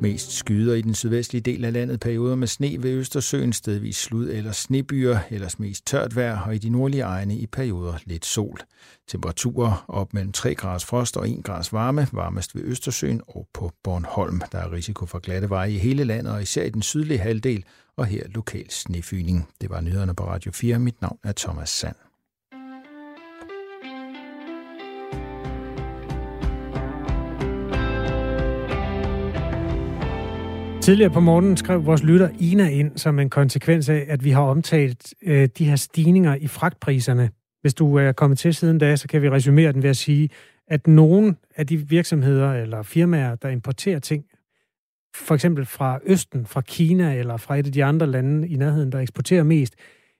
Mest 0.00 0.32
skyder 0.32 0.74
i 0.74 0.82
den 0.82 0.94
sydvestlige 0.94 1.42
del 1.42 1.64
af 1.64 1.72
landet 1.72 2.00
perioder 2.00 2.36
med 2.36 2.46
sne 2.46 2.82
ved 2.82 2.90
Østersøen, 2.90 3.52
stedvis 3.52 3.96
slud 3.96 4.30
eller 4.30 4.52
snebyer, 4.52 5.18
ellers 5.30 5.58
mest 5.58 5.86
tørt 5.86 6.16
vejr, 6.16 6.40
og 6.40 6.54
i 6.54 6.58
de 6.58 6.68
nordlige 6.68 7.02
egne 7.02 7.36
i 7.36 7.46
perioder 7.46 7.94
lidt 8.04 8.26
sol. 8.26 8.58
Temperaturer 9.08 9.84
op 9.88 10.14
mellem 10.14 10.32
3 10.32 10.54
graders 10.54 10.84
frost 10.84 11.16
og 11.16 11.30
1 11.30 11.44
grads 11.44 11.72
varme, 11.72 12.06
varmest 12.12 12.54
ved 12.54 12.62
Østersøen 12.62 13.20
og 13.28 13.48
på 13.54 13.72
Bornholm. 13.82 14.40
Der 14.52 14.58
er 14.58 14.72
risiko 14.72 15.06
for 15.06 15.18
glatte 15.18 15.50
veje 15.50 15.72
i 15.72 15.78
hele 15.78 16.04
landet, 16.04 16.32
og 16.32 16.42
især 16.42 16.64
i 16.64 16.70
den 16.70 16.82
sydlige 16.82 17.18
halvdel, 17.18 17.64
og 17.96 18.06
her 18.06 18.22
lokal 18.34 18.70
snefyning. 18.70 19.48
Det 19.60 19.70
var 19.70 19.80
nyhederne 19.80 20.14
på 20.14 20.24
Radio 20.24 20.52
4. 20.52 20.78
Mit 20.78 21.02
navn 21.02 21.18
er 21.24 21.32
Thomas 21.36 21.68
Sand. 21.68 21.96
Tidligere 30.82 31.10
på 31.10 31.20
morgenen 31.20 31.56
skrev 31.56 31.86
vores 31.86 32.02
lytter 32.02 32.28
Ina 32.40 32.68
ind 32.68 32.98
som 32.98 33.18
en 33.18 33.30
konsekvens 33.30 33.88
af, 33.88 34.06
at 34.08 34.24
vi 34.24 34.30
har 34.30 34.42
omtalt 34.42 35.14
øh, 35.22 35.48
de 35.58 35.64
her 35.64 35.76
stigninger 35.76 36.34
i 36.34 36.46
fragtpriserne. 36.46 37.30
Hvis 37.60 37.74
du 37.74 37.96
er 37.96 38.12
kommet 38.12 38.38
til 38.38 38.54
siden 38.54 38.78
da, 38.78 38.96
så 38.96 39.08
kan 39.08 39.22
vi 39.22 39.30
resumere 39.30 39.72
den 39.72 39.82
ved 39.82 39.90
at 39.90 39.96
sige, 39.96 40.28
at 40.68 40.86
nogle 40.86 41.36
af 41.56 41.66
de 41.66 41.88
virksomheder 41.88 42.52
eller 42.52 42.82
firmaer, 42.82 43.34
der 43.34 43.48
importerer 43.48 43.98
ting, 43.98 44.24
for 45.14 45.34
eksempel 45.34 45.66
fra 45.66 45.98
Østen, 46.04 46.46
fra 46.46 46.60
Kina 46.60 47.14
eller 47.14 47.36
fra 47.36 47.56
et 47.56 47.66
af 47.66 47.72
de 47.72 47.84
andre 47.84 48.06
lande 48.06 48.48
i 48.48 48.56
nærheden, 48.56 48.92
der 48.92 48.98
eksporterer 48.98 49.42
mest, 49.42 49.74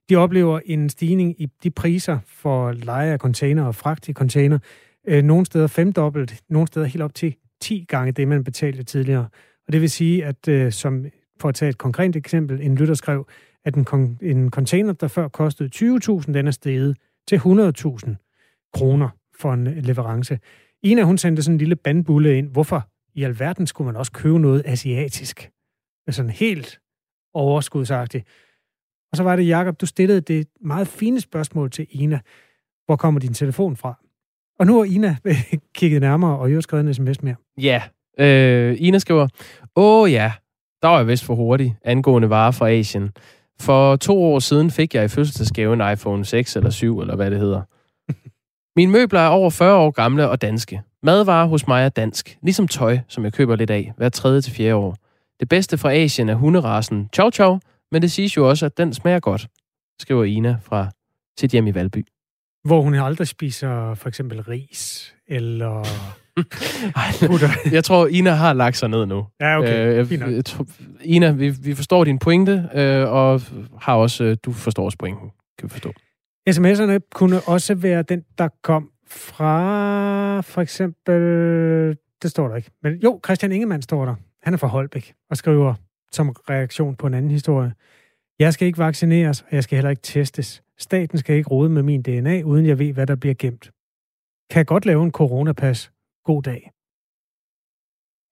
de 0.08 0.16
oplever 0.16 0.60
en 0.64 0.88
stigning 0.88 1.40
i 1.42 1.46
de 1.62 1.70
priser 1.70 2.18
for 2.26 2.72
leje 2.72 3.12
af 3.12 3.18
container 3.18 3.64
og 3.64 3.74
fragt 3.74 4.08
i 4.08 4.12
container. 4.12 4.58
Øh, 5.06 5.22
nogle 5.24 5.46
steder 5.46 5.66
femdobbelt, 5.66 6.42
nogle 6.48 6.66
steder 6.66 6.86
helt 6.86 7.02
op 7.02 7.14
til 7.14 7.34
10 7.60 7.84
gange 7.88 8.12
det, 8.12 8.28
man 8.28 8.44
betalte 8.44 8.82
tidligere. 8.82 9.28
Og 9.66 9.72
det 9.72 9.80
vil 9.80 9.90
sige, 9.90 10.24
at 10.24 10.48
øh, 10.48 10.72
som 10.72 11.06
for 11.40 11.48
at 11.48 11.54
tage 11.54 11.70
et 11.70 11.78
konkret 11.78 12.16
eksempel, 12.16 12.60
en 12.60 12.74
lytter 12.74 12.94
skrev, 12.94 13.28
at 13.64 13.74
en, 13.74 13.86
en 14.22 14.50
container, 14.50 14.92
der 14.92 15.08
før 15.08 15.28
kostede 15.28 15.70
20.000, 15.76 16.32
den 16.32 16.46
er 16.46 16.50
steget 16.50 16.96
til 17.28 17.36
100.000 17.36 18.70
kroner 18.74 19.08
for 19.40 19.52
en 19.52 19.64
leverance. 19.64 20.38
Ina, 20.82 21.02
hun 21.02 21.18
sendte 21.18 21.42
sådan 21.42 21.54
en 21.54 21.58
lille 21.58 21.76
bandbulle 21.76 22.38
ind. 22.38 22.50
Hvorfor 22.50 22.88
i 23.14 23.22
alverden 23.22 23.66
skulle 23.66 23.86
man 23.86 23.96
også 23.96 24.12
købe 24.12 24.38
noget 24.38 24.62
asiatisk? 24.66 25.50
Sådan 26.10 26.30
helt 26.30 26.80
overskudsagtigt. 27.34 28.26
Og 29.12 29.16
så 29.16 29.22
var 29.22 29.36
det, 29.36 29.48
Jakob, 29.48 29.80
du 29.80 29.86
stillede 29.86 30.20
det 30.20 30.46
meget 30.60 30.88
fine 30.88 31.20
spørgsmål 31.20 31.70
til 31.70 31.86
Ina. 31.90 32.20
Hvor 32.86 32.96
kommer 32.96 33.20
din 33.20 33.34
telefon 33.34 33.76
fra? 33.76 33.94
Og 34.58 34.66
nu 34.66 34.76
har 34.76 34.84
Ina 34.84 35.16
kigget 35.76 36.00
nærmere, 36.00 36.38
og 36.38 36.54
jo 36.54 36.60
skrevet 36.60 36.86
en 36.86 36.94
sms 36.94 37.22
mere. 37.22 37.34
Ja, 37.60 37.82
øh, 38.18 38.76
Ina 38.78 38.98
skriver, 38.98 39.28
Åh 39.76 40.12
ja, 40.12 40.32
der 40.82 40.88
var 40.88 40.96
jeg 40.96 41.06
vist 41.06 41.24
for 41.24 41.34
hurtig 41.34 41.76
angående 41.84 42.30
varer 42.30 42.50
fra 42.50 42.70
Asien. 42.70 43.12
For 43.60 43.96
to 43.96 44.22
år 44.24 44.38
siden 44.38 44.70
fik 44.70 44.94
jeg 44.94 45.04
i 45.04 45.08
fødselsdagsgave 45.08 45.72
en 45.72 45.92
iPhone 45.92 46.24
6 46.24 46.56
eller 46.56 46.70
7, 46.70 47.00
eller 47.00 47.16
hvad 47.16 47.30
det 47.30 47.38
hedder. 47.38 47.62
Mine 48.76 48.92
møbler 48.92 49.20
er 49.20 49.28
over 49.28 49.50
40 49.50 49.76
år 49.76 49.90
gamle 49.90 50.28
og 50.28 50.42
danske. 50.42 50.82
Madvarer 51.04 51.46
hos 51.46 51.66
mig 51.66 51.84
er 51.84 51.88
dansk, 51.88 52.38
ligesom 52.42 52.68
tøj, 52.68 52.98
som 53.08 53.24
jeg 53.24 53.32
køber 53.32 53.56
lidt 53.56 53.70
af 53.70 53.92
hver 53.96 54.08
tredje 54.08 54.40
til 54.40 54.52
fjerde 54.52 54.74
år. 54.74 54.96
Det 55.40 55.48
bedste 55.48 55.78
fra 55.78 55.92
Asien 55.92 56.28
er 56.28 56.34
hunderasen 56.34 57.08
Chow 57.14 57.30
Chow, 57.30 57.58
men 57.92 58.02
det 58.02 58.12
siges 58.12 58.36
jo 58.36 58.48
også, 58.48 58.66
at 58.66 58.78
den 58.78 58.94
smager 58.94 59.20
godt, 59.20 59.46
skriver 60.00 60.24
Ina 60.24 60.56
fra 60.62 60.90
sit 61.40 61.50
hjem 61.50 61.66
i 61.66 61.74
Valby. 61.74 62.06
Hvor 62.64 62.82
hun 62.82 62.94
aldrig 62.94 63.28
spiser 63.28 63.94
for 63.94 64.08
eksempel 64.08 64.42
ris, 64.42 65.14
eller... 65.28 65.84
Ej, 66.96 67.72
jeg 67.72 67.84
tror, 67.84 68.06
Ina 68.06 68.30
har 68.30 68.52
lagt 68.52 68.76
sig 68.76 68.88
ned 68.88 69.06
nu. 69.06 69.26
Ja, 69.40 69.58
okay. 69.58 69.88
Øh, 69.88 70.12
jeg, 70.12 70.32
jeg, 70.32 70.44
tror, 70.44 70.66
Ina, 71.00 71.30
vi, 71.30 71.50
vi 71.50 71.74
forstår 71.74 72.04
din 72.04 72.18
pointe, 72.18 72.68
øh, 72.74 73.12
og 73.12 73.40
har 73.80 73.94
også, 73.94 74.24
øh, 74.24 74.36
du 74.44 74.52
forstår 74.52 74.84
også 74.84 74.98
pointen, 74.98 75.30
kan 75.58 75.68
vi 75.68 75.70
forstå. 75.70 75.92
SMS'erne 76.50 76.98
kunne 77.14 77.40
også 77.40 77.74
være 77.74 78.02
den, 78.02 78.22
der 78.38 78.48
kom 78.62 78.90
fra 79.06 80.40
for 80.40 80.60
eksempel... 80.60 81.98
Det 82.22 82.30
står 82.30 82.48
der 82.48 82.56
ikke. 82.56 82.70
Men 82.82 82.94
jo, 82.94 83.20
Christian 83.24 83.52
Ingemann 83.52 83.82
står 83.82 84.04
der. 84.04 84.14
Han 84.42 84.54
er 84.54 84.58
fra 84.58 84.66
Holbæk 84.66 85.14
og 85.30 85.36
skriver 85.36 85.74
som 86.12 86.28
reaktion 86.50 86.96
på 86.96 87.06
en 87.06 87.14
anden 87.14 87.30
historie. 87.30 87.74
Jeg 88.38 88.52
skal 88.52 88.66
ikke 88.66 88.78
vaccineres, 88.78 89.42
og 89.42 89.48
jeg 89.52 89.64
skal 89.64 89.76
heller 89.76 89.90
ikke 89.90 90.02
testes. 90.02 90.62
Staten 90.78 91.18
skal 91.18 91.36
ikke 91.36 91.50
rode 91.50 91.70
med 91.70 91.82
min 91.82 92.02
DNA, 92.02 92.42
uden 92.42 92.66
jeg 92.66 92.78
ved, 92.78 92.92
hvad 92.92 93.06
der 93.06 93.16
bliver 93.16 93.34
gemt. 93.34 93.64
Kan 94.50 94.58
jeg 94.58 94.66
godt 94.66 94.86
lave 94.86 95.04
en 95.04 95.12
coronapas? 95.12 95.92
God 96.24 96.42
dag. 96.42 96.70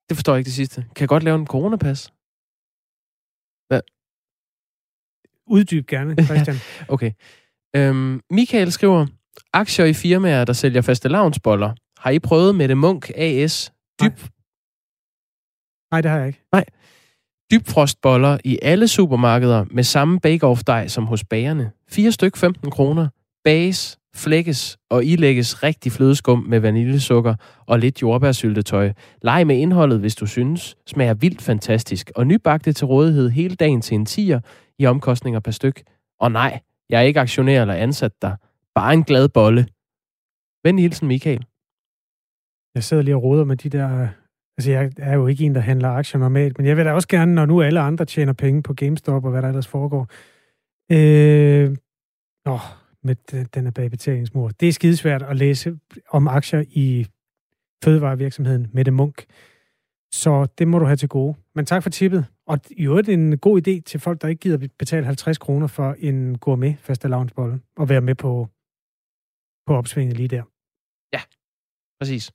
Det 0.08 0.16
forstår 0.16 0.32
jeg 0.32 0.38
ikke 0.38 0.46
det 0.46 0.54
sidste. 0.54 0.82
Kan 0.82 1.00
jeg 1.00 1.08
godt 1.08 1.22
lave 1.22 1.38
en 1.38 1.46
coronapas? 1.46 2.12
Hvad? 3.68 3.80
Uddyb 5.46 5.86
gerne, 5.86 6.16
Christian. 6.28 6.56
okay. 6.88 7.12
Øhm, 7.76 8.20
Michael 8.30 8.72
skriver, 8.72 9.06
aktier 9.52 9.84
i 9.84 9.92
firmaer, 9.92 10.44
der 10.44 10.52
sælger 10.52 10.80
faste 10.80 11.08
lavnsboller. 11.08 11.72
Har 11.98 12.10
I 12.10 12.18
prøvet 12.18 12.54
med 12.54 12.68
det 12.68 12.76
Munk 12.76 13.10
AS? 13.16 13.72
Dyb... 14.02 14.18
Nej. 14.18 14.28
Nej, 15.92 16.00
det 16.00 16.10
har 16.10 16.18
jeg 16.18 16.26
ikke. 16.26 16.42
Nej. 16.52 16.64
Dybfrostboller 17.52 18.38
i 18.44 18.58
alle 18.62 18.88
supermarkeder 18.88 19.64
med 19.70 19.84
samme 19.84 20.20
bake-off-dej 20.20 20.88
som 20.88 21.06
hos 21.06 21.24
bagerne. 21.24 21.70
Fire 21.88 22.12
styk 22.12 22.36
15 22.36 22.70
kroner. 22.70 23.08
Bages, 23.44 23.98
flækkes 24.14 24.78
og 24.90 25.04
ilægges 25.04 25.62
rigtig 25.62 25.92
flødeskum 25.92 26.38
med 26.48 26.60
vaniljesukker 26.60 27.34
og 27.66 27.78
lidt 27.78 28.02
jordbærsyltetøj. 28.02 28.92
Leg 29.22 29.46
med 29.46 29.56
indholdet, 29.56 30.00
hvis 30.00 30.14
du 30.14 30.26
synes. 30.26 30.76
Smager 30.86 31.14
vildt 31.14 31.42
fantastisk. 31.42 32.10
Og 32.16 32.26
nybagte 32.26 32.72
til 32.72 32.86
rådighed 32.86 33.30
hele 33.30 33.54
dagen 33.54 33.80
til 33.80 33.94
en 33.94 34.06
tiger 34.06 34.40
i 34.78 34.86
omkostninger 34.86 35.40
per 35.40 35.52
styk. 35.52 35.82
Og 36.20 36.32
nej, 36.32 36.60
jeg 36.90 36.98
er 36.98 37.02
ikke 37.02 37.20
aktionær 37.20 37.60
eller 37.60 37.74
ansat 37.74 38.12
der. 38.22 38.36
Bare 38.74 38.94
en 38.94 39.04
glad 39.04 39.28
bolle. 39.28 39.62
Vend 40.64 40.80
hilsen, 40.80 41.08
Michael. 41.08 41.46
Jeg 42.74 42.84
sidder 42.84 43.02
lige 43.02 43.16
og 43.16 43.22
roder 43.22 43.44
med 43.44 43.56
de 43.56 43.68
der... 43.68 44.02
Øh, 44.02 44.08
altså, 44.56 44.70
jeg 44.70 44.92
er 44.96 45.14
jo 45.14 45.26
ikke 45.26 45.44
en, 45.44 45.54
der 45.54 45.60
handler 45.60 45.88
aktier 45.88 46.20
normalt, 46.20 46.58
men 46.58 46.66
jeg 46.66 46.76
vil 46.76 46.84
da 46.84 46.92
også 46.92 47.08
gerne, 47.08 47.34
når 47.34 47.46
nu 47.46 47.62
alle 47.62 47.80
andre 47.80 48.04
tjener 48.04 48.32
penge 48.32 48.62
på 48.62 48.74
GameStop 48.74 49.24
og 49.24 49.30
hvad 49.30 49.42
der 49.42 49.48
ellers 49.48 49.66
foregår. 49.66 50.08
Øh... 50.92 51.76
nå, 52.46 52.58
med 53.04 53.46
den 53.54 53.64
her 53.64 53.70
bagbetalingsmur. 53.70 54.48
Det 54.48 54.68
er 54.68 54.72
skidesvært 54.72 55.22
at 55.22 55.36
læse 55.36 55.78
om 56.08 56.28
aktier 56.28 56.64
i 56.70 57.06
fødevarevirksomheden 57.84 58.70
Mette 58.72 58.90
Munk. 58.90 59.24
Så 60.12 60.46
det 60.58 60.68
må 60.68 60.78
du 60.78 60.84
have 60.84 60.96
til 60.96 61.08
gode. 61.08 61.34
Men 61.54 61.66
tak 61.66 61.82
for 61.82 61.90
tippet. 61.90 62.26
Og 62.46 62.58
i 62.70 62.84
øvrigt 62.84 63.08
en 63.08 63.38
god 63.38 63.68
idé 63.68 63.80
til 63.80 64.00
folk, 64.00 64.22
der 64.22 64.28
ikke 64.28 64.40
gider 64.40 64.68
betale 64.78 65.06
50 65.06 65.38
kroner 65.38 65.66
for 65.66 65.96
en 65.98 66.38
gourmet 66.38 66.76
fastelavnsbolle 66.80 67.60
og 67.76 67.88
være 67.88 68.00
med 68.00 68.14
på, 68.14 68.48
på 69.66 69.74
opsvinget 69.76 70.16
lige 70.16 70.28
der. 70.28 70.42
Ja, 71.12 71.20
præcis. 72.00 72.32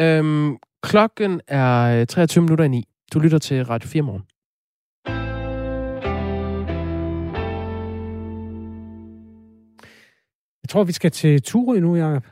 Øhm, 0.00 0.56
klokken 0.82 1.40
er 1.48 2.04
23 2.04 2.42
minutter 2.42 2.64
i 2.64 2.68
9. 2.68 2.84
Du 3.14 3.18
lytter 3.18 3.38
til 3.38 3.64
Radio 3.64 3.88
4 3.88 4.02
morgen. 4.02 4.22
Jeg 10.62 10.68
tror, 10.68 10.84
vi 10.84 10.92
skal 10.92 11.10
til 11.10 11.42
Turø 11.42 11.80
nu, 11.80 11.96
Jacob. 11.96 12.26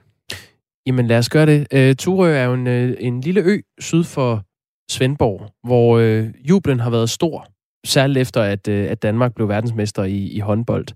Jamen 0.86 1.06
lad 1.06 1.18
os 1.18 1.28
gøre 1.28 1.46
det. 1.46 1.90
Uh, 1.90 1.96
Turø 1.96 2.30
er 2.30 2.44
jo 2.44 2.54
en, 2.54 2.66
uh, 2.66 2.94
en 2.98 3.20
lille 3.20 3.40
ø 3.40 3.60
syd 3.78 4.04
for 4.04 4.44
Svendborg, 4.90 5.50
hvor 5.64 5.98
uh, 5.98 6.48
jublen 6.48 6.80
har 6.80 6.90
været 6.90 7.10
stor, 7.10 7.46
særligt 7.86 8.18
efter, 8.18 8.42
at, 8.42 8.68
uh, 8.68 8.74
at 8.74 9.02
Danmark 9.02 9.34
blev 9.34 9.48
verdensmester 9.48 10.04
i, 10.04 10.16
i 10.16 10.38
håndbold. 10.38 10.86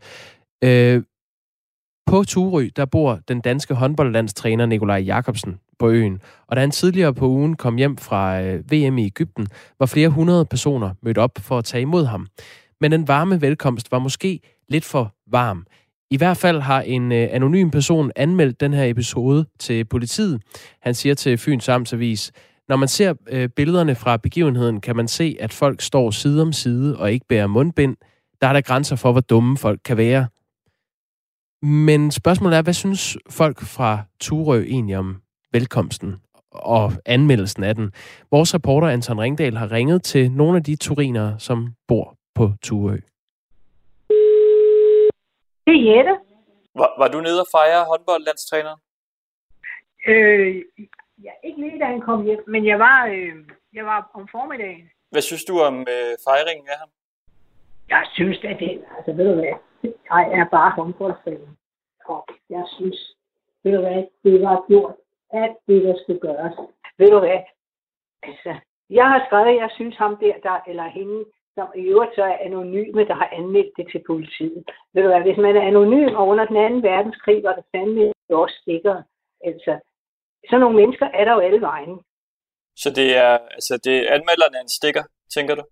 Uh, 0.65 1.03
på 2.11 2.25
Turø, 2.25 2.69
der 2.77 2.85
bor 2.85 3.19
den 3.29 3.41
danske 3.41 3.75
håndboldlandstræner 3.75 4.67
Nikolaj 4.67 4.99
Jakobsen 4.99 5.59
på 5.79 5.89
øen. 5.89 6.21
Og 6.47 6.57
da 6.57 6.61
han 6.61 6.71
tidligere 6.71 7.15
på 7.15 7.27
ugen 7.27 7.57
kom 7.57 7.77
hjem 7.77 7.97
fra 7.97 8.43
øh, 8.43 8.73
VM 8.73 8.99
i 8.99 9.07
Ægypten, 9.07 9.47
var 9.79 9.87
flere 9.87 10.09
hundrede 10.09 10.45
personer 10.45 10.91
mødt 11.03 11.19
op 11.19 11.31
for 11.39 11.59
at 11.59 11.65
tage 11.65 11.81
imod 11.81 12.05
ham. 12.05 12.27
Men 12.81 12.93
den 12.93 13.09
varme 13.09 13.41
velkomst 13.41 13.93
var 13.93 13.99
måske 13.99 14.41
lidt 14.69 14.85
for 14.85 15.15
varm. 15.27 15.67
I 16.11 16.17
hvert 16.17 16.37
fald 16.37 16.61
har 16.61 16.81
en 16.81 17.13
øh, 17.13 17.29
anonym 17.31 17.71
person 17.71 18.11
anmeldt 18.17 18.61
den 18.61 18.73
her 18.73 18.85
episode 18.85 19.47
til 19.59 19.85
politiet. 19.85 20.41
Han 20.83 20.95
siger 20.95 21.15
til 21.15 21.39
Fyns 21.39 21.69
Amtsavis, 21.69 22.33
når 22.69 22.77
man 22.77 22.89
ser 22.89 23.15
øh, 23.29 23.49
billederne 23.49 23.95
fra 23.95 24.17
begivenheden, 24.17 24.81
kan 24.81 24.97
man 24.97 25.09
se, 25.09 25.37
at 25.41 25.53
folk 25.53 25.81
står 25.81 26.11
side 26.11 26.43
om 26.43 26.53
side 26.53 26.99
og 26.99 27.13
ikke 27.13 27.27
bærer 27.29 27.47
mundbind. 27.47 27.97
Der 28.41 28.47
er 28.47 28.53
der 28.53 28.61
grænser 28.61 28.97
for, 28.97 29.13
hvor 29.13 29.21
dumme 29.21 29.57
folk 29.57 29.81
kan 29.85 29.97
være. 29.97 30.27
Men 31.63 32.11
spørgsmålet 32.11 32.59
er, 32.59 32.63
hvad 32.63 32.73
synes 32.73 33.17
folk 33.31 33.59
fra 33.61 33.99
Turø 34.21 34.61
egentlig 34.63 34.97
om 34.97 35.23
velkomsten 35.53 36.23
og 36.51 36.93
anmeldelsen 37.07 37.65
af 37.65 37.75
den? 37.75 37.93
Vores 38.31 38.55
reporter 38.55 38.89
Anton 38.89 39.21
Ringdal 39.21 39.57
har 39.57 39.73
ringet 39.73 40.03
til 40.03 40.33
nogle 40.33 40.57
af 40.57 40.65
de 40.65 40.77
turinere, 40.77 41.39
som 41.39 41.69
bor 41.89 42.17
på 42.35 42.51
Turø. 42.63 42.97
Det 45.67 45.75
er 45.79 45.97
Jette. 45.97 46.15
Var, 46.75 46.91
var 46.99 47.09
du 47.09 47.21
nede 47.21 47.41
og 47.41 47.47
fejre 47.57 47.85
håndboldlandstræneren? 47.85 48.81
Øh, 50.09 50.57
ja, 51.27 51.33
ikke 51.45 51.61
lige 51.61 51.79
da 51.81 51.85
han 51.85 52.01
kom 52.01 52.25
hjem, 52.25 52.43
men 52.47 52.67
jeg 52.67 52.79
var, 52.79 53.07
øh, 53.07 53.35
jeg 53.73 53.85
var 53.87 54.11
om 54.15 54.29
formiddagen. 54.31 54.91
Hvad 55.11 55.23
synes 55.23 55.45
du 55.45 55.61
om 55.61 55.81
øh, 55.81 56.13
fejringen 56.29 56.69
af 56.69 56.79
ham? 56.79 56.89
Jeg 57.89 58.05
synes, 58.17 58.39
at 58.45 58.57
det, 58.61 58.85
altså 58.97 59.13
ved 59.13 59.25
du 59.29 59.35
hvad, 59.35 59.55
jeg 59.85 60.25
er 60.33 60.47
bare 60.51 60.71
håndboldfan. 60.71 61.57
Og 62.05 62.27
jeg 62.51 62.65
synes, 62.77 63.17
ved 63.65 63.73
du 63.73 63.81
hvad, 63.81 64.05
det 64.25 64.43
var 64.43 64.65
gjort 64.69 64.95
alt 65.33 65.57
det, 65.67 65.83
der 65.85 65.95
skulle 66.03 66.21
gøres. 66.21 66.57
Ved 66.99 67.09
du 67.11 67.19
hvad, 67.19 67.41
altså, 68.23 68.55
jeg 68.91 69.07
har 69.13 69.27
skrevet, 69.27 69.49
at 69.49 69.57
jeg 69.57 69.71
synes 69.75 69.97
ham 69.97 70.17
der, 70.17 70.35
der 70.43 70.61
eller 70.67 70.89
hende, 70.89 71.25
som 71.55 71.69
i 71.77 71.81
øvrigt 71.81 72.15
så 72.15 72.23
er 72.23 72.37
anonyme, 72.49 73.05
der 73.05 73.15
har 73.15 73.29
anmeldt 73.33 73.73
det 73.77 73.87
til 73.93 74.03
politiet. 74.07 74.65
Ved 74.95 75.03
du 75.03 75.09
hvad, 75.09 75.21
hvis 75.21 75.37
man 75.37 75.57
er 75.57 75.61
anonym 75.61 76.15
og 76.15 76.29
under 76.29 76.45
den 76.45 76.57
anden 76.57 76.83
verdenskrig, 76.83 77.43
var 77.43 77.55
der 77.55 77.63
fandme 77.75 78.13
også 78.31 78.57
stikker. 78.63 79.03
Altså, 79.45 79.73
sådan 80.49 80.61
nogle 80.61 80.77
mennesker 80.77 81.07
er 81.07 81.25
der 81.25 81.33
jo 81.33 81.41
alle 81.41 81.61
vejen. 81.61 82.01
Så 82.77 82.89
det 82.91 83.17
er, 83.17 83.39
altså 83.57 83.81
det 83.85 83.97
er 83.97 84.15
anmelderen 84.15 84.55
en 84.63 84.69
stikker, 84.69 85.05
tænker 85.35 85.55
du? 85.55 85.63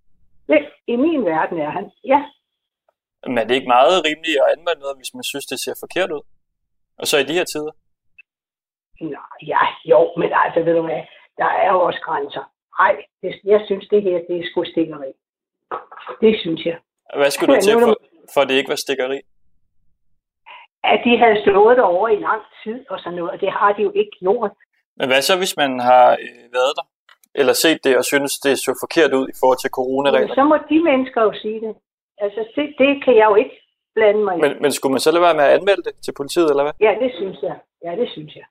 Det, 0.48 0.60
I 0.86 0.96
min 0.96 1.24
verden 1.24 1.58
er 1.58 1.70
han, 1.70 1.90
ja. 2.04 2.20
Men 3.28 3.38
er 3.38 3.44
det 3.44 3.54
ikke 3.54 3.74
meget 3.76 4.04
rimeligt 4.08 4.40
at 4.42 4.50
anmelde 4.54 4.80
noget, 4.80 4.96
hvis 5.00 5.14
man 5.16 5.24
synes, 5.30 5.46
det 5.52 5.58
ser 5.60 5.74
forkert 5.84 6.10
ud? 6.16 6.24
Og 7.00 7.06
så 7.06 7.16
i 7.18 7.28
de 7.28 7.38
her 7.38 7.44
tider? 7.44 7.72
Nej, 9.00 9.36
ja, 9.52 9.62
jo, 9.92 10.00
men 10.20 10.30
altså, 10.42 10.58
ved 10.66 10.74
du 10.78 10.82
hvad, 10.82 11.02
der 11.40 11.50
er 11.62 11.68
jo 11.74 11.80
også 11.88 12.00
grænser. 12.06 12.44
Nej, 12.80 12.94
jeg 13.52 13.60
synes, 13.66 13.88
det 13.92 14.02
her, 14.02 14.16
det 14.28 14.36
er 14.38 14.44
sgu 14.50 14.64
stikkeri. 14.64 15.10
Det 16.20 16.32
synes 16.42 16.64
jeg. 16.66 16.78
Hvad 17.16 17.30
skulle 17.30 17.54
du 17.54 17.60
til, 17.60 17.74
for, 17.84 17.96
for 18.34 18.42
det 18.44 18.54
ikke 18.54 18.72
var 18.74 18.80
stikkeri? 18.86 19.20
At 20.92 21.00
de 21.04 21.18
havde 21.22 21.42
stået 21.42 21.76
derovre 21.76 22.14
i 22.14 22.20
lang 22.28 22.42
tid 22.62 22.78
og 22.90 22.98
sådan 22.98 23.16
noget, 23.18 23.30
og 23.30 23.40
det 23.40 23.50
har 23.52 23.72
de 23.72 23.82
jo 23.82 23.92
ikke 24.00 24.14
gjort. 24.20 24.52
Men 24.96 25.06
hvad 25.08 25.22
så, 25.22 25.38
hvis 25.38 25.56
man 25.56 25.80
har 25.80 26.06
øh, 26.12 26.42
været 26.56 26.72
der? 26.78 26.86
Eller 27.34 27.52
set 27.52 27.84
det 27.84 27.96
og 27.96 28.04
synes, 28.04 28.32
det 28.44 28.58
så 28.58 28.72
forkert 28.84 29.12
ud 29.18 29.26
i 29.28 29.36
forhold 29.40 29.60
til 29.60 29.70
coronaregler? 29.70 30.34
Så 30.34 30.44
må 30.44 30.56
de 30.70 30.78
mennesker 30.90 31.20
jo 31.22 31.32
sige 31.42 31.60
det. 31.60 31.74
Altså, 32.20 32.40
det, 32.56 32.74
det 32.78 33.04
kan 33.04 33.16
jeg 33.16 33.26
jo 33.30 33.34
ikke 33.34 33.56
blande 33.94 34.24
mig 34.24 34.34
i. 34.36 34.40
Men, 34.40 34.62
men 34.62 34.72
skulle 34.72 34.92
man 34.92 35.00
så 35.00 35.10
lade 35.12 35.22
være 35.22 35.38
med 35.38 35.44
at 35.44 35.54
anmelde 35.58 35.82
det 35.82 35.94
til 36.04 36.14
politiet, 36.20 36.50
eller 36.50 36.64
hvad? 36.64 36.72
Ja, 36.80 36.92
det 37.02 37.10
synes 37.14 37.38
jeg. 37.42 37.56
Ja, 37.84 37.92
det 38.00 38.08
synes 38.14 38.36
jeg. 38.36 38.46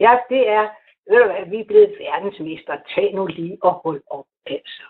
Ja, 0.00 0.12
det 0.28 0.48
er, 0.48 0.64
ved 1.10 1.18
du 1.22 1.26
hvad, 1.32 1.46
vi 1.50 1.60
er 1.60 1.64
blevet 1.64 1.94
verdensmester. 2.00 2.74
Tag 2.94 3.14
nu 3.14 3.26
lige 3.26 3.58
og 3.62 3.72
hold 3.72 4.02
op, 4.10 4.26
altså. 4.46 4.82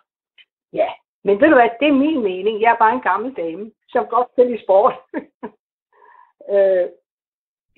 Ja, 0.73 0.89
men 1.25 1.41
ved 1.41 1.49
du 1.49 1.55
hvad, 1.55 1.71
det 1.81 1.89
er 1.89 2.03
min 2.05 2.23
mening. 2.23 2.61
Jeg 2.61 2.73
er 2.73 2.79
bare 2.85 2.95
en 2.95 3.07
gammel 3.11 3.35
dame, 3.35 3.73
som 3.89 4.07
godt 4.07 4.29
kan 4.35 4.47
lide 4.47 4.63
sport. 4.65 4.95
øh, 6.55 6.87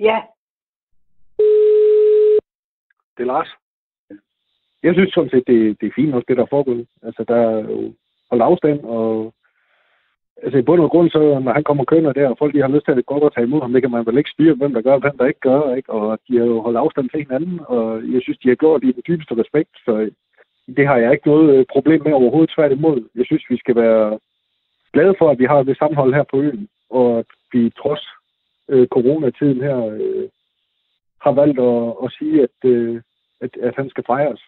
ja. 0.09 0.22
Det 3.16 3.22
er 3.22 3.32
Lars. 3.32 3.49
Jeg 4.82 4.95
synes 4.95 5.14
sådan 5.14 5.30
set, 5.30 5.47
det, 5.47 5.80
det 5.80 5.86
er 5.86 5.97
fint 5.97 6.14
også, 6.14 6.24
det 6.28 6.36
der 6.36 6.42
er 6.42 6.55
foregået. 6.57 6.88
Altså, 7.03 7.24
der 7.28 7.36
er 7.36 7.59
jo 7.70 7.95
holde 8.30 8.45
afstand, 8.45 8.80
og 8.84 9.34
altså 10.43 10.59
i 10.59 10.62
bund 10.62 10.80
og 10.80 10.91
grund, 10.91 11.11
så 11.11 11.39
når 11.45 11.53
han 11.53 11.64
kommer 11.64 11.85
kønner 11.85 12.12
der, 12.12 12.28
og 12.28 12.37
folk 12.39 12.55
de 12.55 12.61
har 12.61 12.68
lyst 12.68 12.85
til 12.85 12.93
at 12.93 13.07
gå 13.07 13.14
op 13.14 13.22
og 13.22 13.35
tage 13.35 13.47
imod 13.47 13.61
ham, 13.61 13.72
det 13.72 13.82
kan 13.82 13.91
man 13.91 14.07
vel 14.07 14.18
ikke 14.18 14.30
styre, 14.30 14.55
hvem 14.55 14.74
der 14.74 14.82
gør, 14.82 14.93
og 14.93 15.01
hvem 15.01 15.18
der 15.18 15.26
ikke 15.26 15.41
gør, 15.41 15.74
ikke? 15.74 15.93
og 15.93 16.18
de 16.28 16.39
har 16.39 16.45
jo 16.45 16.61
holdt 16.61 16.78
afstand 16.78 17.11
til 17.11 17.20
hinanden, 17.24 17.61
og 17.66 18.03
jeg 18.14 18.22
synes, 18.22 18.39
de 18.39 18.49
har 18.49 18.55
gjort 18.55 18.82
det 18.82 18.89
i 18.89 18.93
den 18.93 19.03
dybeste 19.09 19.35
respekt, 19.43 19.70
så 19.85 20.11
det 20.76 20.87
har 20.87 20.97
jeg 20.97 21.12
ikke 21.12 21.28
noget 21.28 21.55
øh, 21.55 21.64
problem 21.72 22.03
med 22.05 22.12
overhovedet 22.12 22.55
tværtimod. 22.57 23.09
Jeg 23.14 23.26
synes, 23.26 23.45
vi 23.51 23.57
skal 23.59 23.76
være 23.76 24.18
glade 24.93 25.14
for, 25.18 25.30
at 25.30 25.39
vi 25.39 25.45
har 25.45 25.62
det 25.62 25.78
sammenhold 25.78 26.14
her 26.14 26.24
på 26.30 26.37
øen, 26.41 26.68
og 26.91 27.18
at 27.18 27.30
vi 27.53 27.70
trods 27.70 28.05
øh, 28.68 28.87
coronatiden 28.89 29.61
her 29.61 29.78
øh, 29.87 30.28
har 31.24 31.32
valgt 31.41 31.59
at, 31.70 31.85
at 32.05 32.09
sige, 32.18 32.43
at, 32.47 32.70
øh, 32.70 33.03
at, 33.41 33.51
at 33.68 33.74
han 33.76 33.91
skal 33.91 34.05
fejres. 34.07 34.43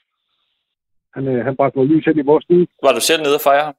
Han, 1.14 1.28
øh, 1.28 1.45
han 1.45 1.57
bragte 1.57 1.78
noget 1.78 1.91
lys 1.91 2.07
ind 2.07 2.18
i 2.18 2.30
vores 2.30 2.45
liv. 2.49 2.66
Var 2.82 2.93
du 2.93 3.01
selv 3.01 3.22
nede 3.22 3.39
og 3.41 3.45
fejre 3.49 3.64
ham? 3.64 3.74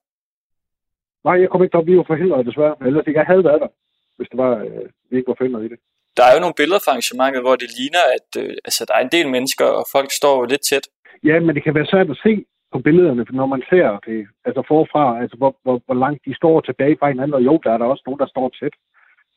Nej, 1.28 1.36
jeg 1.42 1.50
kom 1.50 1.64
ikke 1.64 1.78
op. 1.80 1.88
Vi 1.92 1.98
var 2.00 2.08
forhindret 2.12 2.46
desværre. 2.50 2.76
Men 2.78 2.88
ellers 2.88 3.08
ikke, 3.08 3.20
jeg 3.22 3.32
havde 3.32 3.48
været 3.50 3.62
der, 3.64 3.72
hvis 4.18 4.30
det 4.32 4.38
var, 4.44 4.54
øh, 4.66 4.86
vi 5.10 5.14
ikke 5.18 5.32
var 5.32 5.40
forhindret 5.40 5.66
i 5.66 5.72
det. 5.74 5.80
Der 6.18 6.24
er 6.26 6.34
jo 6.36 6.44
nogle 6.44 6.60
billeder 6.62 6.82
fra 6.84 6.92
arrangementet, 6.94 7.42
hvor 7.46 7.56
det 7.64 7.70
ligner, 7.80 8.04
at 8.18 8.30
øh, 8.42 8.52
altså, 8.68 8.82
der 8.88 8.94
er 8.96 9.04
en 9.04 9.16
del 9.18 9.28
mennesker, 9.36 9.68
og 9.80 9.84
folk 9.96 10.10
står 10.20 10.34
jo 10.40 10.46
lidt 10.52 10.64
tæt. 10.70 10.86
Ja, 11.30 11.36
men 11.46 11.52
det 11.56 11.64
kan 11.64 11.76
være 11.78 11.92
svært 11.92 12.10
at 12.16 12.22
se 12.26 12.34
på 12.74 12.78
billederne, 12.86 13.24
når 13.40 13.48
man 13.56 13.62
ser 13.72 13.88
det 14.08 14.20
altså 14.48 14.62
forfra, 14.72 15.04
altså 15.22 15.36
hvor, 15.42 15.52
hvor, 15.64 15.78
hvor 15.88 15.98
langt 16.04 16.22
de 16.28 16.34
står 16.42 16.56
tilbage 16.62 16.96
fra 17.00 17.12
hinanden. 17.14 17.38
Og 17.40 17.44
jo, 17.50 17.56
der 17.64 17.72
er 17.72 17.78
der 17.80 17.88
også 17.94 18.04
nogen, 18.06 18.22
der 18.24 18.30
står 18.34 18.48
tæt. 18.60 18.76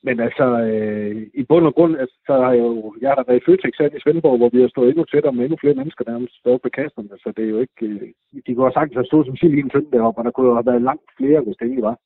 Men 0.07 0.21
altså, 0.21 0.47
øh, 0.71 1.27
i 1.35 1.43
bund 1.51 1.67
og 1.67 1.75
grund, 1.75 1.93
altså, 2.03 2.17
så 2.27 2.33
har 2.45 2.53
jeg 2.53 2.65
jo, 2.69 2.95
jeg 3.01 3.11
har 3.11 3.25
været 3.27 3.41
i 3.41 3.47
Føtex 3.47 3.75
her 3.79 3.89
i 3.97 4.01
Svendborg, 4.03 4.39
hvor 4.39 4.51
vi 4.55 4.61
har 4.61 4.69
stået 4.69 4.89
endnu 4.89 5.05
tættere 5.05 5.33
med 5.33 5.45
endnu 5.45 5.59
flere 5.61 5.79
mennesker 5.81 6.05
nærmest 6.11 6.35
stået 6.43 6.63
på 6.63 6.69
kasterne, 6.79 7.09
så 7.23 7.29
det 7.37 7.45
er 7.45 7.53
jo 7.55 7.61
ikke, 7.65 7.81
øh, 7.87 8.03
de 8.47 8.55
kunne 8.55 8.69
have 8.69 8.79
sagt, 8.79 8.91
at 8.91 8.97
der 8.97 9.11
stod 9.11 9.25
som 9.25 9.37
sild 9.37 9.55
i 9.59 9.61
en 9.65 9.71
tynde 9.71 9.93
deroppe, 9.97 10.19
og 10.21 10.25
der 10.25 10.31
kunne 10.31 10.49
jo 10.51 10.55
have 10.59 10.71
været 10.71 10.83
langt 10.91 11.09
flere, 11.19 11.41
hvis 11.45 11.57
det 11.59 11.67
egentlig 11.67 11.89
var. 11.91 11.97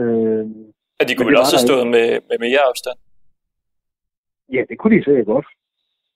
Øh, 0.00 0.46
ja, 0.98 1.02
de 1.08 1.14
kunne 1.14 1.30
vel 1.30 1.42
også 1.42 1.56
have 1.56 1.68
stået 1.68 1.86
med, 1.94 2.06
med 2.30 2.38
mere 2.46 2.62
afstand? 2.70 2.98
Ja, 4.56 4.62
det 4.68 4.76
kunne 4.78 4.94
de 4.96 5.04
sikkert 5.04 5.26
godt. 5.34 5.48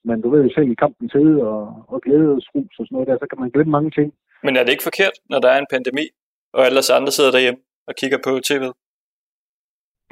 Men 0.09 0.17
du 0.23 0.29
ved 0.31 0.41
jo 0.47 0.51
selv 0.55 0.71
i 0.71 0.83
kampen 0.85 1.09
tid 1.09 1.31
og, 1.51 1.61
og 1.93 1.99
glædesrus 2.05 2.75
og 2.79 2.85
sådan 2.87 2.95
noget 2.95 3.09
der, 3.09 3.17
så 3.23 3.27
kan 3.31 3.41
man 3.43 3.51
glemme 3.55 3.73
mange 3.77 3.91
ting. 3.99 4.09
Men 4.45 4.57
er 4.57 4.63
det 4.63 4.73
ikke 4.73 4.89
forkert, 4.91 5.17
når 5.31 5.39
der 5.45 5.51
er 5.51 5.59
en 5.59 5.73
pandemi, 5.75 6.07
og 6.53 6.61
alle 6.67 6.79
os 6.79 6.91
andre 6.91 7.13
sidder 7.13 7.31
derhjemme 7.31 7.61
og 7.89 7.95
kigger 8.01 8.19
på 8.27 8.33
tv'et? 8.49 8.73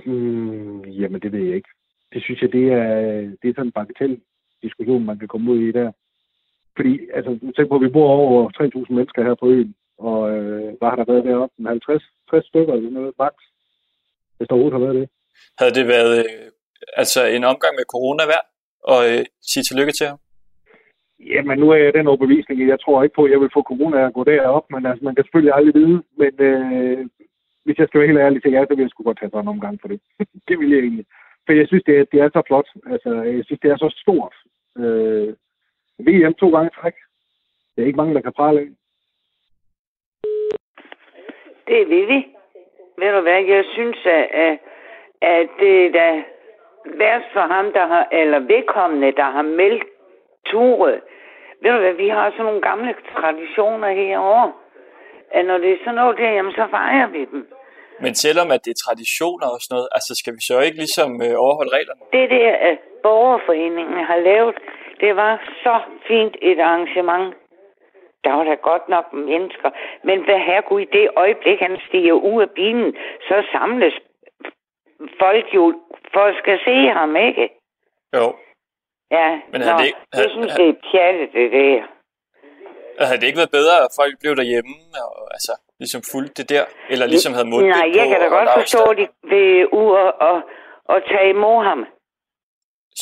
Hmm, 0.04 0.84
jamen, 0.84 1.20
det 1.20 1.32
ved 1.32 1.44
jeg 1.44 1.56
ikke. 1.56 1.68
Det 2.12 2.22
synes 2.22 2.42
jeg, 2.42 2.52
det 2.52 2.72
er, 2.72 2.86
det 3.40 3.48
er 3.48 3.54
sådan 3.54 3.66
en 3.66 3.72
bagatell 3.72 4.20
diskussion, 4.62 5.04
man 5.04 5.18
kan 5.18 5.28
komme 5.28 5.52
ud 5.52 5.60
i 5.60 5.72
der. 5.72 5.92
Fordi, 6.76 6.92
altså, 7.14 7.30
tænk 7.56 7.68
på, 7.68 7.76
at 7.76 7.86
vi 7.86 7.88
bor 7.88 8.08
over 8.08 8.50
3.000 8.88 8.94
mennesker 8.94 9.22
her 9.22 9.34
på 9.34 9.46
øen, 9.48 9.74
og 9.98 10.20
øh, 10.36 10.68
hvad 10.78 10.88
har 10.90 10.96
der 10.96 11.12
været 11.12 11.24
deroppe? 11.24 11.54
50, 11.66 12.02
60 12.30 12.46
stykker 12.46 12.74
eller 12.74 12.90
noget, 12.90 13.14
max, 13.18 13.34
hvis 14.36 14.48
der 14.48 14.54
overhovedet 14.54 14.78
har 14.78 14.86
været 14.86 15.00
det. 15.00 15.08
Havde 15.58 15.74
det 15.78 15.86
været 15.94 16.18
øh, 16.18 16.46
altså 17.02 17.20
en 17.36 17.44
omgang 17.52 17.74
med 17.76 17.86
corona 17.94 18.22
værd, 18.32 18.46
og 18.92 19.00
øh, 19.10 19.24
sige 19.50 19.64
tillykke 19.64 19.92
til 19.92 20.06
ham? 20.10 20.18
Jamen, 21.32 21.58
nu 21.58 21.66
er 21.70 21.76
jeg 21.76 21.94
den 21.94 22.06
overbevisning, 22.06 22.68
jeg 22.68 22.80
tror 22.80 23.02
ikke 23.02 23.14
på, 23.16 23.24
at 23.24 23.30
jeg 23.32 23.40
vil 23.40 23.54
få 23.56 23.62
corona 23.62 24.06
at 24.06 24.14
gå 24.14 24.24
derop, 24.24 24.66
men 24.70 24.86
altså, 24.86 25.04
man 25.04 25.14
kan 25.14 25.24
selvfølgelig 25.24 25.54
aldrig 25.54 25.74
vide. 25.80 25.98
Men 26.20 26.32
øh, 26.48 26.98
hvis 27.66 27.78
jeg 27.78 27.88
skal 27.88 28.00
være 28.00 28.10
helt 28.10 28.24
ærlig 28.26 28.42
til 28.42 28.52
jer, 28.52 28.64
så 28.64 28.68
ville 28.74 28.82
jeg 28.82 28.90
sgu 28.90 29.02
godt 29.02 29.18
tage 29.18 29.30
sådan 29.30 29.44
en 29.44 29.54
omgang 29.54 29.78
for 29.80 29.88
det. 29.88 30.00
det 30.48 30.58
ville 30.58 30.74
jeg 30.74 30.82
egentlig. 30.82 31.06
For 31.46 31.52
jeg 31.52 31.66
synes, 31.68 31.84
det 31.84 31.98
er, 31.98 32.04
det 32.12 32.20
er 32.20 32.28
så 32.32 32.42
flot. 32.46 32.68
Altså, 32.92 33.10
jeg 33.36 33.44
synes, 33.44 33.60
det 33.60 33.70
er 33.70 33.76
så 33.76 33.90
stort. 34.02 34.34
Øh, 34.82 35.28
VM 36.06 36.34
to 36.34 36.48
gange 36.54 36.70
træk. 36.78 36.96
Det 37.72 37.82
er 37.82 37.86
ikke 37.86 37.96
mange, 37.96 38.14
der 38.14 38.20
kan 38.20 38.38
prale 38.40 38.60
af. 38.60 38.68
Det 41.66 41.76
er 41.82 41.86
Vivi. 41.86 42.20
Ved 42.98 43.12
du 43.12 43.20
hvad, 43.20 43.42
jeg 43.54 43.64
synes, 43.74 43.98
at, 44.06 44.58
at 45.22 45.48
det 45.60 45.86
er 45.86 45.90
da 45.92 46.22
værst 46.84 47.32
for 47.32 47.46
ham, 47.54 47.72
der 47.72 47.86
har, 47.86 48.08
eller 48.12 48.38
vedkommende, 48.38 49.12
der 49.12 49.30
har 49.36 49.42
meldt 49.42 49.84
Ture. 50.46 51.00
Ved 51.62 51.70
du 51.72 51.78
hvad, 51.78 51.92
vi 51.92 52.08
har 52.08 52.30
sådan 52.30 52.44
nogle 52.44 52.60
gamle 52.60 52.94
traditioner 53.14 53.90
herovre. 53.90 54.52
At 55.30 55.46
når 55.46 55.58
det 55.58 55.72
er 55.72 55.78
sådan 55.78 55.94
noget 55.94 56.18
der, 56.18 56.30
jamen 56.30 56.52
så 56.52 56.66
fejrer 56.70 57.06
vi 57.06 57.24
dem. 57.24 57.55
Men 58.04 58.14
selvom 58.14 58.48
at 58.50 58.64
det 58.64 58.70
er 58.70 58.82
traditioner 58.86 59.46
og 59.54 59.58
sådan 59.60 59.74
noget, 59.76 59.88
altså 59.96 60.12
skal 60.20 60.32
vi 60.36 60.42
så 60.50 60.56
ikke 60.66 60.78
ligesom 60.84 61.10
øh, 61.26 61.34
overholde 61.44 61.72
reglerne? 61.78 62.00
Det 62.16 62.30
der, 62.30 62.52
at 62.70 62.78
borgerforeningen 63.02 63.98
har 64.10 64.16
lavet, 64.30 64.54
det 65.00 65.16
var 65.16 65.32
så 65.64 65.74
fint 66.08 66.34
et 66.42 66.58
arrangement. 66.60 67.34
Der 68.24 68.32
var 68.32 68.44
da 68.44 68.54
godt 68.54 68.88
nok 68.88 69.06
mennesker. 69.12 69.70
Men 70.04 70.24
hvad 70.24 70.38
her 70.48 70.60
kunne 70.60 70.82
i 70.82 70.88
det 70.98 71.08
øjeblik, 71.16 71.58
han 71.60 71.78
stiger 71.88 72.12
ud 72.12 72.42
af 72.42 72.50
bilen, 72.50 72.96
så 73.28 73.36
samles 73.52 73.94
folk 75.22 75.46
jo 75.54 75.64
for 76.12 76.20
at 76.30 76.34
skal 76.42 76.58
se 76.64 76.76
ham, 76.98 77.16
ikke? 77.16 77.44
Jo. 78.16 78.26
Ja, 79.10 79.28
Men 79.52 79.60
Nå, 79.60 79.66
det 79.78 79.86
ikke- 79.86 79.98
jeg 80.12 80.18
havde- 80.18 80.30
synes, 80.30 80.52
det 80.54 80.68
er 80.68 80.76
pjattet, 80.90 81.28
det 81.32 81.52
der. 81.52 81.82
Havde 83.08 83.20
det 83.20 83.26
ikke 83.26 83.42
været 83.42 83.56
bedre, 83.58 83.76
at 83.86 83.90
folk 84.00 84.14
blev 84.22 84.32
derhjemme 84.40 84.74
og 85.04 85.14
altså, 85.36 85.52
ligesom 85.82 86.00
fulgte 86.12 86.42
det 86.42 86.48
der? 86.54 86.64
Eller 86.92 87.06
ligesom 87.06 87.32
havde 87.36 87.48
mundbind 87.52 87.74
Nej, 87.80 87.88
på 87.92 87.98
jeg 87.98 88.06
kan 88.10 88.18
da 88.20 88.26
og 88.26 88.34
godt 88.38 88.50
forstå, 88.60 88.82
at 88.92 88.96
de 89.00 89.06
vil 89.32 89.68
ud 89.80 89.90
og, 90.02 90.10
og, 90.28 90.36
og 90.92 90.98
tage 91.10 91.30
imod 91.36 91.64
ham. 91.70 91.80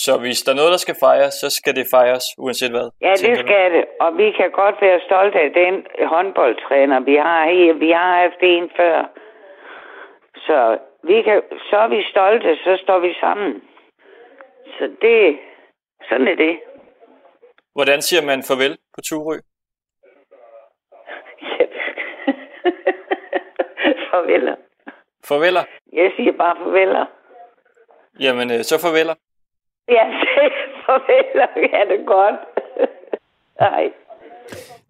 Så 0.04 0.12
hvis 0.22 0.42
der 0.42 0.52
er 0.52 0.56
noget, 0.56 0.72
der 0.76 0.82
skal 0.86 0.96
fejres, 1.06 1.34
så 1.42 1.48
skal 1.58 1.76
det 1.78 1.86
fejres, 1.96 2.24
uanset 2.38 2.70
hvad? 2.70 2.86
Ja, 3.06 3.12
det 3.26 3.38
skal 3.44 3.66
det. 3.76 3.84
Og 4.00 4.10
vi 4.16 4.28
kan 4.38 4.50
godt 4.50 4.76
være 4.80 5.00
stolte 5.08 5.38
af 5.46 5.50
den 5.62 5.74
håndboldtræner, 6.12 7.00
vi 7.00 7.16
har 7.26 7.40
her. 7.52 7.72
Vi 7.84 7.90
har 7.90 8.10
haft 8.22 8.40
en 8.42 8.70
før. 8.76 8.96
Så, 10.46 10.78
vi 11.10 11.22
kan, 11.22 11.42
så 11.70 11.76
er 11.76 11.88
vi 11.88 12.00
stolte, 12.10 12.56
så 12.64 12.72
står 12.84 12.98
vi 12.98 13.12
sammen. 13.20 13.62
Så 14.76 14.84
det, 15.02 15.38
sådan 16.08 16.28
er 16.28 16.34
det. 16.34 16.54
Hvordan 17.74 18.02
siger 18.02 18.22
man 18.22 18.42
farvel 18.42 18.74
på 18.94 19.00
Turø? 19.08 19.36
farveler. 24.10 24.54
Farveler? 25.24 25.64
Jeg 25.92 26.12
siger 26.16 26.32
bare 26.32 26.56
farveler. 26.56 27.04
Jamen, 28.20 28.50
øh, 28.50 28.64
så 28.64 28.80
farveler. 28.80 29.14
Jeg 29.88 30.06
siger 30.20 30.50
farveler. 30.86 31.46
Ja, 31.72 31.80
det 31.90 32.00
er 32.00 32.04
godt. 32.06 32.40
Nej. 33.60 33.92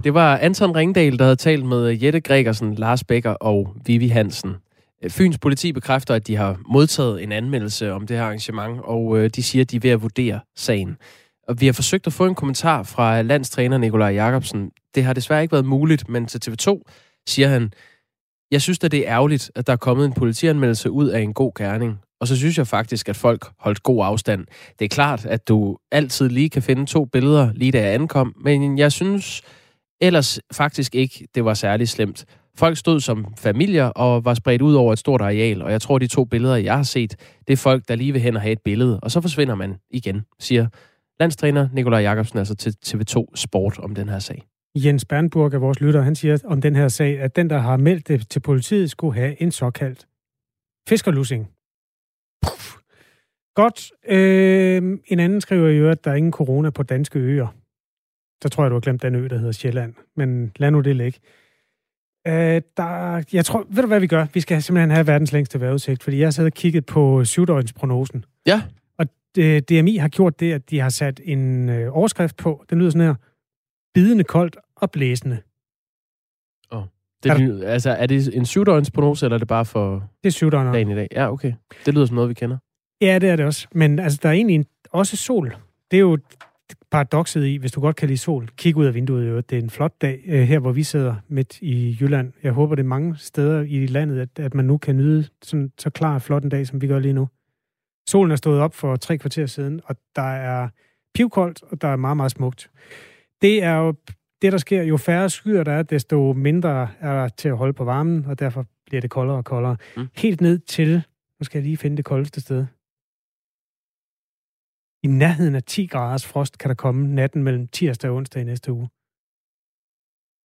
Det 0.04 0.14
var 0.14 0.38
Anton 0.38 0.76
Ringdal, 0.76 1.18
der 1.18 1.24
havde 1.24 1.36
talt 1.36 1.64
med 1.64 1.98
Jette 2.02 2.20
Gregersen, 2.20 2.74
Lars 2.74 3.04
Becker 3.04 3.34
og 3.40 3.68
Vivi 3.86 4.08
Hansen. 4.08 4.56
Fyns 5.10 5.38
politi 5.38 5.72
bekræfter, 5.72 6.14
at 6.14 6.26
de 6.26 6.36
har 6.36 6.56
modtaget 6.68 7.22
en 7.22 7.32
anmeldelse 7.32 7.92
om 7.92 8.06
det 8.06 8.16
her 8.16 8.24
arrangement, 8.24 8.80
og 8.84 9.18
øh, 9.18 9.30
de 9.36 9.42
siger, 9.42 9.62
at 9.64 9.70
de 9.70 9.76
er 9.76 9.80
ved 9.80 9.90
at 9.90 10.02
vurdere 10.02 10.40
sagen. 10.56 10.98
Og 11.48 11.60
vi 11.60 11.66
har 11.66 11.72
forsøgt 11.72 12.06
at 12.06 12.12
få 12.12 12.26
en 12.26 12.34
kommentar 12.34 12.82
fra 12.82 13.22
landstræner 13.22 13.78
Nikolaj 13.78 14.12
Jakobsen. 14.12 14.70
Det 14.94 15.04
har 15.04 15.12
desværre 15.12 15.42
ikke 15.42 15.52
været 15.52 15.64
muligt, 15.64 16.08
men 16.08 16.26
til 16.26 16.40
TV2 16.50 16.82
siger 17.26 17.48
han, 17.48 17.72
jeg 18.50 18.62
synes 18.62 18.78
da, 18.78 18.88
det 18.88 19.08
er 19.08 19.14
ærgerligt, 19.14 19.50
at 19.54 19.66
der 19.66 19.72
er 19.72 19.76
kommet 19.76 20.04
en 20.06 20.12
politianmeldelse 20.12 20.90
ud 20.90 21.08
af 21.08 21.20
en 21.20 21.34
god 21.34 21.52
gerning. 21.58 21.98
Og 22.20 22.28
så 22.28 22.36
synes 22.36 22.58
jeg 22.58 22.66
faktisk, 22.66 23.08
at 23.08 23.16
folk 23.16 23.46
holdt 23.58 23.82
god 23.82 24.04
afstand. 24.04 24.46
Det 24.78 24.84
er 24.84 24.88
klart, 24.88 25.26
at 25.26 25.48
du 25.48 25.78
altid 25.92 26.28
lige 26.28 26.50
kan 26.50 26.62
finde 26.62 26.86
to 26.86 27.04
billeder, 27.04 27.52
lige 27.54 27.72
da 27.72 27.82
jeg 27.82 27.94
ankom, 27.94 28.34
men 28.44 28.78
jeg 28.78 28.92
synes 28.92 29.42
ellers 30.00 30.40
faktisk 30.52 30.94
ikke, 30.94 31.28
det 31.34 31.44
var 31.44 31.54
særlig 31.54 31.88
slemt. 31.88 32.24
Folk 32.56 32.76
stod 32.76 33.00
som 33.00 33.26
familier 33.38 33.84
og 33.84 34.24
var 34.24 34.34
spredt 34.34 34.62
ud 34.62 34.74
over 34.74 34.92
et 34.92 34.98
stort 34.98 35.20
areal, 35.20 35.62
og 35.62 35.72
jeg 35.72 35.82
tror, 35.82 35.98
de 35.98 36.06
to 36.06 36.24
billeder, 36.24 36.56
jeg 36.56 36.76
har 36.76 36.82
set, 36.82 37.16
det 37.46 37.52
er 37.52 37.56
folk, 37.56 37.88
der 37.88 37.94
lige 37.94 38.12
vil 38.12 38.20
hen 38.20 38.36
og 38.36 38.42
have 38.42 38.52
et 38.52 38.62
billede, 38.64 39.00
og 39.00 39.10
så 39.10 39.20
forsvinder 39.20 39.54
man 39.54 39.74
igen, 39.90 40.22
siger 40.40 40.66
landstræner 41.20 41.68
Nikolaj 41.72 42.00
Jakobsen 42.00 42.38
altså 42.38 42.54
til 42.54 42.76
TV2 42.86 43.26
Sport 43.34 43.78
om 43.78 43.94
den 43.94 44.08
her 44.08 44.18
sag. 44.18 44.46
Jens 44.76 45.04
Bernburg 45.04 45.54
er 45.54 45.58
vores 45.58 45.80
lytter, 45.80 46.02
han 46.02 46.14
siger 46.14 46.38
om 46.44 46.60
den 46.60 46.76
her 46.76 46.88
sag, 46.88 47.20
at 47.20 47.36
den, 47.36 47.50
der 47.50 47.58
har 47.58 47.76
meldt 47.76 48.08
det 48.08 48.28
til 48.30 48.40
politiet, 48.40 48.90
skulle 48.90 49.14
have 49.14 49.42
en 49.42 49.52
såkaldt 49.52 50.06
fiskerlussing. 50.88 51.50
Puff. 52.42 52.76
Godt. 53.54 53.92
Øh, 54.08 54.98
en 55.06 55.20
anden 55.20 55.40
skriver 55.40 55.68
øvrigt, 55.68 55.98
at 55.98 56.04
der 56.04 56.10
er 56.10 56.14
ingen 56.14 56.32
corona 56.32 56.70
på 56.70 56.82
danske 56.82 57.18
øer. 57.18 57.46
Så 58.42 58.48
tror 58.48 58.64
jeg, 58.64 58.70
du 58.70 58.74
har 58.74 58.80
glemt 58.80 59.02
den 59.02 59.14
ø, 59.14 59.28
der 59.28 59.38
hedder 59.38 59.52
Sjælland. 59.52 59.94
Men 60.16 60.52
lad 60.56 60.70
nu 60.70 60.80
det 60.80 60.96
ligge. 60.96 61.18
Øh, 62.26 62.62
der, 62.76 63.22
jeg 63.32 63.44
tror, 63.44 63.66
ved 63.68 63.82
du 63.82 63.88
hvad 63.88 64.00
vi 64.00 64.06
gør? 64.06 64.26
Vi 64.34 64.40
skal 64.40 64.62
simpelthen 64.62 64.90
have 64.90 65.06
verdens 65.06 65.32
længste 65.32 65.60
vejrudsigt, 65.60 66.02
fordi 66.02 66.18
jeg 66.18 66.26
har 66.26 66.30
siddet 66.30 66.52
og 66.52 66.56
kigget 66.56 66.86
på 66.86 67.24
syvdøgnsprognosen. 67.24 68.24
Ja. 68.46 68.62
Øh, 69.38 69.60
DMI 69.60 69.96
har 69.96 70.08
gjort 70.08 70.40
det, 70.40 70.52
at 70.52 70.70
de 70.70 70.78
har 70.80 70.88
sat 70.88 71.20
en 71.24 71.68
øh, 71.68 71.96
overskrift 71.96 72.36
på. 72.36 72.64
Den 72.70 72.78
lyder 72.78 72.90
sådan 72.90 73.06
her. 73.06 73.14
Bidende 73.94 74.24
koldt 74.24 74.56
og 74.76 74.90
blæsende. 74.90 75.38
Det, 77.24 77.30
Er 77.30 77.64
er, 77.64 77.68
altså, 77.68 77.90
er 77.90 78.06
det 78.06 78.36
en 78.36 78.46
syvdøgnsprognose, 78.46 79.26
eller 79.26 79.34
er 79.34 79.38
det 79.38 79.48
bare 79.48 79.64
for 79.64 80.10
Det 80.22 80.28
er 80.28 80.32
syvdøgner. 80.32 80.72
dagen 80.72 80.90
i 80.90 80.94
dag? 80.94 81.08
Ja, 81.12 81.32
okay. 81.32 81.52
Det 81.86 81.94
lyder 81.94 82.06
som 82.06 82.14
noget, 82.14 82.28
vi 82.28 82.34
kender. 82.34 82.58
Ja, 83.00 83.18
det 83.18 83.28
er 83.30 83.36
det 83.36 83.46
også. 83.46 83.68
Men 83.72 83.98
altså, 83.98 84.18
der 84.22 84.28
er 84.28 84.32
egentlig 84.32 84.54
en, 84.54 84.66
også 84.90 85.16
sol. 85.16 85.56
Det 85.90 85.96
er 85.96 86.00
jo 86.00 86.18
paradokset 86.90 87.46
i, 87.46 87.56
hvis 87.56 87.72
du 87.72 87.80
godt 87.80 87.96
kan 87.96 88.08
lide 88.08 88.18
sol, 88.18 88.48
kig 88.56 88.76
ud 88.76 88.86
af 88.86 88.94
vinduet. 88.94 89.28
Jo. 89.28 89.36
Det 89.36 89.58
er 89.58 89.62
en 89.62 89.70
flot 89.70 90.02
dag 90.02 90.22
øh, 90.26 90.42
her, 90.42 90.58
hvor 90.58 90.72
vi 90.72 90.82
sidder 90.82 91.14
midt 91.28 91.58
i 91.62 91.96
Jylland. 92.00 92.32
Jeg 92.42 92.52
håber, 92.52 92.74
det 92.74 92.82
er 92.82 92.86
mange 92.86 93.16
steder 93.16 93.60
i 93.60 93.86
landet, 93.86 94.20
at, 94.20 94.44
at 94.44 94.54
man 94.54 94.64
nu 94.64 94.78
kan 94.78 94.96
nyde 94.96 95.24
sådan, 95.42 95.72
så 95.78 95.90
klar 95.90 96.14
og 96.14 96.22
flot 96.22 96.42
en 96.44 96.48
dag, 96.50 96.66
som 96.66 96.80
vi 96.82 96.86
gør 96.86 96.98
lige 96.98 97.14
nu. 97.14 97.28
Solen 98.08 98.32
er 98.32 98.36
stået 98.36 98.60
op 98.60 98.74
for 98.74 98.96
tre 98.96 99.18
kvarter 99.18 99.46
siden, 99.46 99.80
og 99.84 99.96
der 100.16 100.22
er 100.22 100.68
pivkoldt, 101.14 101.62
og 101.62 101.80
der 101.80 101.88
er 101.88 101.96
meget, 101.96 102.16
meget 102.16 102.32
smukt. 102.32 102.70
Det 103.42 103.62
er 103.62 103.74
jo 103.74 103.94
det, 104.42 104.52
der 104.52 104.58
sker. 104.58 104.82
Jo 104.82 104.96
færre 104.96 105.30
skyer 105.30 105.64
der 105.64 105.72
er, 105.72 105.82
desto 105.82 106.32
mindre 106.32 106.88
er 107.00 107.12
der 107.12 107.28
til 107.28 107.48
at 107.48 107.56
holde 107.56 107.72
på 107.72 107.84
varmen, 107.84 108.24
og 108.26 108.38
derfor 108.38 108.66
bliver 108.86 109.00
det 109.00 109.10
koldere 109.10 109.36
og 109.36 109.44
koldere. 109.44 109.76
Mm. 109.96 110.06
Helt 110.16 110.40
ned 110.40 110.58
til, 110.58 111.02
nu 111.40 111.44
skal 111.44 111.58
jeg 111.58 111.64
lige 111.64 111.76
finde 111.76 111.96
det 111.96 112.04
koldeste 112.04 112.40
sted. 112.40 112.66
I 115.02 115.06
nærheden 115.06 115.54
af 115.54 115.62
10 115.62 115.86
graders 115.86 116.26
frost 116.26 116.58
kan 116.58 116.68
der 116.68 116.74
komme 116.74 117.14
natten 117.14 117.42
mellem 117.42 117.68
tirsdag 117.68 118.10
og 118.10 118.16
onsdag 118.16 118.42
i 118.42 118.44
næste 118.44 118.72
uge. 118.72 118.88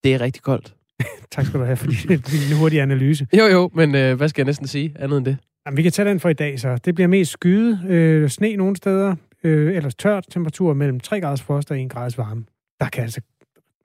Det 0.03 0.13
er 0.13 0.21
rigtig 0.21 0.43
koldt. 0.43 0.75
tak 1.31 1.45
skal 1.45 1.59
du 1.59 1.65
have, 1.65 1.77
fordi 1.77 1.95
det 1.95 2.13
er 2.13 2.51
en 2.53 2.59
hurtig 2.59 2.81
analyse. 2.81 3.27
Jo, 3.37 3.45
jo, 3.45 3.69
men 3.73 3.95
øh, 3.95 4.17
hvad 4.17 4.29
skal 4.29 4.41
jeg 4.41 4.45
næsten 4.45 4.67
sige 4.67 4.95
andet 4.99 5.17
end 5.17 5.25
det? 5.25 5.37
Jamen, 5.69 5.77
vi 5.77 5.83
kan 5.83 5.91
tage 5.91 6.09
den 6.09 6.19
for 6.19 6.29
i 6.29 6.33
dag, 6.33 6.59
så. 6.59 6.77
Det 6.85 6.95
bliver 6.95 7.07
mest 7.07 7.31
skyde, 7.31 7.79
øh, 7.87 8.29
sne 8.29 8.55
nogle 8.55 8.75
steder, 8.75 9.15
øh, 9.43 9.75
ellers 9.75 9.95
tørt 9.95 10.25
temperatur 10.29 10.73
mellem 10.73 10.99
3 10.99 11.21
graders 11.21 11.41
frost 11.41 11.71
og 11.71 11.81
1 11.81 11.89
graders 11.89 12.17
varme. 12.17 12.43
Der 12.79 12.89
kan 12.89 13.03
altså 13.03 13.21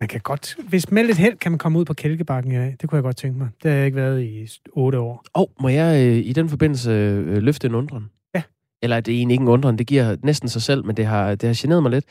man 0.00 0.08
kan 0.08 0.20
godt, 0.20 0.56
hvis 0.68 0.90
med 0.90 1.04
lidt 1.04 1.18
held 1.18 1.36
kan 1.36 1.52
man 1.52 1.58
komme 1.58 1.78
ud 1.78 1.84
på 1.84 1.94
Kælkebakken 1.94 2.52
ja. 2.52 2.70
Det 2.80 2.88
kunne 2.88 2.96
jeg 2.96 3.02
godt 3.02 3.16
tænke 3.16 3.38
mig. 3.38 3.48
Det 3.62 3.70
har 3.70 3.78
jeg 3.78 3.86
ikke 3.86 3.96
været 3.96 4.22
i 4.22 4.48
otte 4.72 4.98
år. 4.98 5.24
Og 5.32 5.50
må 5.60 5.68
jeg 5.68 6.06
øh, 6.06 6.16
i 6.16 6.32
den 6.32 6.48
forbindelse 6.48 6.90
øh, 6.90 7.36
løfte 7.36 7.66
en 7.66 7.74
undren? 7.74 8.10
Ja. 8.34 8.42
Eller 8.82 9.00
det 9.00 9.14
er 9.14 9.18
egentlig 9.18 9.34
ikke 9.34 9.42
en 9.42 9.48
undren, 9.48 9.78
det 9.78 9.86
giver 9.86 10.16
næsten 10.22 10.48
sig 10.48 10.62
selv, 10.62 10.84
men 10.84 10.96
det 10.96 11.06
har, 11.06 11.34
det 11.34 11.46
har 11.46 11.58
generet 11.58 11.82
mig 11.82 11.92
lidt. 11.92 12.04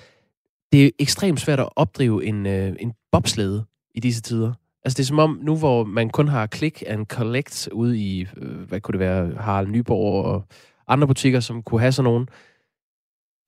Det 0.71 0.85
er 0.85 0.89
ekstremt 0.99 1.39
svært 1.39 1.59
at 1.59 1.69
opdrive 1.75 2.25
en, 2.25 2.45
øh, 2.45 2.75
en 2.79 2.93
bobslede 3.11 3.65
i 3.95 3.99
disse 3.99 4.21
tider. 4.21 4.53
Altså 4.85 4.97
det 4.97 5.03
er 5.03 5.07
som 5.07 5.19
om, 5.19 5.39
nu 5.41 5.57
hvor 5.57 5.83
man 5.83 6.09
kun 6.09 6.27
har 6.27 6.47
click 6.47 6.83
and 6.87 7.05
collect 7.05 7.69
ude 7.71 7.97
i, 7.97 8.27
øh, 8.37 8.59
hvad 8.59 8.81
kunne 8.81 8.93
det 8.93 8.99
være, 8.99 9.35
Harald 9.39 9.67
Nyborg 9.67 10.25
og 10.25 10.47
andre 10.87 11.07
butikker, 11.07 11.39
som 11.39 11.63
kunne 11.63 11.81
have 11.81 11.91
sådan 11.91 12.03
nogen, 12.03 12.27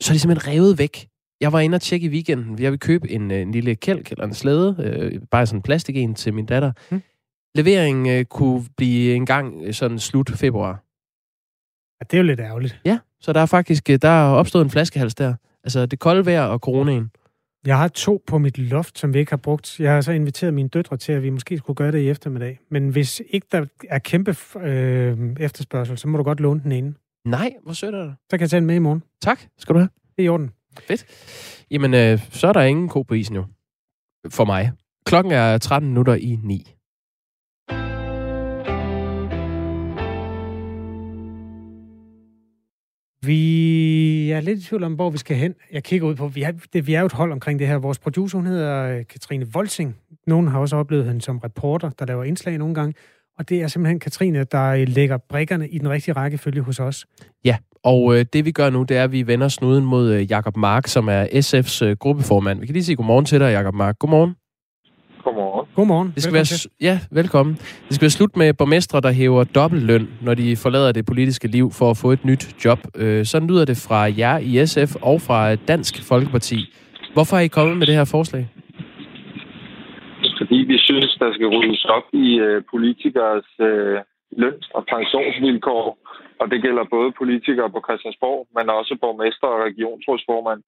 så 0.02 0.12
er 0.12 0.14
de 0.14 0.20
simpelthen 0.20 0.54
revet 0.54 0.80
væk. 0.80 1.08
Jeg 1.42 1.54
var 1.54 1.60
inde 1.60 1.76
og 1.76 1.82
tjekke 1.82 2.06
i 2.06 2.10
weekenden. 2.10 2.60
Jeg 2.60 2.72
vil 2.72 2.80
købe 2.80 3.12
en, 3.12 3.32
øh, 3.32 3.42
en 3.42 3.52
lille 3.52 3.76
kælk 3.76 4.12
eller 4.12 4.26
en 4.26 4.34
slæde, 4.34 4.76
øh, 4.80 5.22
bare 5.32 5.46
sådan 5.46 5.58
en 5.58 5.62
plastik 5.62 5.98
en 5.98 6.16
til 6.16 6.34
min 6.34 6.46
datter. 6.46 6.72
Hmm. 6.90 7.02
Leveringen 7.56 8.20
øh, 8.20 8.26
kunne 8.26 8.66
blive 8.78 9.16
en 9.16 9.26
gang 9.26 9.64
øh, 9.64 9.74
sådan 9.74 10.00
slut 10.00 10.30
februar. 10.30 10.84
Ja, 12.00 12.06
det 12.12 12.14
er 12.14 12.18
jo 12.18 12.24
lidt 12.24 12.40
ærgerligt. 12.40 12.82
Ja, 12.86 13.00
så 13.20 13.34
der 13.34 13.40
er 13.40 13.46
faktisk 13.46 13.88
der 13.88 14.10
er 14.10 14.30
opstået 14.30 14.64
en 14.64 14.70
flaskehals 14.70 15.16
der. 15.16 15.34
Altså 15.64 15.86
det 15.86 16.00
kolde 16.00 16.26
vejr 16.26 16.44
og 16.44 16.60
coronaen. 16.60 17.12
Jeg 17.66 17.78
har 17.78 17.88
to 17.88 18.24
på 18.28 18.38
mit 18.38 18.58
loft, 18.58 19.00
som 19.00 19.14
vi 19.14 19.20
ikke 19.20 19.32
har 19.32 19.38
brugt. 19.38 19.80
Jeg 19.80 19.94
har 19.94 20.02
så 20.02 20.12
inviteret 20.12 20.54
mine 20.54 20.70
døtre 20.70 20.98
til, 20.98 21.12
at 21.12 21.24
vi 21.24 21.30
måske 21.30 21.58
skulle 21.58 21.78
gøre 21.78 21.92
det 21.92 22.00
i 22.00 22.10
eftermiddag. 22.10 22.60
Men 22.72 22.90
hvis 22.90 23.22
ikke 23.30 23.48
der 23.52 23.66
er 23.90 24.00
kæmpe 24.00 24.36
øh, 24.60 25.36
efterspørgsel, 25.40 25.98
så 25.98 26.08
må 26.08 26.18
du 26.18 26.24
godt 26.24 26.40
låne 26.40 26.60
den 26.64 26.72
ene. 26.72 26.94
Nej, 27.26 27.54
hvor 27.64 27.74
sødt 27.74 27.96
er 27.96 28.04
det. 28.04 28.16
Så 28.30 28.38
kan 28.38 28.42
jeg 28.42 28.50
tage 28.50 28.60
den 28.60 28.68
med 28.68 28.76
i 28.76 28.80
morgen. 28.80 29.04
Tak, 29.22 29.42
skal 29.58 29.74
du 29.74 29.80
have. 29.80 29.90
Det 30.18 30.22
er 30.22 30.24
i 30.24 30.30
orden. 30.30 30.52
Fedt. 30.88 31.06
Jamen, 31.72 31.94
øh, 31.94 32.20
så 32.30 32.48
er 32.48 32.54
der 32.54 32.62
ingen 32.62 32.90
ko 32.90 33.02
på 33.02 33.14
isen 33.14 33.36
jo. 33.36 33.46
For 34.30 34.46
mig. 34.46 34.72
Klokken 35.06 35.32
er 35.34 35.58
13 35.58 35.90
minutter 35.90 36.14
i 36.14 36.40
9. 36.44 36.75
Vi 43.26 44.32
er 44.32 44.42
lidt 44.42 44.60
i 44.60 44.64
tvivl 44.64 44.84
om, 44.84 44.94
hvor 44.94 45.10
vi 45.10 45.18
skal 45.18 45.38
hen. 45.38 45.56
Jeg 45.72 45.84
kigger 45.84 46.08
ud 46.08 46.16
på, 46.16 46.28
vi 46.28 46.42
er, 46.42 46.52
det, 46.74 46.88
vi 46.88 46.94
er 46.94 47.00
jo 47.00 47.06
et 47.06 47.14
hold 47.14 47.32
omkring 47.32 47.60
det 47.60 47.68
her. 47.68 47.78
Vores 47.78 48.00
producer, 48.00 48.38
hun 48.38 48.48
hedder 48.48 48.98
øh, 48.98 49.06
Katrine 49.10 49.46
Volsing. 49.54 49.96
Nogen 50.28 50.48
har 50.48 50.60
også 50.60 50.76
oplevet 50.76 51.06
hende 51.06 51.22
som 51.22 51.38
reporter, 51.38 51.90
der 51.90 52.06
laver 52.06 52.24
indslag 52.24 52.58
nogle 52.58 52.76
gange. 52.76 52.94
Og 53.38 53.50
det 53.50 53.62
er 53.62 53.68
simpelthen 53.68 54.00
Katrine, 54.00 54.44
der 54.44 54.86
lægger 54.86 55.18
brikkerne 55.18 55.68
i 55.68 55.78
den 55.78 55.90
rigtige 55.90 56.14
rækkefølge 56.14 56.62
hos 56.62 56.80
os. 56.80 57.06
Ja, 57.46 57.58
og 57.84 58.16
øh, 58.16 58.26
det 58.34 58.46
vi 58.46 58.52
gør 58.52 58.70
nu, 58.70 58.84
det 58.84 58.98
er, 58.98 59.04
at 59.04 59.12
vi 59.12 59.28
vender 59.28 59.48
snuden 59.48 59.86
mod 59.86 60.14
øh, 60.14 60.32
Jakob 60.32 60.58
Mark, 60.58 60.88
som 60.88 61.08
er 61.08 61.26
SF's 61.26 61.86
øh, 61.86 61.98
gruppeformand. 61.98 62.60
Vi 62.60 62.66
kan 62.66 62.74
lige 62.74 62.84
sige 62.84 62.96
godmorgen 62.96 63.26
til 63.26 63.40
dig, 63.40 63.52
Jakob 63.52 63.74
Mark. 63.74 64.00
Godmorgen. 64.00 64.36
Godmorgen. 65.24 65.65
Godmorgen. 65.76 66.10
Det 66.16 66.24
skal 66.24 66.34
være, 66.34 66.48
ja, 66.90 66.96
velkommen. 67.12 67.56
Det 67.88 67.94
skal 67.96 68.06
være 68.08 68.18
slut 68.20 68.34
med 68.42 68.54
borgmestre, 68.60 69.02
der 69.02 69.12
hæver 69.12 69.44
dobbeltløn, 69.44 70.06
når 70.22 70.34
de 70.34 70.48
forlader 70.64 70.92
det 70.92 71.06
politiske 71.06 71.48
liv 71.48 71.68
for 71.80 71.88
at 71.90 71.98
få 72.04 72.08
et 72.18 72.26
nyt 72.26 72.44
job. 72.66 72.80
Øh, 73.02 73.26
sådan 73.26 73.48
lyder 73.52 73.66
det 73.72 73.78
fra 73.88 74.00
jer 74.22 74.38
i 74.50 74.52
SF 74.72 74.92
og 75.12 75.18
fra 75.28 75.40
Dansk 75.56 75.94
Folkeparti. 76.10 76.58
Hvorfor 77.14 77.36
er 77.38 77.44
I 77.48 77.56
kommet 77.58 77.78
med 77.78 77.88
det 77.88 77.96
her 77.96 78.08
forslag? 78.16 78.44
Fordi 80.40 80.58
vi 80.72 80.78
synes, 80.88 81.10
der 81.22 81.30
skal 81.34 81.48
ryddes 81.56 81.86
op 81.98 82.08
i 82.26 82.28
øh, 82.46 82.58
politikers 82.74 83.50
øh, 83.70 83.98
løn- 84.42 84.66
og 84.78 84.84
pensionsvilkår. 84.94 85.86
Og 86.42 86.46
det 86.52 86.60
gælder 86.66 86.94
både 86.96 87.10
politikere 87.22 87.70
på 87.76 87.80
Christiansborg, 87.86 88.42
men 88.56 88.66
også 88.80 88.94
borgmester 89.04 89.48
og 89.56 89.60
regionsrådsformand. 89.70 90.62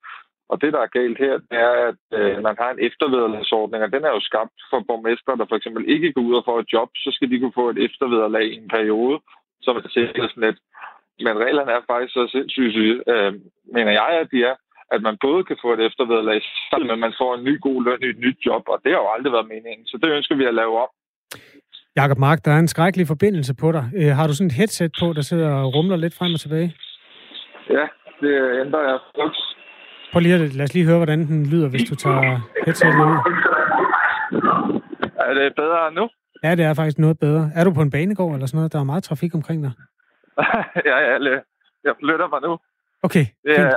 Og 0.51 0.55
det, 0.61 0.73
der 0.73 0.81
er 0.83 0.95
galt 0.99 1.17
her, 1.25 1.33
det 1.49 1.57
er, 1.67 1.73
at 1.89 2.03
øh, 2.19 2.43
man 2.47 2.55
har 2.61 2.69
en 2.71 2.83
eftervederlagsordning, 2.87 3.83
og 3.83 3.91
den 3.95 4.03
er 4.05 4.13
jo 4.15 4.21
skabt 4.29 4.57
for 4.69 4.79
borgmester, 4.87 5.35
der 5.35 5.45
for 5.49 5.57
eksempel 5.59 5.83
ikke 5.95 6.13
går 6.13 6.21
ud 6.29 6.35
og 6.39 6.45
får 6.45 6.59
et 6.59 6.73
job, 6.75 6.89
så 7.03 7.09
skal 7.15 7.29
de 7.31 7.39
kunne 7.39 7.59
få 7.61 7.69
et 7.69 7.79
eftervederlag 7.87 8.45
i 8.49 8.57
en 8.61 8.69
periode, 8.77 9.17
som 9.65 9.75
er 9.77 9.89
sikkerhedsnet. 9.97 10.57
Men 11.25 11.35
reglerne 11.45 11.71
er 11.71 11.89
faktisk 11.91 12.13
så 12.13 12.23
sindssygt, 12.35 13.03
øh, 13.13 13.33
mener 13.75 13.91
jeg, 14.01 14.11
at 14.23 14.27
de 14.33 14.39
er, 14.51 14.55
at 14.95 15.01
man 15.07 15.17
både 15.21 15.43
kan 15.43 15.57
få 15.63 15.69
et 15.73 15.85
eftervederlag, 15.89 16.41
men 16.89 16.99
man 17.05 17.13
får 17.21 17.31
en 17.35 17.43
ny 17.43 17.61
god 17.61 17.79
løn 17.83 18.03
i 18.03 18.09
et 18.15 18.19
nyt 18.25 18.39
job, 18.45 18.63
og 18.73 18.77
det 18.83 18.91
har 18.91 19.01
jo 19.03 19.09
aldrig 19.15 19.33
været 19.33 19.51
meningen. 19.55 19.85
Så 19.87 19.95
det 20.01 20.09
ønsker 20.17 20.35
vi 20.35 20.45
at 20.45 20.59
lave 20.61 20.73
op. 20.83 20.91
Jakob 21.95 22.17
Mark, 22.17 22.39
der 22.45 22.51
er 22.51 22.59
en 22.59 22.67
skrækkelig 22.67 23.07
forbindelse 23.07 23.53
på 23.55 23.71
dig. 23.71 23.85
Øh, 23.99 24.11
har 24.17 24.27
du 24.27 24.33
sådan 24.33 24.47
et 24.47 24.59
headset 24.61 24.91
på, 25.01 25.13
der 25.13 25.21
sidder 25.21 25.49
og 25.61 25.75
rumler 25.75 25.95
lidt 25.95 26.17
frem 26.19 26.33
og 26.33 26.39
tilbage? 26.39 26.69
Ja, 27.69 27.85
det 28.21 28.33
ændrer 28.63 28.83
jeg. 28.89 28.99
Prøv 30.12 30.20
lige 30.20 30.36
at, 30.36 30.53
lad 30.53 30.64
os 30.64 30.74
lige 30.74 30.86
høre, 30.86 30.97
hvordan 30.97 31.20
den 31.28 31.45
lyder, 31.45 31.70
hvis 31.70 31.89
du 31.89 31.95
tager 31.95 32.41
headsetet 32.66 32.95
ud. 33.12 33.18
Er 35.20 35.34
det 35.34 35.55
bedre 35.55 35.91
nu? 35.91 36.10
Ja, 36.43 36.55
det 36.55 36.66
er 36.66 36.74
faktisk 36.74 36.97
noget 36.97 37.20
bedre. 37.20 37.51
Er 37.55 37.64
du 37.64 37.74
på 37.74 37.82
en 37.82 37.91
banegård 37.91 38.34
eller 38.34 38.47
sådan 38.47 38.58
noget? 38.58 38.74
Der 38.74 38.80
er 38.80 38.84
meget 38.84 39.03
trafik 39.03 39.36
omkring 39.36 39.64
dig. 39.64 39.72
ja, 40.89 40.95
jeg, 40.95 41.41
jeg 41.84 41.93
flytter 42.03 42.28
mig 42.28 42.41
nu. 42.41 42.58
Okay, 43.03 43.26
Det 43.43 43.60
er 43.60 43.72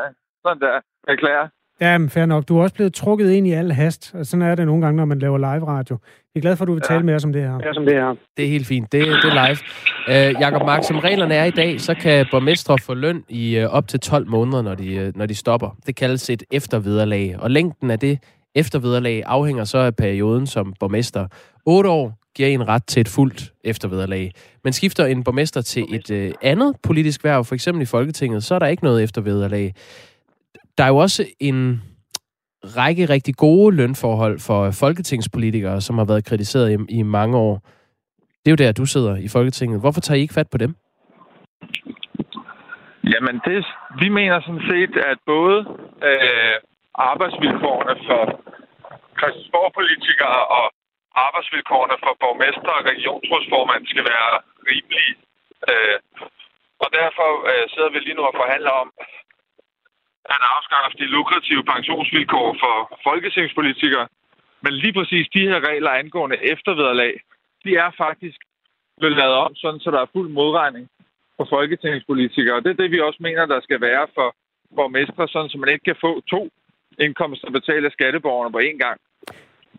sådan 0.46 0.60
der. 0.60 0.80
Jeg 1.08 1.18
klager. 1.18 1.48
Ja, 1.80 1.98
men 1.98 2.10
fair 2.10 2.26
nok. 2.26 2.48
Du 2.48 2.58
er 2.58 2.62
også 2.62 2.74
blevet 2.74 2.94
trukket 2.94 3.30
ind 3.30 3.46
i 3.46 3.52
al 3.52 3.72
hast, 3.72 4.14
og 4.14 4.26
sådan 4.26 4.46
er 4.46 4.54
det 4.54 4.66
nogle 4.66 4.82
gange, 4.84 4.96
når 4.96 5.04
man 5.04 5.18
laver 5.18 5.38
live 5.38 5.66
radio. 5.66 5.98
Jeg 6.34 6.40
er 6.40 6.42
glad 6.42 6.56
for, 6.56 6.64
at 6.64 6.66
du 6.66 6.72
vil 6.72 6.82
tale 6.82 7.04
med 7.04 7.14
os 7.14 7.24
om 7.24 7.32
det 7.32 7.42
her. 7.42 7.58
Ja, 7.64 7.72
som 7.72 7.84
det 7.84 7.94
her. 7.94 8.14
Det 8.36 8.44
er 8.44 8.48
helt 8.48 8.66
fint. 8.66 8.92
Det, 8.92 9.06
det 9.06 9.24
er 9.24 9.46
live. 9.46 9.58
Øh, 10.28 10.40
Jakob 10.40 10.62
Mark, 10.66 10.84
som 10.84 10.98
reglerne 10.98 11.34
er 11.34 11.44
i 11.44 11.50
dag, 11.50 11.80
så 11.80 11.94
kan 11.94 12.26
borgmestre 12.30 12.78
få 12.78 12.94
løn 12.94 13.24
i 13.28 13.56
øh, 13.56 13.68
op 13.68 13.88
til 13.88 14.00
12 14.00 14.28
måneder, 14.28 14.62
når 14.62 14.74
de, 14.74 14.94
øh, 14.94 15.12
når 15.16 15.26
de 15.26 15.34
stopper. 15.34 15.76
Det 15.86 15.96
kaldes 15.96 16.30
et 16.30 16.42
eftervederlag. 16.50 17.36
Og 17.38 17.50
længden 17.50 17.90
af 17.90 17.98
det 17.98 18.18
eftervederlag 18.54 19.22
afhænger 19.26 19.64
så 19.64 19.78
af 19.78 19.96
perioden 19.96 20.46
som 20.46 20.74
borgmester. 20.80 21.26
8 21.66 21.90
år 21.90 22.20
giver 22.36 22.48
en 22.48 22.68
ret 22.68 22.86
til 22.86 23.00
et 23.00 23.08
fuldt 23.08 23.52
eftervederlag. 23.64 24.32
Men 24.64 24.72
skifter 24.72 25.06
en 25.06 25.24
borgmester 25.24 25.60
til 25.62 25.84
et 25.90 26.10
øh, 26.10 26.32
andet 26.42 26.76
politisk 26.82 27.24
værv, 27.24 27.44
for 27.44 27.54
eksempel 27.54 27.82
i 27.82 27.86
Folketinget, 27.86 28.44
så 28.44 28.54
er 28.54 28.58
der 28.58 28.66
ikke 28.66 28.84
noget 28.84 29.02
eftervederlag. 29.02 29.74
Der 30.78 30.84
er 30.84 30.88
jo 30.88 30.96
også 30.96 31.26
en 31.40 31.82
række 32.64 33.04
rigtig 33.04 33.34
gode 33.36 33.76
lønforhold 33.76 34.40
for 34.40 34.70
folketingspolitikere, 34.70 35.80
som 35.80 35.98
har 35.98 36.04
været 36.04 36.24
kritiseret 36.24 36.72
i, 36.72 36.98
i 36.98 37.02
mange 37.02 37.36
år. 37.36 37.54
Det 38.42 38.48
er 38.48 38.56
jo 38.56 38.62
der, 38.64 38.72
du 38.72 38.86
sidder 38.86 39.16
i 39.16 39.28
Folketinget. 39.28 39.80
Hvorfor 39.80 40.00
tager 40.00 40.18
I 40.18 40.20
ikke 40.20 40.34
fat 40.34 40.50
på 40.50 40.58
dem? 40.58 40.74
Jamen, 43.12 43.36
det, 43.46 43.64
vi 44.02 44.08
mener 44.08 44.40
sådan 44.40 44.66
set, 44.70 44.94
at 45.10 45.18
både 45.26 45.58
øh, 46.08 46.56
arbejdsvilkårene 46.94 47.94
for 48.08 48.22
Christiansborg-politikere 49.18 50.40
og 50.58 50.66
arbejdsvilkårene 51.26 51.96
for 52.04 52.12
borgmester 52.22 52.72
og 52.78 52.86
regionsrådsformand 52.92 53.82
skal 53.92 54.04
være 54.12 54.32
rimelige. 54.70 55.14
Øh, 55.70 55.98
og 56.82 56.88
derfor 57.00 57.28
øh, 57.50 57.64
sidder 57.72 57.90
vi 57.92 57.98
lige 57.98 58.18
nu 58.18 58.22
og 58.30 58.34
forhandler 58.42 58.74
om 58.82 58.88
at 60.34 60.40
afskaffe 60.54 60.96
de 60.98 61.06
lukrative 61.16 61.64
pensionsvilkår 61.72 62.48
for 62.62 62.74
folketingspolitikere. 63.08 64.06
Men 64.64 64.72
lige 64.82 64.92
præcis 64.98 65.26
de 65.34 65.48
her 65.50 65.60
regler 65.68 65.90
angående 65.90 66.36
eftervederlag, 66.54 67.12
de 67.64 67.70
er 67.76 67.90
faktisk 68.04 68.38
blevet 68.98 69.16
lavet 69.16 69.36
om, 69.44 69.54
sådan, 69.54 69.80
så 69.80 69.90
der 69.90 70.00
er 70.02 70.12
fuld 70.12 70.28
modregning 70.28 70.88
for 71.36 71.46
folketingspolitikere. 71.50 72.56
Og 72.56 72.62
det 72.64 72.70
er 72.70 72.82
det, 72.82 72.90
vi 72.90 73.00
også 73.00 73.20
mener, 73.20 73.46
der 73.46 73.60
skal 73.60 73.80
være 73.80 74.06
for 74.14 74.28
borgmestre, 74.76 75.28
sådan 75.28 75.50
så 75.50 75.58
man 75.58 75.72
ikke 75.72 75.84
kan 75.84 76.02
få 76.06 76.20
to 76.34 76.42
indkomster 76.98 77.50
betalt 77.50 77.84
af 77.84 77.92
skatteborgerne 77.92 78.52
på 78.52 78.58
én 78.58 78.78
gang. 78.84 78.98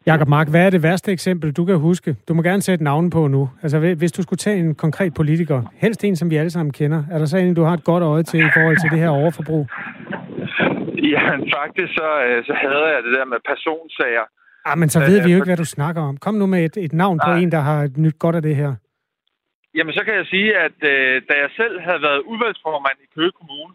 Jakob 0.05 0.27
Mark, 0.27 0.49
hvad 0.49 0.65
er 0.65 0.69
det 0.69 0.83
værste 0.83 1.11
eksempel, 1.11 1.51
du 1.51 1.65
kan 1.65 1.77
huske? 1.77 2.15
Du 2.27 2.33
må 2.33 2.41
gerne 2.41 2.61
sætte 2.61 2.83
navn 2.83 3.09
på 3.09 3.27
nu. 3.27 3.49
Altså, 3.63 3.79
hvis 3.79 4.11
du 4.11 4.21
skulle 4.21 4.37
tage 4.37 4.59
en 4.59 4.75
konkret 4.75 5.13
politiker, 5.13 5.63
helst 5.75 6.03
en, 6.03 6.15
som 6.15 6.29
vi 6.29 6.35
alle 6.35 6.49
sammen 6.49 6.73
kender, 6.73 7.03
er 7.11 7.17
der 7.17 7.25
så 7.25 7.37
en, 7.37 7.53
du 7.53 7.63
har 7.63 7.73
et 7.73 7.83
godt 7.83 8.03
øje 8.03 8.23
til 8.23 8.39
i 8.39 8.49
forhold 8.53 8.77
til 8.81 8.89
det 8.91 8.99
her 8.99 9.09
overforbrug? 9.09 9.67
Ja, 11.13 11.23
faktisk 11.59 11.91
så, 11.99 12.09
øh, 12.25 12.39
så 12.47 12.53
havde 12.63 12.87
jeg 12.93 13.03
det 13.05 13.13
der 13.17 13.25
med 13.33 13.39
personsager. 13.51 14.25
Ah, 14.65 14.77
men 14.81 14.89
så 14.89 14.99
ved 14.99 15.17
vi 15.23 15.31
jo 15.31 15.37
ikke, 15.37 15.51
hvad 15.51 15.63
du 15.65 15.73
snakker 15.77 16.01
om. 16.09 16.17
Kom 16.17 16.35
nu 16.41 16.45
med 16.45 16.61
et, 16.67 16.77
et 16.77 16.93
navn 16.93 17.19
på 17.25 17.31
en, 17.41 17.51
der 17.51 17.61
har 17.69 17.79
nyt 17.97 18.19
godt 18.19 18.35
af 18.35 18.41
det 18.41 18.55
her. 18.55 18.71
Jamen, 19.75 19.93
så 19.97 20.01
kan 20.05 20.15
jeg 20.15 20.25
sige, 20.25 20.49
at 20.65 20.77
øh, 20.93 21.21
da 21.29 21.33
jeg 21.43 21.49
selv 21.59 21.75
havde 21.87 22.01
været 22.07 22.21
udvalgsformand 22.31 22.97
i 23.05 23.11
Køge 23.15 23.31
Kommune, 23.39 23.73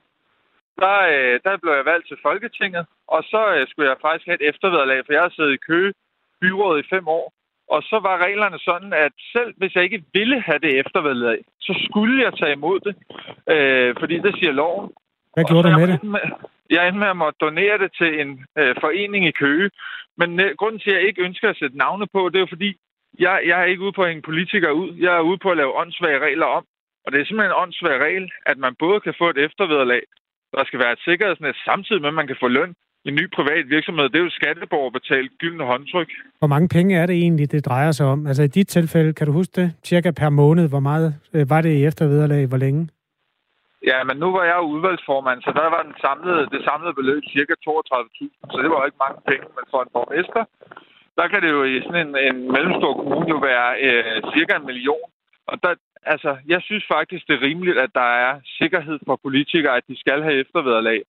der, 0.82 0.98
øh, 1.14 1.34
der 1.44 1.56
blev 1.62 1.72
jeg 1.78 1.84
valgt 1.92 2.06
til 2.08 2.18
Folketinget, 2.22 2.84
og 3.14 3.20
så 3.32 3.42
øh, 3.54 3.62
skulle 3.68 3.88
jeg 3.90 3.98
faktisk 4.06 4.26
have 4.26 4.38
et 4.40 4.48
eftervederlag, 4.50 5.00
for 5.06 5.12
jeg 5.12 5.22
har 5.22 5.34
siddet 5.36 5.52
i 5.54 5.64
Køge 5.70 5.92
byrådet 6.40 6.84
i 6.84 6.88
fem 6.94 7.08
år. 7.08 7.26
Og 7.74 7.80
så 7.90 7.96
var 8.06 8.24
reglerne 8.26 8.58
sådan, 8.68 8.92
at 8.92 9.12
selv 9.34 9.50
hvis 9.56 9.74
jeg 9.74 9.84
ikke 9.84 10.02
ville 10.12 10.40
have 10.48 10.58
det 10.58 10.72
eftervederlag, 10.82 11.38
så 11.60 11.72
skulle 11.86 12.24
jeg 12.24 12.32
tage 12.40 12.52
imod 12.52 12.78
det, 12.86 12.94
øh, 13.54 13.94
fordi 14.00 14.16
det 14.18 14.32
siger 14.38 14.52
loven. 14.52 14.90
Hvad 15.34 15.44
gjorde 15.44 15.64
du 15.68 15.78
med 15.78 15.86
det? 15.92 16.02
Med, 16.02 16.20
jeg 16.70 16.86
endte 16.86 16.98
med 16.98 17.08
at 17.08 17.22
måtte 17.22 17.38
donere 17.46 17.78
det 17.78 17.90
til 18.00 18.20
en 18.20 18.30
øh, 18.58 18.74
forening 18.80 19.22
i 19.26 19.38
Køge. 19.42 19.70
Men 20.20 20.40
øh, 20.40 20.50
grunden 20.58 20.80
til, 20.80 20.90
at 20.90 20.96
jeg 20.96 21.06
ikke 21.08 21.22
ønsker 21.22 21.48
at 21.50 21.58
sætte 21.60 21.76
navne 21.78 22.06
på, 22.14 22.20
det 22.28 22.36
er 22.36 22.46
jo 22.46 22.54
fordi, 22.56 22.70
jeg, 23.18 23.34
jeg 23.46 23.60
er 23.60 23.64
ikke 23.64 23.84
ude 23.86 23.96
på 23.96 24.02
at 24.02 24.08
hænge 24.08 24.28
politikere 24.30 24.74
ud. 24.74 24.90
Jeg 25.04 25.12
er 25.16 25.28
ude 25.30 25.38
på 25.42 25.50
at 25.50 25.56
lave 25.56 25.76
åndssvage 25.80 26.24
regler 26.26 26.46
om. 26.46 26.64
Og 27.04 27.12
det 27.12 27.18
er 27.20 27.24
simpelthen 27.24 27.54
en 27.54 27.62
åndssvag 27.62 27.96
regel, 28.06 28.26
at 28.50 28.58
man 28.58 28.74
både 28.84 29.00
kan 29.00 29.14
få 29.20 29.26
et 29.30 29.38
eftervederlag, 29.46 30.02
der 30.56 30.64
skal 30.64 30.78
være 30.78 30.92
et 30.92 31.04
sikkerhedsnet, 31.08 31.56
samtidig 31.68 32.00
med, 32.02 32.08
at 32.08 32.20
man 32.20 32.26
kan 32.26 32.36
få 32.40 32.48
løn 32.48 32.72
i 33.04 33.08
en 33.08 33.14
ny 33.14 33.26
privat 33.36 33.64
virksomhed. 33.68 34.04
Det 34.08 34.18
er 34.18 34.24
jo 34.28 34.38
skatteborgerbetalt 34.40 35.30
gyldne 35.38 35.64
håndtryk. 35.64 36.10
Hvor 36.38 36.48
mange 36.48 36.68
penge 36.68 36.96
er 36.96 37.06
det 37.06 37.16
egentlig, 37.16 37.52
det 37.52 37.66
drejer 37.66 37.92
sig 37.92 38.06
om? 38.06 38.26
Altså 38.26 38.42
i 38.42 38.46
dit 38.46 38.68
tilfælde, 38.68 39.12
kan 39.12 39.26
du 39.26 39.32
huske 39.32 39.60
det? 39.60 39.72
Cirka 39.84 40.10
per 40.10 40.28
måned, 40.28 40.68
hvor 40.68 40.80
meget 40.80 41.14
øh, 41.34 41.50
var 41.50 41.60
det 41.60 41.72
i 41.78 41.84
eftervederlag? 41.84 42.46
Hvor 42.46 42.56
længe? 42.56 42.88
Ja, 43.82 44.04
men 44.04 44.16
nu 44.16 44.28
var 44.36 44.44
jeg 44.44 44.56
jo 44.56 44.72
udvalgsformand, 44.74 45.42
så 45.42 45.50
der 45.60 45.68
var 45.74 45.82
den 45.82 45.96
samlede, 46.00 46.50
det 46.54 46.64
samlede 46.64 46.94
beløb 46.94 47.22
cirka 47.34 47.54
32.000, 47.68 48.52
så 48.52 48.58
det 48.62 48.70
var 48.70 48.78
jo 48.80 48.88
ikke 48.88 49.04
mange 49.04 49.20
penge. 49.30 49.46
Men 49.56 49.64
for 49.70 49.80
en 49.82 49.94
borgmester, 49.96 50.44
der 51.18 51.28
kan 51.28 51.42
det 51.42 51.50
jo 51.50 51.62
i 51.64 51.82
sådan 51.82 52.06
en, 52.06 52.16
en 52.28 52.52
mellemstor 52.54 52.92
kommune 52.98 53.28
jo 53.34 53.38
være 53.50 53.68
øh, 53.86 54.22
cirka 54.34 54.52
en 54.56 54.66
million. 54.66 55.08
Og 55.50 55.56
der, 55.62 55.74
altså, 56.02 56.36
jeg 56.46 56.60
synes 56.62 56.84
faktisk, 56.96 57.22
det 57.28 57.34
er 57.34 57.46
rimeligt, 57.48 57.78
at 57.78 57.90
der 57.94 58.10
er 58.26 58.32
sikkerhed 58.60 58.98
for 59.06 59.16
politikere, 59.22 59.76
at 59.76 59.88
de 59.88 60.00
skal 60.02 60.22
have 60.22 60.40
eftervederlag. 60.44 61.00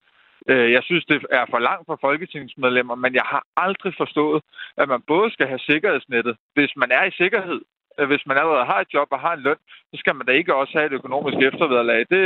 Øh, 0.50 0.72
jeg 0.72 0.84
synes, 0.84 1.06
det 1.06 1.26
er 1.32 1.46
for 1.50 1.60
langt 1.60 1.86
for 1.86 1.98
folketingsmedlemmer, 2.02 2.96
men 2.96 3.14
jeg 3.14 3.28
har 3.34 3.44
aldrig 3.58 3.94
forstået, 3.98 4.44
at 4.78 4.88
man 4.90 5.02
både 5.08 5.32
skal 5.32 5.48
have 5.48 5.60
sikkerhedsnettet, 5.60 6.36
hvis 6.54 6.72
man 6.76 6.92
er 6.92 7.04
i 7.04 7.18
sikkerhed, 7.22 7.62
Øh, 8.00 8.08
hvis 8.12 8.24
man 8.26 8.38
allerede 8.38 8.66
har 8.72 8.80
et 8.82 8.94
job 8.94 9.08
og 9.12 9.20
har 9.20 9.34
en 9.34 9.46
løn, 9.48 9.60
så 9.92 9.96
skal 10.02 10.16
man 10.16 10.26
da 10.26 10.32
ikke 10.32 10.56
også 10.56 10.74
have 10.78 10.88
et 10.90 10.98
økonomisk 11.00 11.38
eftervederlag. 11.50 12.00
Det, 12.16 12.24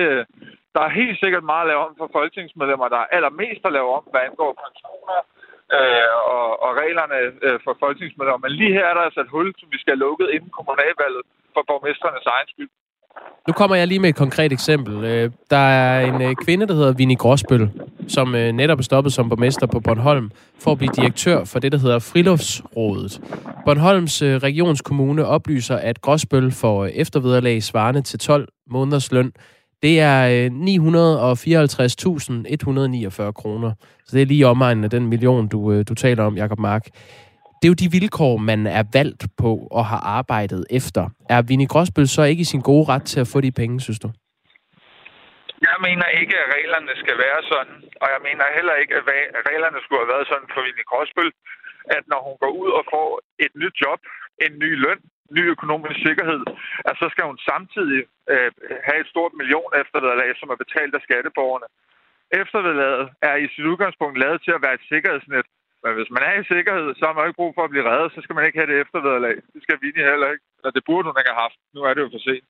der 0.75 0.81
er 0.83 0.99
helt 1.01 1.19
sikkert 1.23 1.43
meget 1.43 1.63
at 1.65 1.71
lave 1.71 1.85
om 1.87 1.95
for 1.97 2.09
folketingsmedlemmer, 2.17 2.87
der 2.87 2.99
er 3.01 3.13
allermest 3.17 3.61
at 3.65 3.75
lave 3.77 3.89
om, 3.97 4.03
hvad 4.11 4.21
angår 4.27 4.51
pensioner 4.63 5.19
øh, 5.77 6.11
og, 6.35 6.49
og 6.65 6.71
reglerne 6.81 7.17
øh, 7.45 7.59
for 7.65 7.73
folketingsmedlemmer. 7.83 8.43
Men 8.45 8.57
lige 8.59 8.75
her 8.77 8.85
er 8.89 8.95
der 8.95 9.03
altså 9.07 9.21
et 9.21 9.33
hul, 9.35 9.47
som 9.59 9.67
vi 9.73 9.77
skal 9.79 9.93
have 9.93 10.05
lukket 10.07 10.27
inden 10.35 10.51
kommunalvalget 10.57 11.23
for 11.53 11.63
borgmesternes 11.69 12.27
egen 12.35 12.49
skyld. 12.53 12.71
Nu 13.47 13.53
kommer 13.53 13.75
jeg 13.75 13.87
lige 13.87 13.99
med 13.99 14.09
et 14.09 14.15
konkret 14.15 14.51
eksempel. 14.51 15.03
Øh, 15.03 15.31
der 15.49 15.57
er 15.57 16.13
en 16.13 16.21
øh, 16.21 16.35
kvinde, 16.35 16.67
der 16.67 16.73
hedder 16.73 16.91
Vinnie 16.91 17.17
Gråsbøl, 17.17 17.69
som 18.07 18.35
øh, 18.35 18.51
netop 18.51 18.79
er 18.79 18.83
stoppet 18.83 19.13
som 19.13 19.29
borgmester 19.29 19.67
på 19.67 19.79
Bornholm 19.79 20.31
for 20.59 20.71
at 20.71 20.77
blive 20.77 20.91
direktør 20.95 21.43
for 21.43 21.59
det, 21.59 21.71
der 21.71 21.77
hedder 21.77 21.99
Friluftsrådet. 21.99 23.21
Bornholms 23.65 24.21
regionskommune 24.23 25.25
oplyser, 25.25 25.75
at 25.75 26.01
Gråsbøl 26.01 26.51
får 26.51 26.85
eftervederlag 26.85 27.63
svarende 27.63 28.01
til 28.01 28.19
12 28.19 28.47
måneders 28.69 29.11
løn. 29.11 29.31
Det 29.83 29.99
er 29.99 30.49
954.149 30.49 33.31
kroner. 33.31 33.71
Så 34.05 34.15
det 34.15 34.21
er 34.21 34.25
lige 34.25 34.47
omegnen 34.47 34.83
af 34.83 34.89
den 34.89 35.07
million, 35.07 35.47
du, 35.47 35.81
du 35.81 35.93
taler 35.93 36.23
om, 36.23 36.37
Jakob 36.37 36.59
Mark 36.59 36.87
det 37.61 37.65
er 37.67 37.73
jo 37.73 37.81
de 37.83 37.91
vilkår, 37.99 38.33
man 38.51 38.61
er 38.79 38.83
valgt 38.99 39.23
på 39.43 39.51
og 39.77 39.83
har 39.91 40.01
arbejdet 40.19 40.63
efter. 40.79 41.03
Er 41.35 41.41
Vinnie 41.49 41.71
Gråsbøl 41.71 42.07
så 42.07 42.23
ikke 42.31 42.45
i 42.45 42.51
sin 42.53 42.63
gode 42.69 42.85
ret 42.91 43.05
til 43.11 43.19
at 43.23 43.31
få 43.33 43.37
de 43.41 43.51
penge, 43.61 43.75
synes 43.85 43.99
du? 44.05 44.09
Jeg 45.69 45.77
mener 45.87 46.07
ikke, 46.21 46.35
at 46.43 46.47
reglerne 46.57 46.93
skal 47.03 47.17
være 47.25 47.41
sådan, 47.51 47.77
og 48.03 48.07
jeg 48.13 48.21
mener 48.27 48.55
heller 48.57 48.75
ikke, 48.81 48.93
at 48.99 49.03
reglerne 49.51 49.79
skulle 49.81 50.01
have 50.03 50.13
været 50.15 50.27
sådan 50.31 50.49
for 50.53 50.61
Vinnie 50.65 50.89
Gråsbøl, 50.89 51.31
at 51.95 52.03
når 52.11 52.19
hun 52.27 52.35
går 52.43 52.51
ud 52.61 52.69
og 52.79 52.83
får 52.93 53.09
et 53.45 53.53
nyt 53.61 53.75
job, 53.83 54.01
en 54.45 54.53
ny 54.63 54.71
løn, 54.85 55.01
ny 55.37 55.43
økonomisk 55.55 55.97
sikkerhed, 56.07 56.43
at 56.89 56.95
så 57.01 57.07
skal 57.13 57.25
hun 57.29 57.39
samtidig 57.51 58.01
øh, 58.33 58.51
have 58.87 58.99
et 59.03 59.11
stort 59.13 59.33
million 59.39 59.71
eftervederlag, 59.83 60.29
som 60.39 60.49
er 60.53 60.61
betalt 60.63 60.93
af 60.97 61.01
skatteborgerne. 61.07 61.67
Eftervedlaget 62.41 63.05
er 63.29 63.35
i 63.43 63.47
sit 63.53 63.65
udgangspunkt 63.71 64.17
lavet 64.23 64.39
til 64.45 64.53
at 64.55 64.63
være 64.65 64.77
et 64.79 64.89
sikkerhedsnet, 64.91 65.47
men 65.83 65.91
hvis 65.97 66.11
man 66.15 66.23
er 66.29 66.35
i 66.37 66.49
sikkerhed, 66.53 66.87
så 66.97 67.03
har 67.07 67.13
man 67.15 67.25
ikke 67.27 67.39
brug 67.41 67.53
for 67.55 67.63
at 67.65 67.73
blive 67.73 67.89
reddet, 67.91 68.13
så 68.15 68.19
skal 68.23 68.35
man 68.35 68.45
ikke 68.45 68.59
have 68.59 68.71
det 68.71 68.77
eftervederlag. 68.83 69.35
Det 69.53 69.61
skal 69.63 69.77
Vinnie 69.83 70.09
heller 70.11 70.29
ikke. 70.33 70.45
Eller 70.57 70.73
det 70.77 70.83
burde 70.87 71.07
hun 71.07 71.19
ikke 71.19 71.31
have 71.33 71.43
haft. 71.45 71.59
Nu 71.75 71.79
er 71.87 71.93
det 71.93 72.01
jo 72.05 72.09
for 72.13 72.23
sent. 72.27 72.45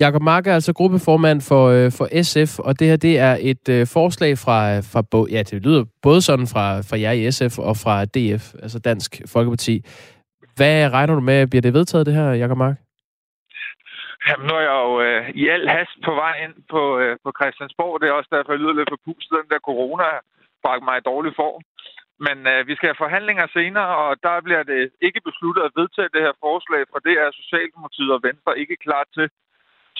Jakob 0.00 0.22
Mark 0.22 0.46
er 0.46 0.54
altså 0.54 0.72
gruppeformand 0.74 1.40
for, 1.50 1.64
øh, 1.76 1.90
for 1.98 2.06
SF, 2.28 2.58
og 2.58 2.78
det 2.78 2.86
her 2.88 2.96
det 2.96 3.18
er 3.18 3.36
et 3.40 3.68
øh, 3.68 3.86
forslag 3.96 4.32
fra, 4.44 4.58
fra 4.92 5.00
ja, 5.34 5.42
det 5.42 5.62
lyder 5.66 5.84
både 6.02 6.20
sådan 6.22 6.48
fra, 6.52 6.66
fra 6.88 7.00
jer 7.04 7.12
i 7.12 7.30
SF 7.36 7.54
og 7.68 7.74
fra 7.84 7.94
DF, 8.14 8.44
altså 8.62 8.78
Dansk 8.78 9.10
Folkeparti. 9.32 9.74
Hvad 10.56 10.90
regner 10.96 11.14
du 11.14 11.20
med, 11.20 11.46
bliver 11.50 11.62
det 11.62 11.74
vedtaget 11.74 12.06
det 12.06 12.14
her, 12.14 12.32
Jakob 12.32 12.58
Mark? 12.58 12.76
Jamen, 14.26 14.46
nu 14.48 14.54
er 14.60 14.64
jeg 14.70 14.78
jo 14.86 14.92
øh, 15.06 15.22
i 15.42 15.48
al 15.54 15.68
hast 15.76 15.96
på 16.06 16.12
vej 16.22 16.34
ind 16.44 16.54
på, 16.72 16.82
øh, 17.02 17.12
på 17.24 17.30
Christiansborg. 17.38 18.00
Det 18.00 18.08
er 18.08 18.18
også 18.18 18.30
derfor, 18.36 18.52
jeg 18.52 18.60
lyder 18.62 18.78
lidt 18.78 18.92
for 18.92 19.00
pustet, 19.06 19.38
den 19.40 19.50
der 19.52 19.66
corona 19.70 20.08
bragt 20.64 20.84
mig 20.88 20.96
i 20.98 21.08
dårlig 21.10 21.32
form. 21.42 21.62
Men 22.26 22.36
øh, 22.52 22.60
vi 22.68 22.74
skal 22.74 22.88
have 22.90 23.02
forhandlinger 23.04 23.46
senere, 23.58 23.90
og 24.04 24.10
der 24.26 24.36
bliver 24.46 24.64
det 24.72 24.82
ikke 25.06 25.20
besluttet 25.28 25.62
at 25.64 25.76
vedtage 25.80 26.14
det 26.14 26.22
her 26.26 26.34
forslag, 26.46 26.82
for 26.92 26.98
det 27.06 27.14
er 27.24 27.38
Socialdemokratiet 27.40 28.12
og 28.16 28.20
Venstre 28.28 28.52
ikke 28.62 28.76
klar 28.86 29.04
til, 29.16 29.26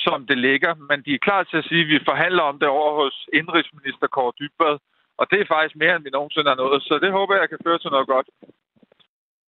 som 0.05 0.19
det 0.31 0.39
ligger. 0.49 0.73
Men 0.89 0.99
de 1.07 1.13
er 1.15 1.27
klar 1.29 1.43
til 1.51 1.57
at 1.61 1.69
sige, 1.71 1.85
at 1.85 1.91
vi 1.93 2.09
forhandler 2.11 2.45
om 2.51 2.57
det 2.63 2.69
over 2.79 2.93
hos 3.03 3.15
indrigsminister 3.41 4.07
Kåre 4.15 4.33
Dybvad. 4.41 4.77
Og 5.21 5.25
det 5.31 5.39
er 5.41 5.53
faktisk 5.55 5.77
mere, 5.83 5.95
end 5.97 6.05
vi 6.07 6.11
nogensinde 6.19 6.49
har 6.53 6.59
nået. 6.63 6.81
Så 6.89 6.95
det 7.05 7.11
håber 7.19 7.35
jeg 7.43 7.49
kan 7.49 7.65
føre 7.67 7.79
til 7.81 7.91
noget 7.95 8.09
godt. 8.15 8.29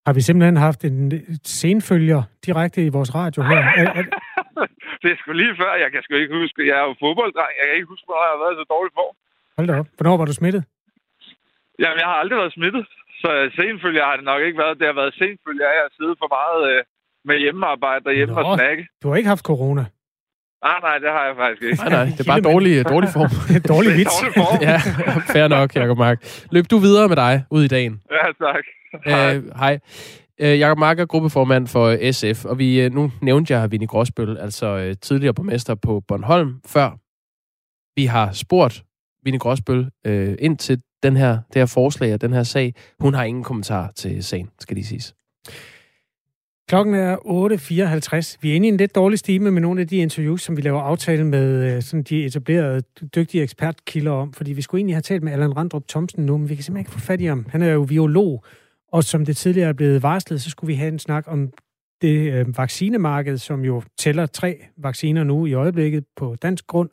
Har 0.07 0.15
vi 0.17 0.21
simpelthen 0.21 0.57
haft 0.57 0.81
en 0.85 0.97
senfølger 1.61 2.23
direkte 2.47 2.79
i 2.87 2.95
vores 2.97 3.11
radio 3.21 3.41
her? 3.51 3.61
det 5.03 5.09
er 5.13 5.17
sgu 5.19 5.33
lige 5.33 5.57
før. 5.63 5.73
Jeg 5.85 5.91
kan 5.93 6.03
sgu 6.03 6.15
ikke 6.15 6.37
huske. 6.43 6.69
Jeg 6.71 6.77
er 6.83 6.87
jo 6.89 6.95
fodbolddreng. 7.03 7.53
Jeg 7.59 7.65
kan 7.67 7.75
ikke 7.79 7.93
huske, 7.95 8.07
hvornår 8.07 8.25
jeg 8.27 8.35
har 8.35 8.43
været 8.45 8.57
så 8.61 8.67
dårlig 8.75 8.93
form. 9.01 9.15
Hold 9.57 9.67
da 9.71 9.75
op. 9.81 9.89
Hvornår 9.97 10.17
var 10.21 10.27
du 10.31 10.35
smittet? 10.41 10.63
Jamen, 11.83 11.99
jeg 12.03 12.09
har 12.11 12.19
aldrig 12.23 12.39
været 12.43 12.53
smittet, 12.59 12.85
så 13.23 13.31
senfølge 13.59 14.01
har 14.09 14.15
det 14.19 14.25
nok 14.33 14.43
ikke 14.47 14.59
været. 14.65 14.79
Det 14.81 14.87
har 14.91 14.97
været 15.03 15.15
senfølge 15.23 15.65
af 15.75 15.79
at 15.87 15.91
sidde 15.99 16.15
for 16.23 16.29
meget 16.39 16.61
øh, 16.71 16.81
med 17.29 17.37
hjemmearbejde 17.45 18.05
og 18.11 18.15
hjemme 18.19 18.35
Nå, 18.35 18.41
og 18.41 18.59
snakke. 18.59 18.83
Du 19.03 19.09
har 19.09 19.17
ikke 19.17 19.33
haft 19.35 19.45
corona? 19.53 19.85
Nej, 20.67 20.79
nej, 20.87 20.97
det 20.99 21.11
har 21.17 21.25
jeg 21.29 21.35
faktisk 21.43 21.63
ikke. 21.63 21.77
Nej, 21.83 21.89
nej, 21.99 22.05
det 22.17 22.21
er 22.21 22.31
bare 22.33 22.45
dårlig, 22.53 22.89
dårlig 22.95 23.11
form. 23.17 23.31
dårlig 23.75 23.91
vits. 23.99 24.17
Dårlig 24.17 24.35
form. 24.41 24.59
ja, 24.69 24.77
fair 25.35 25.49
nok, 25.49 25.69
Jacob 25.77 25.99
Mark. 25.99 26.19
Løb 26.55 26.65
du 26.71 26.79
videre 26.79 27.09
med 27.09 27.17
dig 27.17 27.35
ud 27.51 27.63
i 27.65 27.69
dagen. 27.69 28.03
Ja, 28.17 28.27
tak. 28.47 28.65
Hej. 29.07 29.37
Øh, 29.37 29.43
hej. 29.63 29.75
Øh, 30.41 30.59
Jakob 30.59 30.79
Mark 30.79 30.99
er 30.99 31.07
gruppeformand 31.07 31.67
for 31.67 32.13
SF, 32.13 32.45
og 32.45 32.59
vi, 32.59 32.81
øh, 32.81 32.93
nu 32.93 33.13
nævnte 33.23 33.55
jeg 33.55 33.71
Vinnie 33.73 33.89
Gråsbøl, 33.89 34.39
altså 34.39 34.67
øh, 34.67 34.97
tidligere 35.03 35.35
borgmester 35.35 35.75
på 35.75 36.03
Bornholm, 36.09 36.61
før 36.67 36.91
vi 37.97 38.05
har 38.05 38.33
spurgt 38.33 38.83
Vinnie 39.25 39.39
Gråsbøl 39.39 39.91
øh, 40.07 40.35
ind 40.39 40.59
til 40.59 40.83
den 41.03 41.17
her, 41.17 41.33
det 41.33 41.61
her 41.61 41.67
forslag 41.67 42.15
og 42.15 42.21
den 42.21 42.33
her 42.33 42.43
sag. 42.43 42.75
Hun 43.01 43.15
har 43.15 43.25
ingen 43.25 43.45
kommentar 43.45 43.93
til 43.97 44.25
sagen, 44.25 44.51
skal 44.59 44.75
lige 44.75 44.87
siges. 44.87 45.15
Klokken 46.71 46.95
er 46.95 47.17
8.54. 47.17 48.39
Vi 48.41 48.51
er 48.51 48.55
inde 48.55 48.67
i 48.67 48.71
en 48.71 48.77
lidt 48.77 48.95
dårlig 48.95 49.19
stime 49.19 49.51
med 49.51 49.63
nogle 49.63 49.81
af 49.81 49.89
de 49.89 49.97
interviews, 49.97 50.43
som 50.43 50.57
vi 50.57 50.63
laver 50.63 50.81
aftale 50.81 51.25
med 51.25 51.75
øh, 51.75 51.83
sådan 51.83 52.03
de 52.03 52.25
etablerede, 52.25 52.83
dygtige 53.15 53.43
ekspertkilder 53.43 54.13
om, 54.13 54.33
fordi 54.33 54.53
vi 54.53 54.63
skulle 54.63 54.79
egentlig 54.79 54.97
have 54.97 55.03
talt 55.03 55.23
med 55.23 55.33
Allan 55.33 55.57
Randrup 55.57 55.89
Thomsen 55.89 56.27
nu, 56.27 56.39
men 56.39 56.49
vi 56.49 56.55
kan 56.55 56.65
simpelthen 56.65 56.81
ikke 56.81 56.91
få 56.91 57.07
fat 57.07 57.21
i 57.21 57.25
ham. 57.25 57.47
Han 57.49 57.63
er 57.63 57.73
jo 57.73 57.85
biolog, 57.85 58.45
og 58.93 59.05
som 59.05 59.25
det 59.25 59.37
tidligere 59.37 59.69
er 59.69 59.73
blevet 59.73 60.03
varslet, 60.03 60.43
så 60.43 60.51
skulle 60.51 60.69
vi 60.69 60.75
have 60.75 60.93
en 60.93 60.99
snak 60.99 61.25
om 61.27 61.51
det 62.03 62.33
øh, 62.33 62.59
vaccinemarked, 62.59 63.39
som 63.39 63.65
jo 63.65 63.83
tæller 63.99 64.27
tre 64.27 64.59
vacciner 64.77 65.25
nu 65.25 65.47
i 65.47 65.53
øjeblikket 65.53 66.05
på 66.17 66.37
dansk 66.43 66.67
grund, 66.67 66.91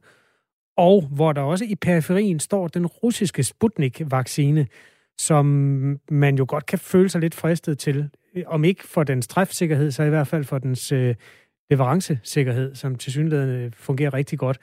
og 0.77 1.01
hvor 1.01 1.33
der 1.33 1.41
også 1.41 1.65
i 1.65 1.75
periferien 1.75 2.39
står 2.39 2.67
den 2.67 2.85
russiske 2.85 3.43
Sputnik-vaccine, 3.43 4.67
som 5.17 5.45
man 6.11 6.37
jo 6.37 6.45
godt 6.47 6.65
kan 6.65 6.79
føle 6.79 7.09
sig 7.09 7.21
lidt 7.21 7.35
fristet 7.35 7.77
til, 7.77 8.09
om 8.45 8.63
ikke 8.63 8.83
for 8.83 9.03
dens 9.03 9.27
træfsikkerhed, 9.27 9.91
så 9.91 10.03
i 10.03 10.09
hvert 10.09 10.27
fald 10.27 10.43
for 10.43 10.57
dens 10.57 10.91
øh, 10.91 11.15
leverancesikkerhed, 11.69 12.75
som 12.75 12.95
til 12.95 13.11
synligheden 13.11 13.73
fungerer 13.73 14.13
rigtig 14.13 14.39
godt. 14.39 14.57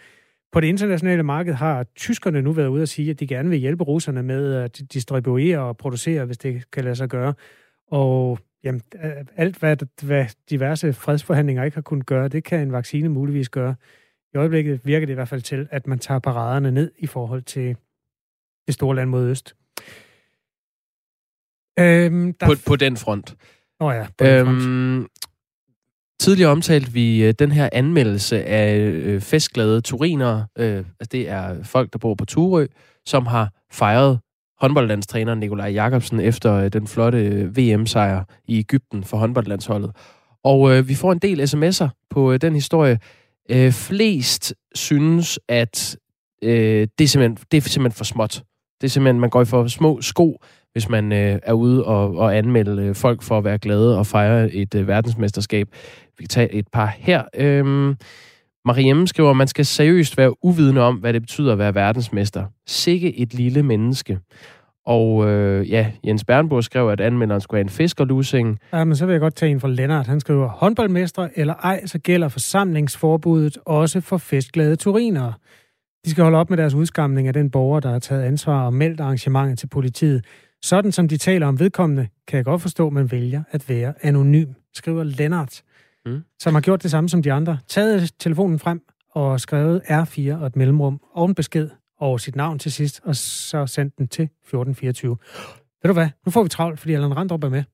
På 0.53 0.61
det 0.61 0.67
internationale 0.67 1.23
marked 1.23 1.55
har 1.55 1.87
tyskerne 1.97 2.43
nu 2.43 2.53
været 2.53 2.69
ude 2.69 2.83
at 2.83 2.89
sige, 2.89 3.11
at 3.11 3.21
de 3.21 3.27
gerne 3.27 3.51
vil 3.51 3.59
hjælpe 3.59 3.85
russerne 3.85 4.23
med 4.23 4.55
at 4.55 4.81
distribuere 4.93 5.59
og 5.59 5.77
producere, 5.77 6.25
hvis 6.25 6.39
det 6.39 6.71
kan 6.71 6.85
lade 6.85 6.97
sig 6.97 7.09
gøre. 7.09 7.35
Og 7.91 8.39
jamen, 8.65 8.83
alt, 9.37 9.57
hvad, 9.57 9.77
hvad 10.03 10.27
diverse 10.51 10.93
fredsforhandlinger 10.93 11.65
ikke 11.65 11.75
har 11.75 11.83
kunnet 11.83 12.07
gøre, 12.07 12.29
det 12.29 12.45
kan 12.45 12.61
en 12.61 12.73
vaccine 12.73 13.09
muligvis 13.09 13.49
gøre. 13.49 13.75
I 14.35 14.37
øjeblikket 14.37 14.80
virker 14.85 15.07
det 15.07 15.12
i 15.12 15.14
hvert 15.14 15.28
fald 15.28 15.43
til, 15.43 15.68
at 15.70 15.87
man 15.87 15.99
tager 15.99 16.18
paraderne 16.18 16.70
ned 16.70 16.91
i 16.99 17.07
forhold 17.07 17.43
til 17.43 17.76
det 18.66 18.74
store 18.74 18.97
land 18.97 19.11
mod 19.11 19.28
øst. 19.28 19.55
Øhm, 21.78 22.32
der... 22.32 22.47
på, 22.47 22.53
på 22.66 22.76
den 22.76 22.97
front. 22.97 23.37
Åh 23.80 23.87
oh 23.87 23.95
ja, 23.95 24.07
på 24.18 24.24
den 24.24 24.49
øhm, 24.49 25.01
front. 25.01 25.11
Tidligere 26.20 26.51
omtalte 26.51 26.93
vi 26.93 27.24
øh, 27.24 27.35
den 27.39 27.53
her 27.53 27.68
anmeldelse 27.72 28.45
af 28.45 28.78
øh, 28.78 29.20
festglade 29.20 29.80
turinere. 29.80 30.47
Øh, 30.59 30.76
altså 30.76 31.09
det 31.12 31.28
er 31.28 31.62
folk, 31.62 31.93
der 31.93 31.99
bor 31.99 32.14
på 32.14 32.24
Turø, 32.24 32.66
som 33.07 33.26
har 33.26 33.51
fejret 33.72 34.20
håndboldlandstræner 34.61 35.35
Nikolaj 35.35 35.68
Jakobsen 35.68 36.20
efter 36.20 36.55
øh, 36.55 36.72
den 36.72 36.87
flotte 36.87 37.26
øh, 37.26 37.57
VM-sejr 37.57 38.24
i 38.45 38.59
Ægypten 38.59 39.05
for 39.05 39.16
håndboldlandsholdet. 39.16 39.97
Og 40.45 40.76
øh, 40.76 40.89
vi 40.89 40.95
får 40.95 41.12
en 41.12 41.18
del 41.18 41.41
sms'er 41.41 41.89
på 42.11 42.32
øh, 42.32 42.41
den 42.41 42.55
historie. 42.55 42.99
Øh, 43.51 43.73
flest 43.73 44.55
synes, 44.75 45.39
at 45.49 45.97
øh, 46.43 46.89
det, 46.99 47.05
er 47.05 47.09
simpelthen, 47.09 47.47
det 47.53 47.57
er 47.57 47.69
simpelthen 47.69 47.97
for 47.97 48.05
småt. 48.05 48.43
Det 48.81 48.87
er 48.87 48.91
simpelthen, 48.91 49.21
man 49.21 49.31
går 49.31 49.43
i 49.43 49.45
for 49.45 49.67
små 49.67 50.01
sko, 50.01 50.39
hvis 50.73 50.89
man 50.89 51.13
øh, 51.13 51.39
er 51.43 51.53
ude 51.53 51.85
og, 51.85 52.17
og 52.17 52.37
anmelde 52.37 52.83
øh, 52.83 52.95
folk 52.95 53.23
for 53.23 53.39
at 53.39 53.45
være 53.45 53.59
glade 53.59 53.99
og 53.99 54.07
fejre 54.07 54.53
et 54.53 54.75
øh, 54.75 54.89
verdensmesterskab. 54.89 55.69
Vi 56.19 56.25
kan 56.25 56.29
tage 56.29 56.53
et 56.53 56.69
par 56.73 56.95
her. 56.99 57.25
Øhm, 57.37 57.95
Mariemme 58.65 59.09
skriver, 59.09 59.31
at 59.31 59.37
man 59.37 59.49
skal 59.49 59.67
seriøst 59.67 60.17
være 60.17 60.45
uvidende 60.45 60.81
om, 60.81 60.97
hvad 60.97 61.13
det 61.13 61.23
betyder 61.23 61.53
at 61.53 61.59
være 61.59 61.75
verdensmester. 61.75 62.47
Sikke 62.67 63.19
et 63.19 63.35
lille 63.35 63.63
menneske. 63.63 64.19
Og 64.87 65.26
øh, 65.28 65.70
ja, 65.70 65.93
Jens 66.07 66.24
Bernburg 66.24 66.64
skrev, 66.64 66.89
at 66.89 67.01
anmelderen 67.01 67.41
skulle 67.41 67.59
have 67.59 67.64
en 67.64 67.68
fiskerlusing. 67.68 68.59
Ja, 68.72 68.85
men 68.85 68.97
så 68.97 69.07
vil 69.07 69.12
jeg 69.12 69.20
godt 69.20 69.35
tage 69.35 69.53
en 69.53 69.61
fra 69.61 69.68
Lennart. 69.68 70.07
Han 70.07 70.20
skriver, 70.20 70.49
håndboldmestre 70.49 71.39
eller 71.39 71.55
ej, 71.55 71.87
så 71.87 71.99
gælder 71.99 72.28
forsamlingsforbuddet 72.28 73.59
også 73.64 74.01
for 74.01 74.16
festglade 74.16 74.76
turinere. 74.76 75.32
De 76.05 76.11
skal 76.11 76.22
holde 76.22 76.39
op 76.39 76.51
med 76.51 76.59
deres 76.59 76.74
udskamning 76.74 77.28
af 77.28 77.35
den 77.35 77.51
borger, 77.51 77.80
der 77.80 77.91
har 77.91 77.99
taget 77.99 78.22
ansvar 78.22 78.66
og 78.66 78.74
meldt 78.74 79.01
arrangementet 79.01 79.59
til 79.59 79.66
politiet. 79.66 80.24
Sådan 80.62 80.93
som 80.93 81.09
de 81.09 81.16
taler 81.16 81.47
om 81.47 81.61
vedkommende, 81.61 82.09
kan 82.28 82.37
jeg 82.37 82.45
godt 82.45 82.62
forstå, 82.62 82.87
at 82.87 82.93
man 82.93 83.11
vælger 83.11 83.43
at 83.51 83.68
være 83.68 83.95
anonym, 84.03 84.49
skriver 84.74 85.05
Lennart, 85.05 85.62
mm. 86.07 86.22
som 86.41 86.55
har 86.55 86.61
gjort 86.61 86.82
det 86.82 86.91
samme 86.91 87.09
som 87.09 87.22
de 87.22 87.32
andre. 87.32 87.59
Taget 87.68 88.11
telefonen 88.18 88.59
frem 88.59 88.80
og 89.11 89.41
skrevet 89.41 89.80
R4 89.80 90.41
og 90.41 90.47
et 90.47 90.57
mellemrum 90.57 91.01
og 91.12 91.26
en 91.26 91.35
besked 91.35 91.70
over 92.01 92.19
sit 92.19 92.37
navn 92.37 92.59
til 92.59 92.73
sidst, 92.73 93.01
og 93.05 93.17
så 93.17 93.67
sendt 93.67 93.99
den 93.99 94.09
til 94.09 94.25
1424. 94.25 95.17
Ved 95.83 95.89
du 95.89 95.93
hvad? 95.93 96.09
Nu 96.27 96.33
får 96.33 96.43
vi 96.43 96.49
travlt, 96.49 96.81
fordi 96.81 96.95
Allan 96.95 97.17
Randrup 97.17 97.45
er 97.45 97.49
med. 97.49 97.65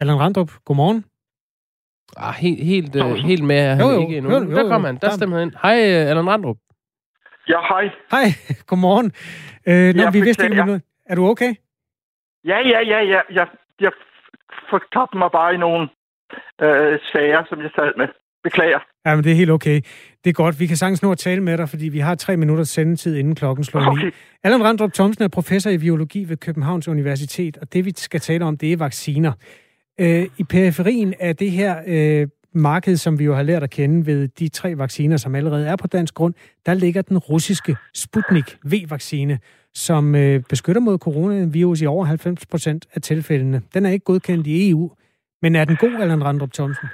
Allan 0.00 0.20
Randrup, 0.20 0.50
godmorgen. 0.64 1.04
Ah, 2.16 2.34
helt, 2.34 2.64
helt, 2.64 2.96
uh, 2.96 3.12
helt 3.12 3.44
med 3.44 3.58
er 3.58 3.74
han 3.74 3.80
jo, 3.80 3.90
jo, 3.90 4.00
ikke 4.00 4.16
endnu. 4.16 4.32
Jo, 4.32 4.44
jo, 4.44 4.56
der 4.56 4.68
kommer 4.68 4.88
han. 4.88 4.96
Der 4.96 5.10
stemmer 5.10 5.38
han 5.38 5.48
ind. 5.48 5.54
Hej, 5.62 5.72
uh, 5.72 6.10
Allan 6.10 6.28
Randrup. 6.28 6.56
Ja, 7.48 7.60
hej. 7.60 7.84
Hej, 8.10 8.26
godmorgen. 8.68 9.12
Uh, 9.70 9.96
nå, 9.96 10.10
vi 10.10 10.20
vidste 10.20 10.44
ikke 10.44 10.56
noget. 10.56 10.82
Er 11.06 11.14
du 11.14 11.26
okay? 11.26 11.54
Ja, 12.44 12.58
ja, 12.72 12.80
ja, 12.80 13.00
ja. 13.00 13.20
Jeg, 13.30 13.46
jeg 13.80 13.92
fortabte 14.70 15.18
mig 15.18 15.30
bare 15.30 15.54
i 15.54 15.56
nogle 15.56 15.82
uh, 16.62 16.94
sager, 17.12 17.44
som 17.48 17.62
jeg 17.62 17.70
sad 17.76 17.92
med. 17.96 18.08
Beklager. 18.42 18.80
Ja, 19.06 19.14
men 19.14 19.24
det 19.24 19.32
er 19.32 19.36
helt 19.36 19.50
okay. 19.50 19.80
Det 20.24 20.30
er 20.30 20.34
godt. 20.34 20.60
Vi 20.60 20.66
kan 20.66 20.76
sagtens 20.76 21.02
nå 21.02 21.12
at 21.12 21.18
tale 21.18 21.40
med 21.40 21.58
dig, 21.58 21.68
fordi 21.68 21.88
vi 21.88 21.98
har 21.98 22.14
tre 22.14 22.36
minutters 22.36 22.68
sendetid, 22.68 23.16
inden 23.16 23.34
klokken 23.34 23.64
slår 23.64 23.86
okay. 23.86 24.04
9. 24.04 24.10
Allan 24.44 24.64
Randrup 24.64 24.92
Thomsen 24.92 25.24
er 25.24 25.28
professor 25.28 25.70
i 25.70 25.78
biologi 25.78 26.28
ved 26.28 26.36
Københavns 26.36 26.88
Universitet, 26.88 27.56
og 27.56 27.72
det 27.72 27.84
vi 27.84 27.92
skal 27.96 28.20
tale 28.20 28.44
om, 28.44 28.56
det 28.56 28.72
er 28.72 28.76
vacciner. 28.76 29.32
Øh, 30.00 30.26
I 30.38 30.44
periferien 30.44 31.14
af 31.20 31.36
det 31.36 31.50
her 31.50 31.76
øh, 31.86 32.28
marked, 32.54 32.96
som 32.96 33.18
vi 33.18 33.24
jo 33.24 33.34
har 33.34 33.42
lært 33.42 33.62
at 33.62 33.70
kende 33.70 34.06
ved 34.06 34.28
de 34.28 34.48
tre 34.48 34.78
vacciner, 34.78 35.16
som 35.16 35.34
allerede 35.34 35.66
er 35.66 35.76
på 35.76 35.86
dansk 35.86 36.14
grund, 36.14 36.34
der 36.66 36.74
ligger 36.74 37.02
den 37.02 37.18
russiske 37.18 37.76
Sputnik 37.94 38.56
V-vaccine, 38.64 39.38
som 39.74 40.14
øh, 40.14 40.42
beskytter 40.48 40.80
mod 40.80 40.98
coronavirus 40.98 41.80
i 41.80 41.86
over 41.86 42.04
90 42.04 42.46
procent 42.46 42.86
af 42.94 43.02
tilfældene. 43.02 43.62
Den 43.74 43.86
er 43.86 43.90
ikke 43.90 44.04
godkendt 44.04 44.46
i 44.46 44.70
EU, 44.70 44.90
men 45.42 45.56
er 45.56 45.64
den 45.64 45.76
god, 45.76 46.00
Allan 46.00 46.24
Randrup 46.24 46.52
Thomsen? 46.52 46.88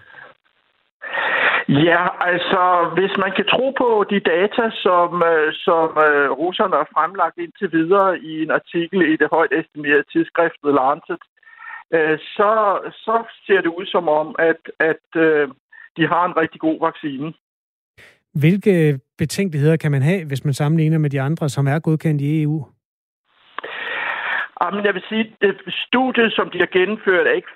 Ja, 1.69 2.03
altså, 2.31 2.91
hvis 2.95 3.15
man 3.19 3.33
kan 3.37 3.47
tro 3.47 3.71
på 3.79 4.05
de 4.11 4.21
data, 4.21 4.71
som, 4.85 5.23
øh, 5.23 5.53
som 5.53 5.89
uh, 6.07 6.29
russerne 6.43 6.77
har 6.77 6.89
fremlagt 6.95 7.39
indtil 7.39 7.73
videre 7.73 8.19
i 8.19 8.43
en 8.43 8.51
artikel 8.51 8.99
i 9.12 9.17
det 9.17 9.29
højt 9.33 9.53
estimerede 9.53 10.05
tidsskrift 10.12 10.59
The 10.65 10.73
Lancet, 10.81 11.23
uh, 11.97 12.17
så, 12.37 12.51
så 13.05 13.17
ser 13.47 13.61
det 13.61 13.73
ud 13.79 13.87
som 13.87 14.09
om, 14.09 14.35
at, 14.39 14.61
at 14.79 15.07
uh, 15.17 15.49
de 15.97 16.07
har 16.12 16.25
en 16.25 16.37
rigtig 16.37 16.61
god 16.61 16.79
vaccine. 16.81 17.33
Hvilke 18.35 19.01
betænkeligheder 19.19 19.77
kan 19.77 19.91
man 19.91 20.03
have, 20.03 20.27
hvis 20.27 20.45
man 20.45 20.55
sammenligner 20.55 20.99
med 20.99 21.11
de 21.11 21.21
andre, 21.21 21.49
som 21.49 21.67
er 21.67 21.79
godkendt 21.79 22.21
i 22.23 22.43
EU? 22.43 22.67
Jamen, 24.62 24.85
jeg 24.85 24.95
vil 24.95 25.05
sige, 25.09 25.37
at 25.41 25.57
studiet, 25.87 26.33
som 26.33 26.51
de 26.51 26.59
har 26.59 26.71
gennemført, 26.79 27.27
er 27.27 27.33
ikke 27.41 27.55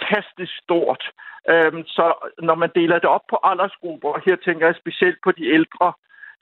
fantastisk 0.00 0.52
stort. 0.62 1.02
Øhm, 1.48 1.84
så 1.86 2.30
når 2.38 2.54
man 2.54 2.70
deler 2.74 2.98
det 2.98 3.08
op 3.08 3.26
på 3.30 3.38
aldersgrupper, 3.42 4.08
og 4.08 4.20
her 4.26 4.36
tænker 4.36 4.66
jeg 4.66 4.76
specielt 4.76 5.18
på 5.24 5.32
de 5.32 5.46
ældre, 5.46 5.92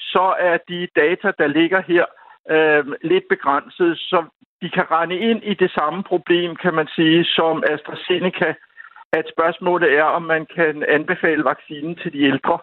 så 0.01 0.35
er 0.39 0.57
de 0.69 0.89
data, 0.97 1.33
der 1.39 1.47
ligger 1.47 1.83
her, 1.83 2.05
øhm, 2.51 2.95
lidt 3.03 3.25
begrænset, 3.29 3.99
så 3.99 4.25
de 4.63 4.71
kan 4.71 4.91
rende 4.91 5.19
ind 5.19 5.43
i 5.45 5.55
det 5.55 5.71
samme 5.71 6.03
problem, 6.03 6.57
kan 6.57 6.75
man 6.75 6.89
sige, 6.97 7.25
som 7.25 7.65
AstraZeneca, 7.73 8.55
at 9.13 9.25
spørgsmålet 9.35 9.93
er, 9.99 10.05
om 10.05 10.23
man 10.23 10.47
kan 10.47 10.85
anbefale 10.89 11.45
vaccinen 11.45 11.97
til 11.97 12.13
de 12.13 12.23
ældre. 12.23 12.59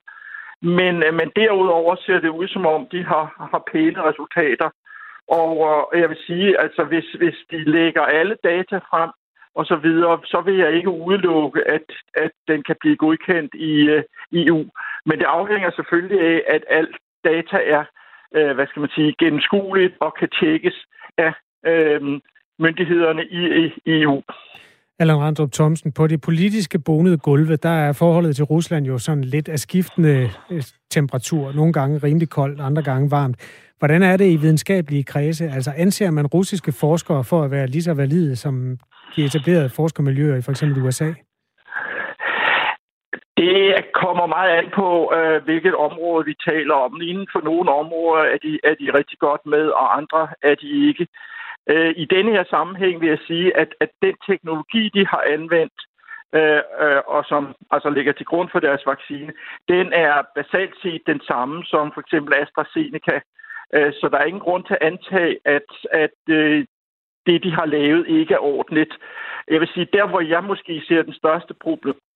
Men, 0.62 1.04
øh, 1.04 1.14
men 1.14 1.32
derudover 1.36 1.96
ser 1.96 2.20
det 2.20 2.30
ud, 2.30 2.48
som 2.48 2.66
om 2.66 2.88
de 2.92 3.04
har, 3.04 3.48
har 3.52 3.64
pæne 3.72 4.04
resultater. 4.04 4.70
Og 5.28 5.52
øh, 5.94 6.02
jeg 6.02 6.10
vil 6.10 6.18
sige, 6.28 6.60
altså 6.60 6.84
hvis, 6.84 7.06
hvis 7.18 7.38
de 7.52 7.64
lægger 7.64 8.02
alle 8.02 8.36
data 8.44 8.78
frem, 8.78 9.10
og 9.60 9.66
så 9.66 9.76
videre, 9.88 10.20
så 10.26 10.40
vil 10.46 10.58
jeg 10.64 10.72
ikke 10.78 10.90
udelukke, 10.90 11.60
at, 11.76 11.88
at 12.24 12.32
den 12.48 12.60
kan 12.68 12.76
blive 12.82 12.98
godkendt 13.04 13.54
i 13.72 13.74
øh, 13.96 14.04
EU. 14.42 14.62
Men 15.06 15.16
det 15.20 15.28
afhænger 15.40 15.70
selvfølgelig 15.72 16.20
af, 16.32 16.38
at 16.56 16.64
alt 16.80 16.96
data 17.24 17.58
er, 17.78 17.84
øh, 18.38 18.52
hvad 18.56 18.68
skal 18.68 18.80
man 18.80 18.90
sige, 18.96 19.16
gennemskueligt 19.20 19.96
og 20.00 20.12
kan 20.20 20.30
tjekkes 20.40 20.78
af 21.18 21.34
øh, 21.66 22.02
myndighederne 22.60 23.24
i, 23.40 23.42
i 23.66 24.02
EU. 24.02 24.22
Allan 25.00 25.18
Randrup 25.18 25.52
Thomsen, 25.52 25.92
på 25.92 26.08
det 26.08 26.22
politiske 26.22 26.80
bonede 26.80 27.18
gulve, 27.18 27.56
der 27.56 27.76
er 27.88 27.94
forholdet 27.94 28.36
til 28.36 28.46
Rusland 28.46 28.86
jo 28.86 28.98
sådan 28.98 29.24
lidt 29.24 29.50
af 29.50 29.60
skiftende 29.60 30.30
øh, 30.52 30.64
temperatur. 30.90 31.52
Nogle 31.52 31.74
gange 31.74 31.98
rimelig 31.98 32.30
koldt, 32.30 32.62
andre 32.62 32.84
gange 32.84 33.12
varmt. 33.12 33.38
Hvordan 33.80 34.04
er 34.04 34.18
det 34.18 34.32
i 34.32 34.36
videnskabelige 34.36 35.04
kredse? 35.04 35.50
Altså 35.50 35.72
anser 35.78 36.12
man 36.12 36.28
russiske 36.28 36.72
forskere 36.72 37.24
for 37.24 37.44
at 37.44 37.52
være 37.52 37.68
lige 37.68 37.84
så 37.84 37.94
valide 37.94 38.36
som 38.36 38.78
de 39.16 39.24
etablerede 39.26 39.70
forskermiljøer 39.70 40.38
i 40.38 40.42
for 40.42 40.52
eksempel 40.52 40.84
USA? 40.84 41.14
Det 43.38 43.86
kommer 43.94 44.26
meget 44.26 44.52
an 44.60 44.70
på, 44.76 45.14
øh, 45.18 45.44
hvilket 45.44 45.76
område 45.76 46.26
vi 46.26 46.36
taler 46.50 46.76
om. 46.76 47.02
Inden 47.02 47.28
for 47.32 47.42
nogle 47.42 47.72
områder 47.72 48.24
er 48.24 48.38
de, 48.46 48.60
er 48.64 48.76
de 48.82 48.98
rigtig 48.98 49.20
godt 49.20 49.46
med, 49.46 49.66
og 49.68 49.98
andre 49.98 50.28
er 50.42 50.56
de 50.56 50.88
ikke. 50.90 51.08
Øh, 51.70 51.94
I 51.98 52.06
denne 52.06 52.32
her 52.32 52.44
sammenhæng 52.50 53.02
vil 53.02 53.10
jeg 53.10 53.22
sige, 53.28 53.58
at, 53.58 53.70
at 53.80 53.90
den 54.02 54.16
teknologi, 54.30 54.90
de 54.96 55.06
har 55.08 55.24
anvendt, 55.36 55.80
øh, 56.38 56.62
øh, 56.84 57.02
og 57.08 57.26
som 57.26 57.56
altså 57.72 57.90
ligger 57.90 58.14
til 58.14 58.26
grund 58.26 58.50
for 58.52 58.60
deres 58.60 58.84
vaccine, 58.86 59.32
den 59.68 59.94
er 59.94 60.14
basalt 60.36 60.76
set 60.82 61.02
den 61.08 61.22
samme 61.28 61.64
som 61.66 61.92
for 61.94 62.02
eksempel 62.02 62.34
AstraZeneca. 62.34 63.20
Øh, 63.76 63.94
så 63.94 64.10
der 64.12 64.18
er 64.18 64.30
ingen 64.32 64.46
grund 64.48 64.64
til 64.64 64.78
at 64.82 64.88
antage, 64.92 65.40
at, 65.46 65.70
at 65.92 66.20
øh, 66.30 66.66
det, 67.26 67.44
de 67.44 67.52
har 67.52 67.66
lavet, 67.66 68.08
ikke 68.08 68.34
er 68.34 68.44
ordentligt. 68.44 68.94
Jeg 69.48 69.60
vil 69.60 69.70
sige, 69.74 69.88
der 69.94 70.08
hvor 70.08 70.22
jeg 70.22 70.44
måske 70.44 70.82
ser 70.88 71.02
den 71.02 71.14
største 71.14 71.54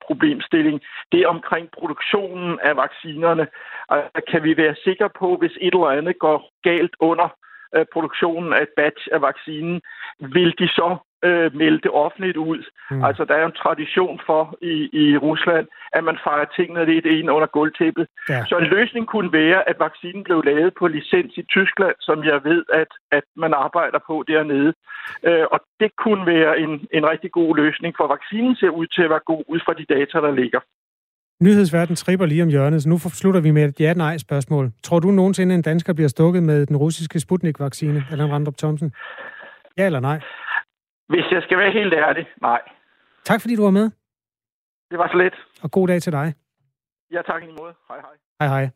problemstilling, 0.08 0.82
det 1.12 1.20
er 1.20 1.28
omkring 1.28 1.70
produktionen 1.80 2.60
af 2.60 2.76
vaccinerne. 2.76 3.48
Altså, 3.90 4.22
kan 4.32 4.44
vi 4.44 4.58
være 4.58 4.76
sikre 4.84 5.10
på, 5.20 5.38
hvis 5.38 5.58
et 5.62 5.74
eller 5.74 5.98
andet 5.98 6.20
går 6.20 6.50
galt 6.64 6.96
under 7.00 7.28
øh, 7.76 7.86
produktionen 7.94 8.54
af 8.54 8.62
et 8.62 8.74
batch 8.78 9.08
af 9.12 9.22
vaccinen, 9.22 9.82
vil 10.20 10.54
de 10.60 10.68
så 10.68 10.98
øh, 11.28 11.56
melde 11.62 11.80
det 11.86 11.92
offentligt 11.92 12.38
ud. 12.38 12.62
Mm. 12.92 13.04
Altså, 13.04 13.26
der 13.26 13.36
er 13.36 13.46
en 13.46 13.60
tradition 13.64 14.20
for 14.26 14.44
i, 14.62 14.76
i 15.04 15.18
Rusland, 15.18 15.68
at 15.98 16.04
man 16.04 16.18
fejrer 16.24 16.48
tingene 16.58 16.86
lidt 16.86 17.06
ind 17.06 17.30
under 17.36 17.48
gulvtæppet. 17.48 18.06
Ja. 18.30 18.46
Så 18.50 18.56
en 18.58 18.70
løsning 18.76 19.08
kunne 19.08 19.32
være, 19.34 19.70
at 19.70 19.78
vaccinen 19.80 20.24
blev 20.24 20.40
lavet 20.44 20.74
på 20.80 20.88
licens 20.88 21.34
i 21.38 21.44
Tyskland, 21.56 21.96
som 22.00 22.18
jeg 22.24 22.40
ved, 22.44 22.64
at, 22.82 22.92
at 23.12 23.26
man 23.44 23.54
arbejder 23.54 24.00
på 24.08 24.24
dernede. 24.28 24.74
Øh, 25.28 25.46
og 25.52 25.60
det 25.80 25.92
kunne 26.04 26.26
være 26.26 26.60
en, 26.64 26.72
en 26.98 27.04
rigtig 27.12 27.32
god 27.32 27.52
løsning, 27.62 27.92
for 27.98 28.08
vaccinen 28.16 28.56
ser 28.56 28.70
ud 28.70 28.88
til 28.88 29.04
at 29.04 29.10
være 29.10 29.26
god 29.32 29.44
ud 29.48 29.60
fra 29.66 29.74
de 29.74 29.86
data, 29.96 30.18
der 30.28 30.36
ligger. 30.42 30.60
Nyhedsverden 31.42 31.96
tripper 31.96 32.26
lige 32.26 32.44
om 32.44 32.50
hjørnet, 32.50 32.84
så 32.84 32.90
nu 32.90 32.98
slutter 32.98 33.42
vi 33.42 33.52
med 33.52 33.64
et 33.66 33.80
ja-nej-spørgsmål. 33.80 34.72
Tror 34.84 35.00
du 35.00 35.12
nogensinde, 35.12 35.56
en 35.56 35.62
dansker 35.62 35.94
bliver 35.94 36.08
stukket 36.08 36.44
med 36.44 36.66
den 36.66 36.78
russiske 36.78 37.20
Sputnik-vaccine, 37.20 38.04
Allan 38.12 38.32
Randrup 38.32 38.58
Thomsen? 38.58 38.94
Ja 39.78 39.86
eller 39.86 40.00
nej? 40.00 40.20
Hvis 41.08 41.26
jeg 41.32 41.44
skal 41.44 41.58
være 41.58 41.72
helt 41.72 41.94
ærlig, 41.94 42.28
nej. 42.42 42.62
Tak 43.24 43.42
fordi 43.42 43.56
du 43.56 43.64
var 43.64 43.72
med. 43.72 43.92
Det 44.92 44.98
var 45.00 45.08
så 45.08 45.18
lidt. 45.18 45.36
Og 45.64 45.72
god 45.72 45.88
dag 45.88 46.02
til 46.02 46.12
dig. 46.12 46.34
Ja, 47.12 47.22
tak 47.22 47.44
i 47.44 47.52
måde. 47.60 47.74
Hej, 47.88 48.00
hej. 48.00 48.16
Hej, 48.40 48.48
hej. 48.60 48.70